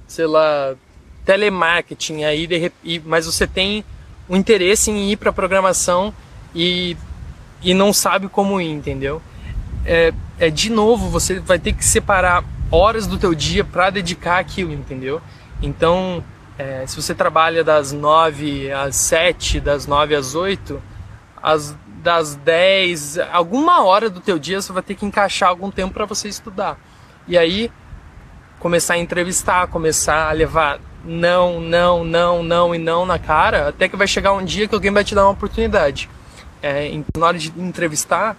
sei 0.06 0.26
lá, 0.26 0.74
telemarketing 1.24 2.22
aí, 2.22 2.46
de, 2.46 2.72
mas 3.04 3.26
você 3.26 3.44
tem 3.44 3.84
um 4.28 4.36
interesse 4.36 4.90
em 4.90 5.10
ir 5.10 5.16
para 5.16 5.32
programação 5.32 6.12
e, 6.54 6.96
e 7.62 7.74
não 7.74 7.92
sabe 7.92 8.28
como 8.28 8.60
ir, 8.60 8.70
entendeu? 8.70 9.22
É, 9.84 10.12
é 10.38 10.50
de 10.50 10.70
novo, 10.70 11.08
você 11.08 11.38
vai 11.40 11.58
ter 11.58 11.72
que 11.72 11.84
separar 11.84 12.44
horas 12.70 13.06
do 13.06 13.18
teu 13.18 13.34
dia 13.34 13.64
para 13.64 13.90
dedicar 13.90 14.38
aquilo, 14.38 14.72
entendeu? 14.72 15.20
Então, 15.62 16.22
é, 16.58 16.86
se 16.86 17.00
você 17.00 17.14
trabalha 17.14 17.62
das 17.62 17.92
9 17.92 18.72
às 18.72 18.96
7, 18.96 19.60
das 19.60 19.86
9 19.86 20.14
às 20.14 20.34
8, 20.34 20.82
as 21.42 21.76
das 22.02 22.36
10, 22.36 23.18
alguma 23.32 23.82
hora 23.84 24.08
do 24.08 24.20
teu 24.20 24.38
dia 24.38 24.60
você 24.60 24.72
vai 24.72 24.82
ter 24.82 24.94
que 24.94 25.04
encaixar 25.04 25.48
algum 25.48 25.72
tempo 25.72 25.92
para 25.92 26.04
você 26.04 26.28
estudar. 26.28 26.78
E 27.26 27.36
aí 27.36 27.70
começar 28.60 28.94
a 28.94 28.98
entrevistar, 28.98 29.66
começar 29.66 30.28
a 30.28 30.32
levar 30.32 30.78
não, 31.06 31.60
não, 31.60 32.04
não, 32.04 32.42
não 32.42 32.74
e 32.74 32.78
não 32.78 33.06
na 33.06 33.18
cara, 33.18 33.68
até 33.68 33.88
que 33.88 33.96
vai 33.96 34.06
chegar 34.06 34.32
um 34.32 34.44
dia 34.44 34.66
que 34.66 34.74
alguém 34.74 34.90
vai 34.90 35.04
te 35.04 35.14
dar 35.14 35.24
uma 35.24 35.32
oportunidade. 35.32 36.08
É, 36.62 36.90
na 37.16 37.26
hora 37.26 37.38
de 37.38 37.52
entrevistar, 37.56 38.36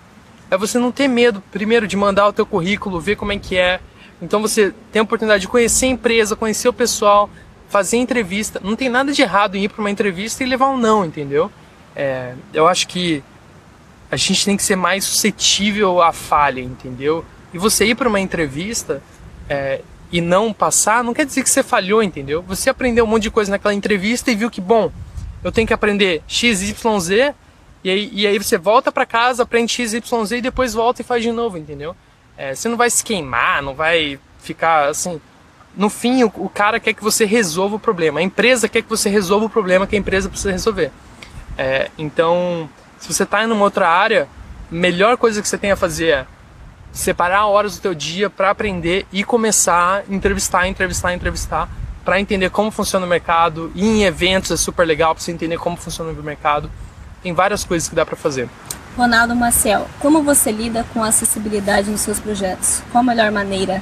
é 0.49 0.58
você 0.58 0.77
não 0.77 0.91
ter 0.91 1.08
medo, 1.08 1.41
primeiro, 1.51 1.88
de 1.88 1.95
mandar 1.95 2.27
o 2.27 2.34
teu 2.34 2.45
currículo, 2.45 2.99
ver 2.99 3.15
como 3.15 3.32
é 3.32 3.38
que 3.38 3.58
é. 3.58 3.80
Então 4.21 4.41
você 4.41 4.73
tem 4.91 4.99
a 4.99 5.03
oportunidade 5.03 5.41
de 5.41 5.47
conhecer 5.47 5.86
a 5.86 5.89
empresa, 5.89 6.36
conhecer 6.36 6.67
o 6.67 6.73
pessoal, 6.73 7.30
fazer 7.69 7.97
entrevista. 7.97 8.60
Não 8.63 8.75
tem 8.75 8.89
nada 8.89 9.12
de 9.12 9.21
errado 9.21 9.56
em 9.56 9.63
ir 9.63 9.69
para 9.69 9.82
uma 9.82 9.91
entrevista 9.91 10.43
e 10.43 10.47
levar 10.47 10.69
um 10.69 10.77
não, 10.77 11.06
entendeu? 11.06 11.51
É, 11.95 12.34
eu 12.53 12.67
acho 12.67 12.88
que 12.88 13.23
a 14.10 14.15
gente 14.15 14.45
tem 14.45 14.56
que 14.56 14.63
ser 14.63 14.75
mais 14.75 15.03
suscetível 15.03 16.01
à 16.01 16.13
falha, 16.13 16.62
entendeu? 16.62 17.25
E 17.53 17.58
você 17.58 17.86
ir 17.86 17.95
para 17.95 18.08
uma 18.08 18.19
entrevista 18.19 19.01
é, 19.49 19.82
e 20.12 20.22
não 20.22 20.54
passar, 20.54 21.04
não 21.04 21.13
quer 21.13 21.26
dizer 21.26 21.43
que 21.43 21.50
você 21.50 21.62
falhou, 21.62 22.02
entendeu? 22.02 22.41
Você 22.43 22.70
aprendeu 22.70 23.04
um 23.04 23.08
monte 23.08 23.24
de 23.24 23.32
coisa 23.32 23.52
naquela 23.52 23.74
entrevista 23.74 24.32
e 24.32 24.36
viu 24.36 24.50
que, 24.50 24.62
bom, 24.62 24.91
eu 25.43 25.52
tenho 25.52 25.67
que 25.67 25.74
aprender 25.74 26.24
X, 26.28 26.62
Y, 26.62 27.00
Z, 27.00 27.36
e 27.84 27.89
aí, 27.89 28.10
e 28.13 28.28
aí 28.28 28.38
você 28.38 28.58
volta 28.58 28.91
para 28.91 29.06
casa, 29.06 29.43
aprende 29.43 29.72
X, 29.72 29.93
Y, 29.93 30.26
Z 30.26 30.38
e 30.38 30.41
depois 30.41 30.74
volta 30.74 31.02
e 31.02 31.06
faz 31.06 31.22
de 31.24 31.32
novo, 31.32 31.58
entendeu? 31.58 31.96
É, 32.38 32.54
você 32.54 32.70
não 32.70 32.78
vai 32.78 32.89
se 32.89 33.04
queimar, 33.04 33.62
não 33.62 33.74
vai 33.74 34.20
ficar 34.39 34.89
assim. 34.89 35.20
No 35.76 35.89
fim, 35.89 36.24
o, 36.24 36.32
o, 36.36 36.50
cara 36.50 36.80
quer 36.80 36.93
que 36.93 37.04
você 37.04 37.26
resolva 37.26 37.76
o 37.76 37.80
problema. 37.80 38.20
A 38.20 38.24
empresa 38.24 38.67
quer 38.67 38.82
que 38.82 38.89
você 38.89 39.10
resolva 39.10 39.46
o 39.46 39.50
problema 39.50 39.86
que 39.86 39.96
a 39.96 40.00
empresa 40.00 40.30
precisa 40.30 40.52
resolver. 40.52 40.91
É, 41.58 41.89
então, 41.98 42.70
se 43.00 43.12
você 43.12 43.24
está 43.24 43.43
em 43.43 43.52
uma 43.52 43.63
outra 43.63 43.88
área, 43.88 44.28
melhor 44.72 45.17
coisa 45.17 45.41
que 45.41 45.48
você 45.48 45.58
tem 45.58 45.72
a 45.72 45.76
fazer 45.76 46.08
é 46.10 46.28
separar 46.97 47.45
horas 47.45 47.75
do 47.77 47.81
teu 47.81 47.93
dia 47.93 48.29
para 48.29 48.49
aprender 48.49 49.05
e 49.12 49.23
começar 49.23 50.03
a 50.10 50.13
entrevistar, 50.13 50.67
entrevistar, 50.67 51.13
entrevistar, 51.13 51.69
para 52.03 52.19
entender 52.19 52.49
como 52.49 52.71
funciona 52.71 53.05
o 53.05 53.10
mercado. 53.10 53.71
E 53.75 53.86
em 53.86 54.03
eventos 54.03 54.49
é 54.51 54.57
super 54.57 54.86
legal 54.86 55.13
para 55.13 55.23
você 55.23 55.31
entender 55.31 55.57
como 55.57 55.77
funciona 55.77 56.12
o 56.12 56.23
mercado. 56.23 56.71
Tem 57.21 57.33
várias 57.33 57.63
coisas 57.63 57.88
que 57.88 57.95
dá 57.95 58.05
para 58.05 58.15
fazer. 58.15 58.49
Ronaldo 58.97 59.36
Maciel, 59.36 59.88
como 59.99 60.23
você 60.23 60.51
lida 60.51 60.83
com 60.91 61.03
a 61.03 61.10
acessibilidade 61.10 61.91
nos 61.91 62.01
seus 62.01 62.19
projetos? 62.19 62.81
Qual 62.91 63.01
a 63.01 63.05
melhor 63.05 63.31
maneira? 63.31 63.81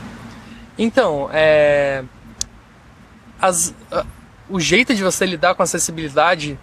Então, 0.77 1.29
é... 1.31 2.03
As... 3.39 3.73
o 4.49 4.59
jeito 4.59 4.93
de 4.93 5.01
você 5.01 5.25
lidar 5.25 5.55
com 5.55 5.61
a 5.61 5.65
acessibilidade 5.65 6.59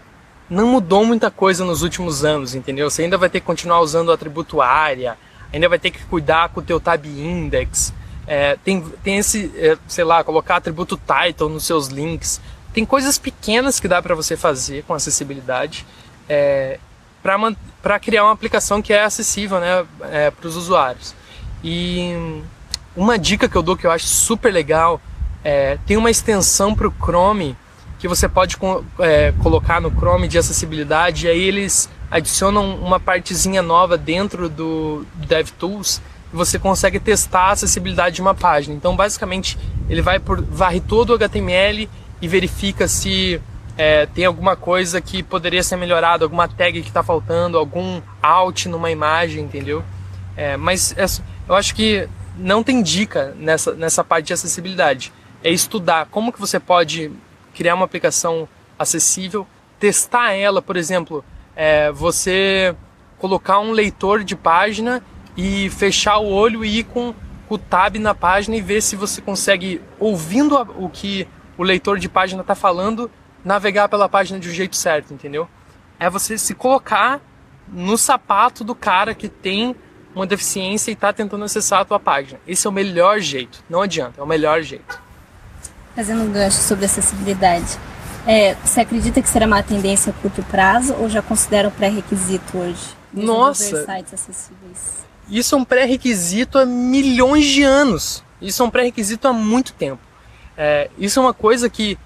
não 0.50 0.66
mudou 0.66 1.06
muita 1.06 1.30
coisa 1.30 1.64
nos 1.64 1.82
últimos 1.82 2.26
anos, 2.26 2.54
entendeu? 2.54 2.90
Você 2.90 3.04
ainda 3.04 3.16
vai 3.16 3.30
ter 3.30 3.40
que 3.40 3.46
continuar 3.46 3.80
usando 3.80 4.08
o 4.08 4.12
atributo 4.12 4.60
área, 4.60 5.16
ainda 5.52 5.68
vai 5.68 5.78
ter 5.78 5.90
que 5.90 6.02
cuidar 6.04 6.48
com 6.48 6.60
o 6.60 6.62
teu 6.62 6.80
tab 6.80 7.04
index, 7.04 7.92
é, 8.26 8.56
tem, 8.64 8.80
tem 9.02 9.18
esse, 9.18 9.52
é, 9.56 9.76
sei 9.86 10.04
lá, 10.04 10.22
colocar 10.22 10.56
atributo 10.56 10.98
title 10.98 11.48
nos 11.48 11.64
seus 11.64 11.88
links. 11.88 12.40
Tem 12.72 12.84
coisas 12.84 13.18
pequenas 13.18 13.78
que 13.78 13.88
dá 13.88 14.00
para 14.00 14.14
você 14.14 14.36
fazer 14.36 14.84
com 14.84 14.94
acessibilidade 14.94 15.84
é, 16.28 16.78
para 17.82 18.00
criar 18.00 18.24
uma 18.24 18.32
aplicação 18.32 18.80
que 18.80 18.92
é 18.92 19.04
acessível 19.04 19.60
né, 19.60 19.84
é, 20.10 20.30
para 20.30 20.46
os 20.46 20.56
usuários. 20.56 21.14
E 21.62 22.42
uma 22.96 23.18
dica 23.18 23.48
que 23.48 23.56
eu 23.56 23.62
dou 23.62 23.76
que 23.76 23.86
eu 23.86 23.90
acho 23.90 24.06
super 24.06 24.52
legal 24.52 25.00
é, 25.44 25.78
tem 25.86 25.96
uma 25.96 26.10
extensão 26.10 26.74
para 26.74 26.88
o 26.88 26.92
Chrome 26.92 27.56
que 27.98 28.08
você 28.08 28.28
pode 28.28 28.56
é, 28.98 29.32
colocar 29.42 29.80
no 29.80 29.90
Chrome 29.90 30.26
de 30.26 30.36
acessibilidade, 30.36 31.26
e 31.26 31.30
aí 31.30 31.40
eles 31.40 31.88
adicionam 32.12 32.76
uma 32.76 33.00
partezinha 33.00 33.62
nova 33.62 33.96
dentro 33.96 34.46
do 34.46 35.06
DevTools 35.14 36.02
e 36.30 36.36
você 36.36 36.58
consegue 36.58 37.00
testar 37.00 37.44
a 37.44 37.50
acessibilidade 37.52 38.16
de 38.16 38.20
uma 38.20 38.34
página. 38.34 38.74
Então, 38.74 38.94
basicamente, 38.94 39.58
ele 39.88 40.02
vai 40.02 40.18
por 40.18 40.42
varre 40.42 40.78
todo 40.78 41.10
o 41.10 41.14
HTML 41.14 41.88
e 42.20 42.28
verifica 42.28 42.86
se 42.86 43.40
é, 43.78 44.04
tem 44.04 44.26
alguma 44.26 44.54
coisa 44.54 45.00
que 45.00 45.22
poderia 45.22 45.62
ser 45.62 45.76
melhorado, 45.76 46.22
alguma 46.22 46.46
tag 46.46 46.82
que 46.82 46.88
está 46.88 47.02
faltando, 47.02 47.56
algum 47.56 48.02
alt 48.22 48.66
numa 48.66 48.90
imagem, 48.90 49.44
entendeu? 49.44 49.82
É, 50.36 50.54
mas 50.58 50.94
é, 50.98 51.06
eu 51.48 51.54
acho 51.54 51.74
que 51.74 52.06
não 52.36 52.62
tem 52.62 52.82
dica 52.82 53.34
nessa, 53.38 53.72
nessa 53.72 54.04
parte 54.04 54.26
de 54.26 54.32
acessibilidade. 54.34 55.10
É 55.42 55.50
estudar 55.50 56.06
como 56.10 56.30
que 56.30 56.38
você 56.38 56.60
pode 56.60 57.10
criar 57.54 57.74
uma 57.74 57.86
aplicação 57.86 58.46
acessível, 58.78 59.46
testar 59.80 60.32
ela, 60.32 60.60
por 60.60 60.76
exemplo, 60.76 61.24
é, 61.56 61.90
você 61.92 62.74
colocar 63.18 63.60
um 63.60 63.70
leitor 63.70 64.24
de 64.24 64.34
página 64.34 65.02
e 65.36 65.70
fechar 65.70 66.18
o 66.18 66.28
olho 66.28 66.64
e 66.64 66.78
ir 66.78 66.84
com 66.84 67.14
o 67.48 67.58
tab 67.58 67.96
na 67.96 68.14
página 68.14 68.56
e 68.56 68.60
ver 68.60 68.82
se 68.82 68.96
você 68.96 69.20
consegue, 69.20 69.80
ouvindo 69.98 70.56
o 70.76 70.88
que 70.88 71.28
o 71.56 71.62
leitor 71.62 71.98
de 71.98 72.08
página 72.08 72.40
está 72.40 72.54
falando, 72.54 73.10
navegar 73.44 73.88
pela 73.88 74.08
página 74.08 74.40
de 74.40 74.48
um 74.48 74.52
jeito 74.52 74.76
certo, 74.76 75.12
entendeu? 75.12 75.48
É 75.98 76.08
você 76.08 76.38
se 76.38 76.54
colocar 76.54 77.20
no 77.68 77.96
sapato 77.96 78.64
do 78.64 78.74
cara 78.74 79.14
que 79.14 79.28
tem 79.28 79.76
uma 80.14 80.26
deficiência 80.26 80.90
e 80.90 80.94
está 80.94 81.12
tentando 81.12 81.44
acessar 81.44 81.80
a 81.80 81.84
tua 81.84 82.00
página. 82.00 82.40
Esse 82.46 82.66
é 82.66 82.70
o 82.70 82.72
melhor 82.72 83.20
jeito. 83.20 83.62
Não 83.68 83.80
adianta, 83.80 84.20
é 84.20 84.24
o 84.24 84.26
melhor 84.26 84.62
jeito. 84.62 85.00
Fazendo 85.94 86.22
um 86.22 86.32
gancho 86.32 86.58
sobre 86.58 86.86
acessibilidade, 86.86 87.78
é, 88.26 88.54
você 88.54 88.80
acredita 88.80 89.20
que 89.20 89.28
será 89.28 89.46
uma 89.46 89.62
tendência 89.62 90.10
a 90.10 90.20
curto 90.20 90.42
prazo 90.44 90.94
ou 90.94 91.08
já 91.08 91.22
considera 91.22 91.68
um 91.68 91.70
pré-requisito 91.70 92.58
hoje? 92.58 92.96
Nossa! 93.12 93.84
Sites 93.84 94.14
acessíveis? 94.14 95.04
Isso 95.28 95.54
é 95.54 95.58
um 95.58 95.64
pré-requisito 95.64 96.58
há 96.58 96.66
milhões 96.66 97.44
de 97.44 97.62
anos. 97.62 98.22
Isso 98.40 98.62
é 98.62 98.66
um 98.66 98.70
pré-requisito 98.70 99.28
há 99.28 99.32
muito 99.32 99.72
tempo. 99.72 100.02
É, 100.56 100.90
isso 100.98 101.18
é 101.18 101.22
uma 101.22 101.34
coisa 101.34 101.70
que 101.70 101.98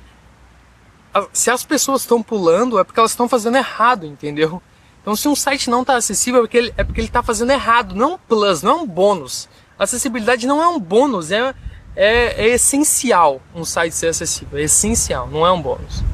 se 1.33 1.51
as 1.51 1.65
pessoas 1.65 2.03
estão 2.03 2.23
pulando 2.23 2.79
é 2.79 2.85
porque 2.85 3.01
elas 3.01 3.13
estão 3.13 3.29
fazendo 3.29 3.57
errado, 3.57 4.07
entendeu? 4.07 4.63
Então, 5.01 5.15
se 5.15 5.29
um 5.29 5.37
site 5.37 5.71
não 5.71 5.83
está 5.83 5.97
acessível, 5.97 6.41
é 6.41 6.43
porque 6.43 6.59
ele 6.59 6.75
é 6.77 7.01
está 7.01 7.23
fazendo 7.23 7.53
errado. 7.53 7.95
Não 7.95 8.11
é 8.11 8.15
um 8.15 8.19
plus, 8.19 8.63
não 8.63 8.73
é 8.73 8.75
um 8.83 8.87
bônus. 8.87 9.49
A 9.79 9.85
acessibilidade 9.85 10.47
não 10.47 10.61
é 10.61 10.67
um 10.67 10.81
bônus, 10.81 11.31
é, 11.31 11.55
é, 11.97 12.47
é 12.47 12.49
essencial 12.51 13.41
um 13.55 13.65
site 13.65 13.95
ser 13.95 14.09
acessível. 14.09 14.59
É 14.59 14.63
essencial, 14.63 15.27
não 15.29 15.47
é 15.47 15.51
um 15.51 15.61
bônus. 15.61 16.05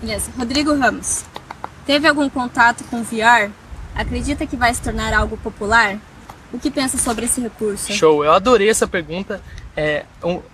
Beleza. 0.00 0.30
Rodrigo 0.36 0.76
Ramos. 0.76 1.24
Teve 1.86 2.06
algum 2.06 2.28
contato 2.28 2.84
com 2.84 3.02
VR? 3.02 3.50
Acredita 3.94 4.46
que 4.46 4.56
vai 4.56 4.72
se 4.74 4.82
tornar 4.82 5.14
algo 5.14 5.36
popular? 5.38 5.98
O 6.52 6.58
que 6.58 6.70
pensa 6.70 6.98
sobre 6.98 7.24
esse 7.24 7.40
recurso? 7.40 7.92
Show, 7.92 8.24
eu 8.24 8.32
adorei 8.32 8.68
essa 8.68 8.86
pergunta. 8.86 9.40
É, 9.76 10.04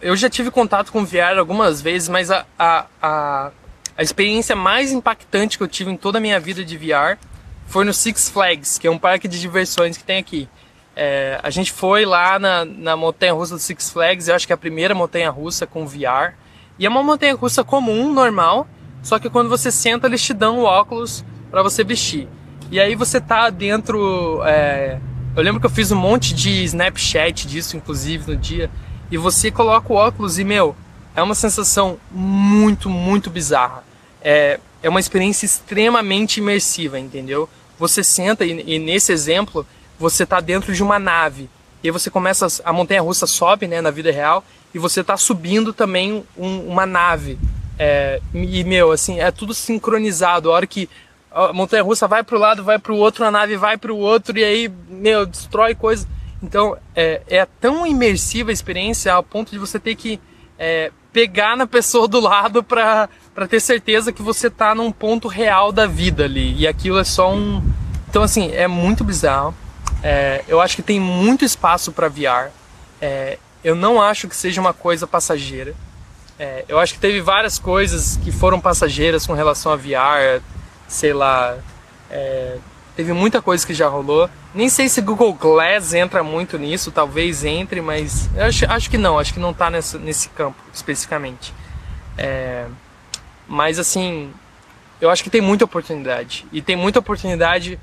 eu 0.00 0.16
já 0.16 0.30
tive 0.30 0.50
contato 0.50 0.90
com 0.92 1.04
VR 1.04 1.38
algumas 1.38 1.82
vezes, 1.82 2.08
mas 2.08 2.30
a, 2.30 2.46
a, 2.58 2.86
a, 3.02 3.50
a 3.96 4.02
experiência 4.02 4.56
mais 4.56 4.92
impactante 4.92 5.58
que 5.58 5.64
eu 5.64 5.68
tive 5.68 5.90
em 5.90 5.96
toda 5.96 6.18
a 6.18 6.20
minha 6.20 6.40
vida 6.40 6.64
de 6.64 6.76
VR 6.78 7.18
foi 7.66 7.84
no 7.84 7.92
Six 7.92 8.30
Flags, 8.30 8.78
que 8.78 8.86
é 8.86 8.90
um 8.90 8.98
parque 8.98 9.28
de 9.28 9.38
diversões 9.38 9.96
que 9.96 10.04
tem 10.04 10.18
aqui. 10.18 10.48
É, 10.96 11.38
a 11.42 11.50
gente 11.50 11.72
foi 11.72 12.04
lá 12.04 12.38
na, 12.38 12.64
na 12.64 12.96
montanha 12.96 13.32
russa 13.32 13.54
do 13.54 13.60
Six 13.60 13.90
Flags, 13.90 14.28
eu 14.28 14.34
acho 14.34 14.46
que 14.46 14.52
é 14.52 14.54
a 14.54 14.58
primeira 14.58 14.94
montanha 14.94 15.30
russa 15.30 15.66
com 15.66 15.86
VR. 15.86 16.34
E 16.78 16.86
é 16.86 16.88
uma 16.88 17.02
montanha 17.02 17.34
russa 17.34 17.62
comum, 17.62 18.12
normal, 18.12 18.66
só 19.02 19.18
que 19.18 19.30
quando 19.30 19.48
você 19.48 19.70
senta, 19.70 20.06
eles 20.06 20.22
te 20.22 20.34
dão 20.34 20.58
o 20.58 20.64
óculos 20.64 21.24
para 21.50 21.62
você 21.62 21.84
vestir. 21.84 22.28
E 22.70 22.78
aí 22.78 22.94
você 22.94 23.20
tá 23.20 23.50
dentro. 23.50 24.42
É... 24.44 24.98
Eu 25.36 25.42
lembro 25.42 25.60
que 25.60 25.66
eu 25.66 25.70
fiz 25.70 25.90
um 25.92 25.96
monte 25.96 26.34
de 26.34 26.64
Snapchat 26.64 27.46
disso, 27.46 27.76
inclusive, 27.76 28.32
no 28.32 28.36
dia. 28.36 28.70
E 29.10 29.16
você 29.16 29.50
coloca 29.50 29.92
o 29.92 29.96
óculos 29.96 30.38
e, 30.38 30.44
meu, 30.44 30.74
é 31.14 31.22
uma 31.22 31.34
sensação 31.34 31.98
muito, 32.10 32.88
muito 32.88 33.30
bizarra. 33.30 33.84
É, 34.22 34.60
é 34.82 34.88
uma 34.88 35.00
experiência 35.00 35.46
extremamente 35.46 36.38
imersiva, 36.38 36.98
entendeu? 36.98 37.48
você 37.80 38.04
senta 38.04 38.44
e, 38.44 38.62
e 38.74 38.78
nesse 38.78 39.10
exemplo 39.10 39.66
você 40.00 40.22
está 40.22 40.40
dentro 40.40 40.72
de 40.72 40.82
uma 40.82 40.98
nave. 40.98 41.48
E 41.82 41.88
aí 41.88 41.90
você 41.92 42.10
começa 42.10 42.46
a 42.64 42.72
montanha 42.72 43.02
russa 43.02 43.26
sobe 43.26 43.68
né 43.68 43.82
na 43.82 43.90
vida 43.90 44.10
real 44.10 44.42
e 44.74 44.78
você 44.78 45.02
está 45.02 45.16
subindo 45.16 45.72
também 45.74 46.24
um, 46.36 46.60
uma 46.68 46.86
nave. 46.86 47.38
É, 47.78 48.20
e 48.34 48.64
meu 48.64 48.92
assim 48.92 49.20
é 49.20 49.30
tudo 49.30 49.52
sincronizado. 49.52 50.50
A 50.50 50.54
hora 50.54 50.66
que 50.66 50.88
a 51.30 51.52
montanha 51.52 51.82
russa 51.82 52.08
vai 52.08 52.22
para 52.22 52.38
lado 52.38 52.64
vai 52.64 52.78
para 52.78 52.92
o 52.92 52.96
outro 52.96 53.24
a 53.24 53.30
nave 53.30 53.56
vai 53.56 53.76
para 53.76 53.92
o 53.92 53.98
outro 53.98 54.36
e 54.36 54.42
aí 54.42 54.72
meu 54.88 55.24
destrói 55.24 55.76
coisas 55.76 56.04
então 56.42 56.76
é, 56.92 57.22
é 57.28 57.46
tão 57.60 57.86
imersiva 57.86 58.50
a 58.50 58.52
experiência 58.52 59.12
ao 59.12 59.22
ponto 59.22 59.52
de 59.52 59.58
você 59.58 59.78
ter 59.78 59.94
que 59.94 60.18
é, 60.58 60.90
pegar 61.12 61.56
na 61.56 61.68
pessoa 61.68 62.08
do 62.08 62.18
lado 62.18 62.64
para 62.64 63.08
para 63.32 63.46
ter 63.46 63.60
certeza 63.60 64.12
que 64.12 64.22
você 64.22 64.50
tá 64.50 64.74
num 64.74 64.90
ponto 64.90 65.28
real 65.28 65.70
da 65.70 65.86
vida 65.86 66.24
ali. 66.24 66.54
E 66.58 66.66
aquilo 66.66 66.98
é 66.98 67.04
só 67.04 67.32
um 67.32 67.62
então 68.08 68.24
assim 68.24 68.50
é 68.52 68.66
muito 68.66 69.04
bizarro 69.04 69.54
é, 70.02 70.44
eu 70.48 70.60
acho 70.60 70.76
que 70.76 70.82
tem 70.82 70.98
muito 70.98 71.44
espaço 71.44 71.92
para 71.92 72.08
VR 72.08 72.50
é, 73.00 73.38
eu 73.64 73.74
não 73.74 74.00
acho 74.00 74.28
que 74.28 74.36
seja 74.36 74.60
uma 74.60 74.74
coisa 74.74 75.06
passageira. 75.06 75.74
É, 76.38 76.64
eu 76.68 76.78
acho 76.78 76.94
que 76.94 77.00
teve 77.00 77.20
várias 77.20 77.58
coisas 77.58 78.16
que 78.16 78.32
foram 78.32 78.60
passageiras 78.60 79.26
com 79.26 79.34
relação 79.34 79.72
a 79.72 79.76
VR 79.76 80.42
sei 80.88 81.12
lá 81.12 81.56
é, 82.10 82.56
teve 82.96 83.12
muita 83.12 83.40
coisa 83.40 83.66
que 83.66 83.74
já 83.74 83.88
rolou. 83.88 84.28
Nem 84.54 84.68
sei 84.68 84.88
se 84.88 85.00
Google 85.00 85.32
Glass 85.34 85.94
entra 85.94 86.22
muito 86.22 86.58
nisso 86.58 86.90
talvez 86.90 87.44
entre 87.44 87.80
mas 87.80 88.28
acho, 88.36 88.70
acho 88.70 88.90
que 88.90 88.98
não 88.98 89.18
acho 89.18 89.34
que 89.34 89.40
não 89.40 89.50
está 89.50 89.70
nesse, 89.70 89.98
nesse 89.98 90.28
campo 90.30 90.58
especificamente. 90.72 91.54
É, 92.16 92.66
mas 93.46 93.78
assim, 93.78 94.32
eu 95.00 95.10
acho 95.10 95.22
que 95.22 95.30
tem 95.30 95.40
muita 95.40 95.64
oportunidade. 95.64 96.46
E 96.52 96.62
tem 96.62 96.76
muita 96.76 96.98
oportunidade 96.98 97.78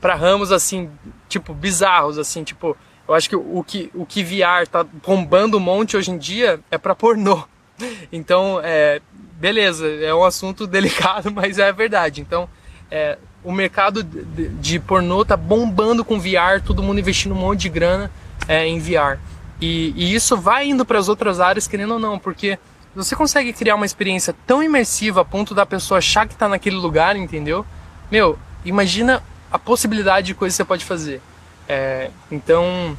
para 0.00 0.14
ramos 0.14 0.52
assim, 0.52 0.90
tipo, 1.28 1.54
bizarros, 1.54 2.18
assim, 2.18 2.44
tipo, 2.44 2.76
eu 3.08 3.14
acho 3.14 3.28
que 3.28 3.36
o 3.36 3.64
que, 3.64 3.90
o 3.94 4.04
que 4.04 4.22
VR 4.22 4.66
tá 4.70 4.84
bombando 4.84 5.56
um 5.56 5.60
monte 5.60 5.96
hoje 5.96 6.10
em 6.10 6.18
dia 6.18 6.60
é 6.70 6.78
para 6.78 6.94
pornô. 6.94 7.42
Então, 8.10 8.58
é, 8.64 9.02
beleza, 9.38 9.86
é 9.86 10.14
um 10.14 10.24
assunto 10.24 10.64
delicado, 10.66 11.30
mas 11.30 11.58
é 11.58 11.70
verdade. 11.72 12.22
Então, 12.22 12.48
é, 12.90 13.18
o 13.44 13.52
mercado 13.52 14.02
de, 14.02 14.48
de, 14.48 14.80
pornô 14.80 15.24
tá 15.24 15.36
bombando 15.36 16.02
com 16.02 16.18
VR, 16.18 16.62
todo 16.64 16.82
mundo 16.82 16.98
investindo 16.98 17.32
um 17.32 17.38
monte 17.38 17.60
de 17.60 17.68
grana 17.68 18.10
é, 18.48 18.66
em 18.66 18.80
VR. 18.80 19.18
E, 19.60 19.92
e 19.94 20.14
isso 20.14 20.36
vai 20.36 20.68
indo 20.68 20.86
para 20.86 20.98
as 20.98 21.08
outras 21.08 21.38
áreas, 21.38 21.68
querendo 21.68 21.94
ou 21.94 22.00
não, 22.00 22.18
porque 22.18 22.58
você 22.94 23.14
consegue 23.14 23.52
criar 23.52 23.74
uma 23.74 23.86
experiência 23.86 24.34
tão 24.46 24.62
imersiva 24.62 25.20
a 25.20 25.24
ponto 25.24 25.54
da 25.54 25.66
pessoa 25.66 25.98
achar 25.98 26.26
que 26.26 26.32
está 26.32 26.48
naquele 26.48 26.76
lugar, 26.76 27.14
entendeu? 27.14 27.64
Meu, 28.10 28.38
imagina 28.64 29.22
a 29.50 29.58
possibilidade 29.58 30.28
de 30.28 30.34
coisas 30.34 30.54
que 30.54 30.58
você 30.58 30.64
pode 30.64 30.84
fazer. 30.84 31.20
É, 31.68 32.10
então, 32.30 32.96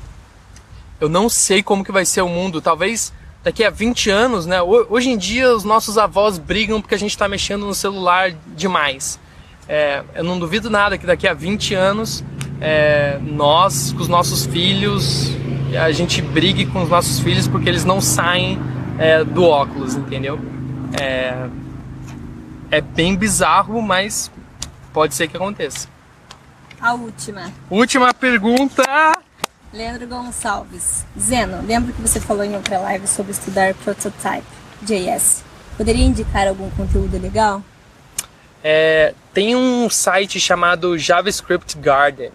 eu 1.00 1.08
não 1.08 1.30
sei 1.30 1.62
como 1.62 1.84
que 1.84 1.92
vai 1.92 2.06
ser 2.06 2.22
o 2.22 2.30
mundo. 2.30 2.62
Talvez 2.62 3.14
daqui 3.44 3.64
a 3.64 3.70
20 3.70 4.10
anos, 4.10 4.46
né? 4.46 4.62
Hoje 4.62 5.10
em 5.10 5.18
dia 5.18 5.54
os 5.54 5.64
nossos 5.64 5.98
avós 5.98 6.38
brigam 6.38 6.82
porque 6.82 6.96
a 6.96 7.00
gente 7.00 7.12
está 7.12 7.28
mexendo 7.30 7.66
no 7.66 7.74
celular 7.74 8.34
demais. 8.56 9.20
É, 9.70 10.04
eu 10.16 10.24
não 10.24 10.40
duvido 10.40 10.70
nada 10.70 10.98
que 10.98 11.06
daqui 11.06 11.28
a 11.28 11.34
20 11.34 11.74
anos 11.74 12.24
é, 12.60 13.20
nós, 13.22 13.94
com 13.94 14.02
os 14.02 14.08
nossos 14.08 14.46
filhos, 14.46 15.32
a 15.80 15.92
gente 15.92 16.22
brigue 16.22 16.66
com 16.66 16.84
os 16.84 16.90
nossos 16.90 17.20
filhos 17.20 17.48
porque 17.48 17.70
eles 17.70 17.86
não 17.86 18.02
saem 18.02 18.60
é, 18.98 19.24
do 19.24 19.44
óculos, 19.44 19.96
entendeu? 19.96 20.40
É, 21.00 21.48
é 22.72 22.82
bem 22.82 23.16
bizarro, 23.16 23.82
mas 23.82 24.32
pode 24.94 25.16
ser 25.16 25.28
que 25.28 25.38
aconteça. 25.38 25.88
A 26.80 26.94
última. 26.94 27.52
Última 27.70 28.14
pergunta. 28.14 28.84
Leandro 29.74 30.08
Gonçalves. 30.08 31.06
Zeno, 31.20 31.66
lembro 31.66 31.94
que 31.94 32.02
você 32.02 32.20
falou 32.20 32.44
em 32.44 32.56
outra 32.56 32.80
live 32.80 33.08
sobre 33.08 33.32
estudar 33.32 33.74
Prototype 33.76 34.46
JS. 34.82 35.44
Poderia 35.76 36.06
indicar 36.06 36.48
algum 36.48 36.70
conteúdo 36.72 37.20
legal? 37.20 37.62
É, 38.64 39.14
tem 39.34 39.56
um 39.56 39.90
site 39.90 40.40
chamado 40.40 40.98
JavaScript 40.98 41.78
Garden. 41.78 42.32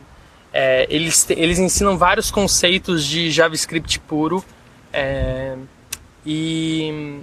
É, 0.53 0.87
eles, 0.91 1.27
eles 1.31 1.59
ensinam 1.59 1.97
vários 1.97 2.31
conceitos 2.31 3.05
de 3.05 3.31
JavaScript 3.31 3.99
puro. 4.01 4.45
É, 4.93 5.57
e 6.25 7.23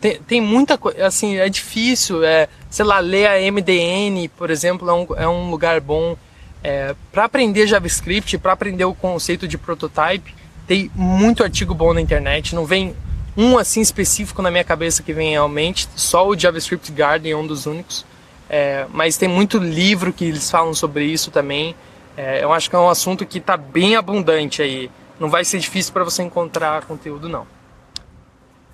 tem, 0.00 0.22
tem 0.22 0.40
muita 0.40 0.78
coisa, 0.78 1.06
assim, 1.06 1.36
é 1.36 1.48
difícil, 1.48 2.24
é, 2.24 2.48
sei 2.70 2.84
lá, 2.84 3.00
ler 3.00 3.26
a 3.26 3.52
MDN, 3.52 4.28
por 4.28 4.50
exemplo, 4.50 4.88
é 4.88 4.94
um, 4.94 5.06
é 5.16 5.28
um 5.28 5.50
lugar 5.50 5.80
bom. 5.80 6.16
É, 6.62 6.94
para 7.10 7.24
aprender 7.24 7.66
JavaScript, 7.66 8.36
para 8.38 8.52
aprender 8.52 8.84
o 8.84 8.94
conceito 8.94 9.48
de 9.48 9.56
prototype, 9.56 10.34
tem 10.66 10.90
muito 10.94 11.42
artigo 11.42 11.74
bom 11.74 11.94
na 11.94 12.00
internet, 12.00 12.54
não 12.54 12.66
vem 12.66 12.94
um 13.36 13.56
assim 13.56 13.80
específico 13.80 14.42
na 14.42 14.50
minha 14.50 14.64
cabeça 14.64 15.02
que 15.02 15.12
vem 15.12 15.30
realmente, 15.30 15.88
só 15.96 16.28
o 16.28 16.38
JavaScript 16.38 16.92
Garden 16.92 17.32
é 17.32 17.36
um 17.36 17.46
dos 17.46 17.66
únicos. 17.66 18.04
É, 18.52 18.84
mas 18.92 19.16
tem 19.16 19.28
muito 19.28 19.58
livro 19.58 20.12
que 20.12 20.24
eles 20.24 20.50
falam 20.50 20.74
sobre 20.74 21.04
isso 21.04 21.30
também. 21.30 21.74
É, 22.16 22.42
eu 22.42 22.52
acho 22.52 22.68
que 22.68 22.74
é 22.74 22.78
um 22.78 22.88
assunto 22.88 23.24
que 23.24 23.38
está 23.38 23.56
bem 23.56 23.94
abundante 23.94 24.60
aí. 24.60 24.90
Não 25.20 25.30
vai 25.30 25.44
ser 25.44 25.60
difícil 25.60 25.92
para 25.92 26.02
você 26.02 26.24
encontrar 26.24 26.84
conteúdo, 26.84 27.28
não. 27.28 27.46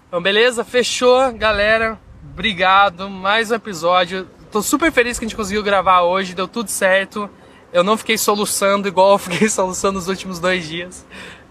Então, 0.08 0.22
beleza? 0.22 0.64
Fechou, 0.64 1.30
galera. 1.32 1.98
Obrigado. 2.32 3.10
Mais 3.10 3.50
um 3.50 3.54
episódio. 3.54 4.26
Tô 4.50 4.62
super 4.62 4.90
feliz 4.90 5.18
que 5.18 5.26
a 5.26 5.28
gente 5.28 5.36
conseguiu 5.36 5.62
gravar 5.62 6.02
hoje. 6.02 6.34
Deu 6.34 6.48
tudo 6.48 6.70
certo. 6.70 7.28
Eu 7.76 7.84
não 7.84 7.94
fiquei 7.98 8.16
soluçando 8.16 8.88
igual 8.88 9.12
eu 9.12 9.18
fiquei 9.18 9.46
soluçando 9.50 9.98
nos 9.98 10.08
últimos 10.08 10.40
dois 10.40 10.66
dias. 10.66 11.04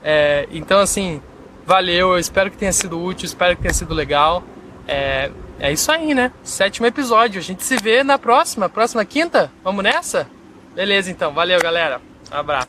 É, 0.04 0.48
então, 0.50 0.80
assim, 0.80 1.22
valeu. 1.68 2.14
Eu 2.14 2.18
espero 2.18 2.50
que 2.50 2.58
tenha 2.58 2.74
sido 2.74 3.00
útil. 3.00 3.28
Espero 3.28 3.56
que 3.56 3.62
tenha 3.62 3.74
sido 3.76 3.94
legal. 3.94 4.44
É, 4.88 5.30
é 5.60 5.72
isso 5.72 5.92
aí, 5.92 6.16
né? 6.16 6.32
Sétimo 6.42 6.88
episódio. 6.88 7.38
A 7.40 7.44
gente 7.44 7.64
se 7.64 7.78
vê 7.78 8.04
na 8.04 8.18
próxima. 8.18 8.68
Próxima 8.68 9.06
quinta? 9.06 9.52
Vamos 9.64 9.84
nessa? 9.84 10.28
Beleza, 10.74 11.12
então. 11.12 11.32
Valeu, 11.32 11.62
galera. 11.62 12.02
Um 12.34 12.38
abraço. 12.38 12.64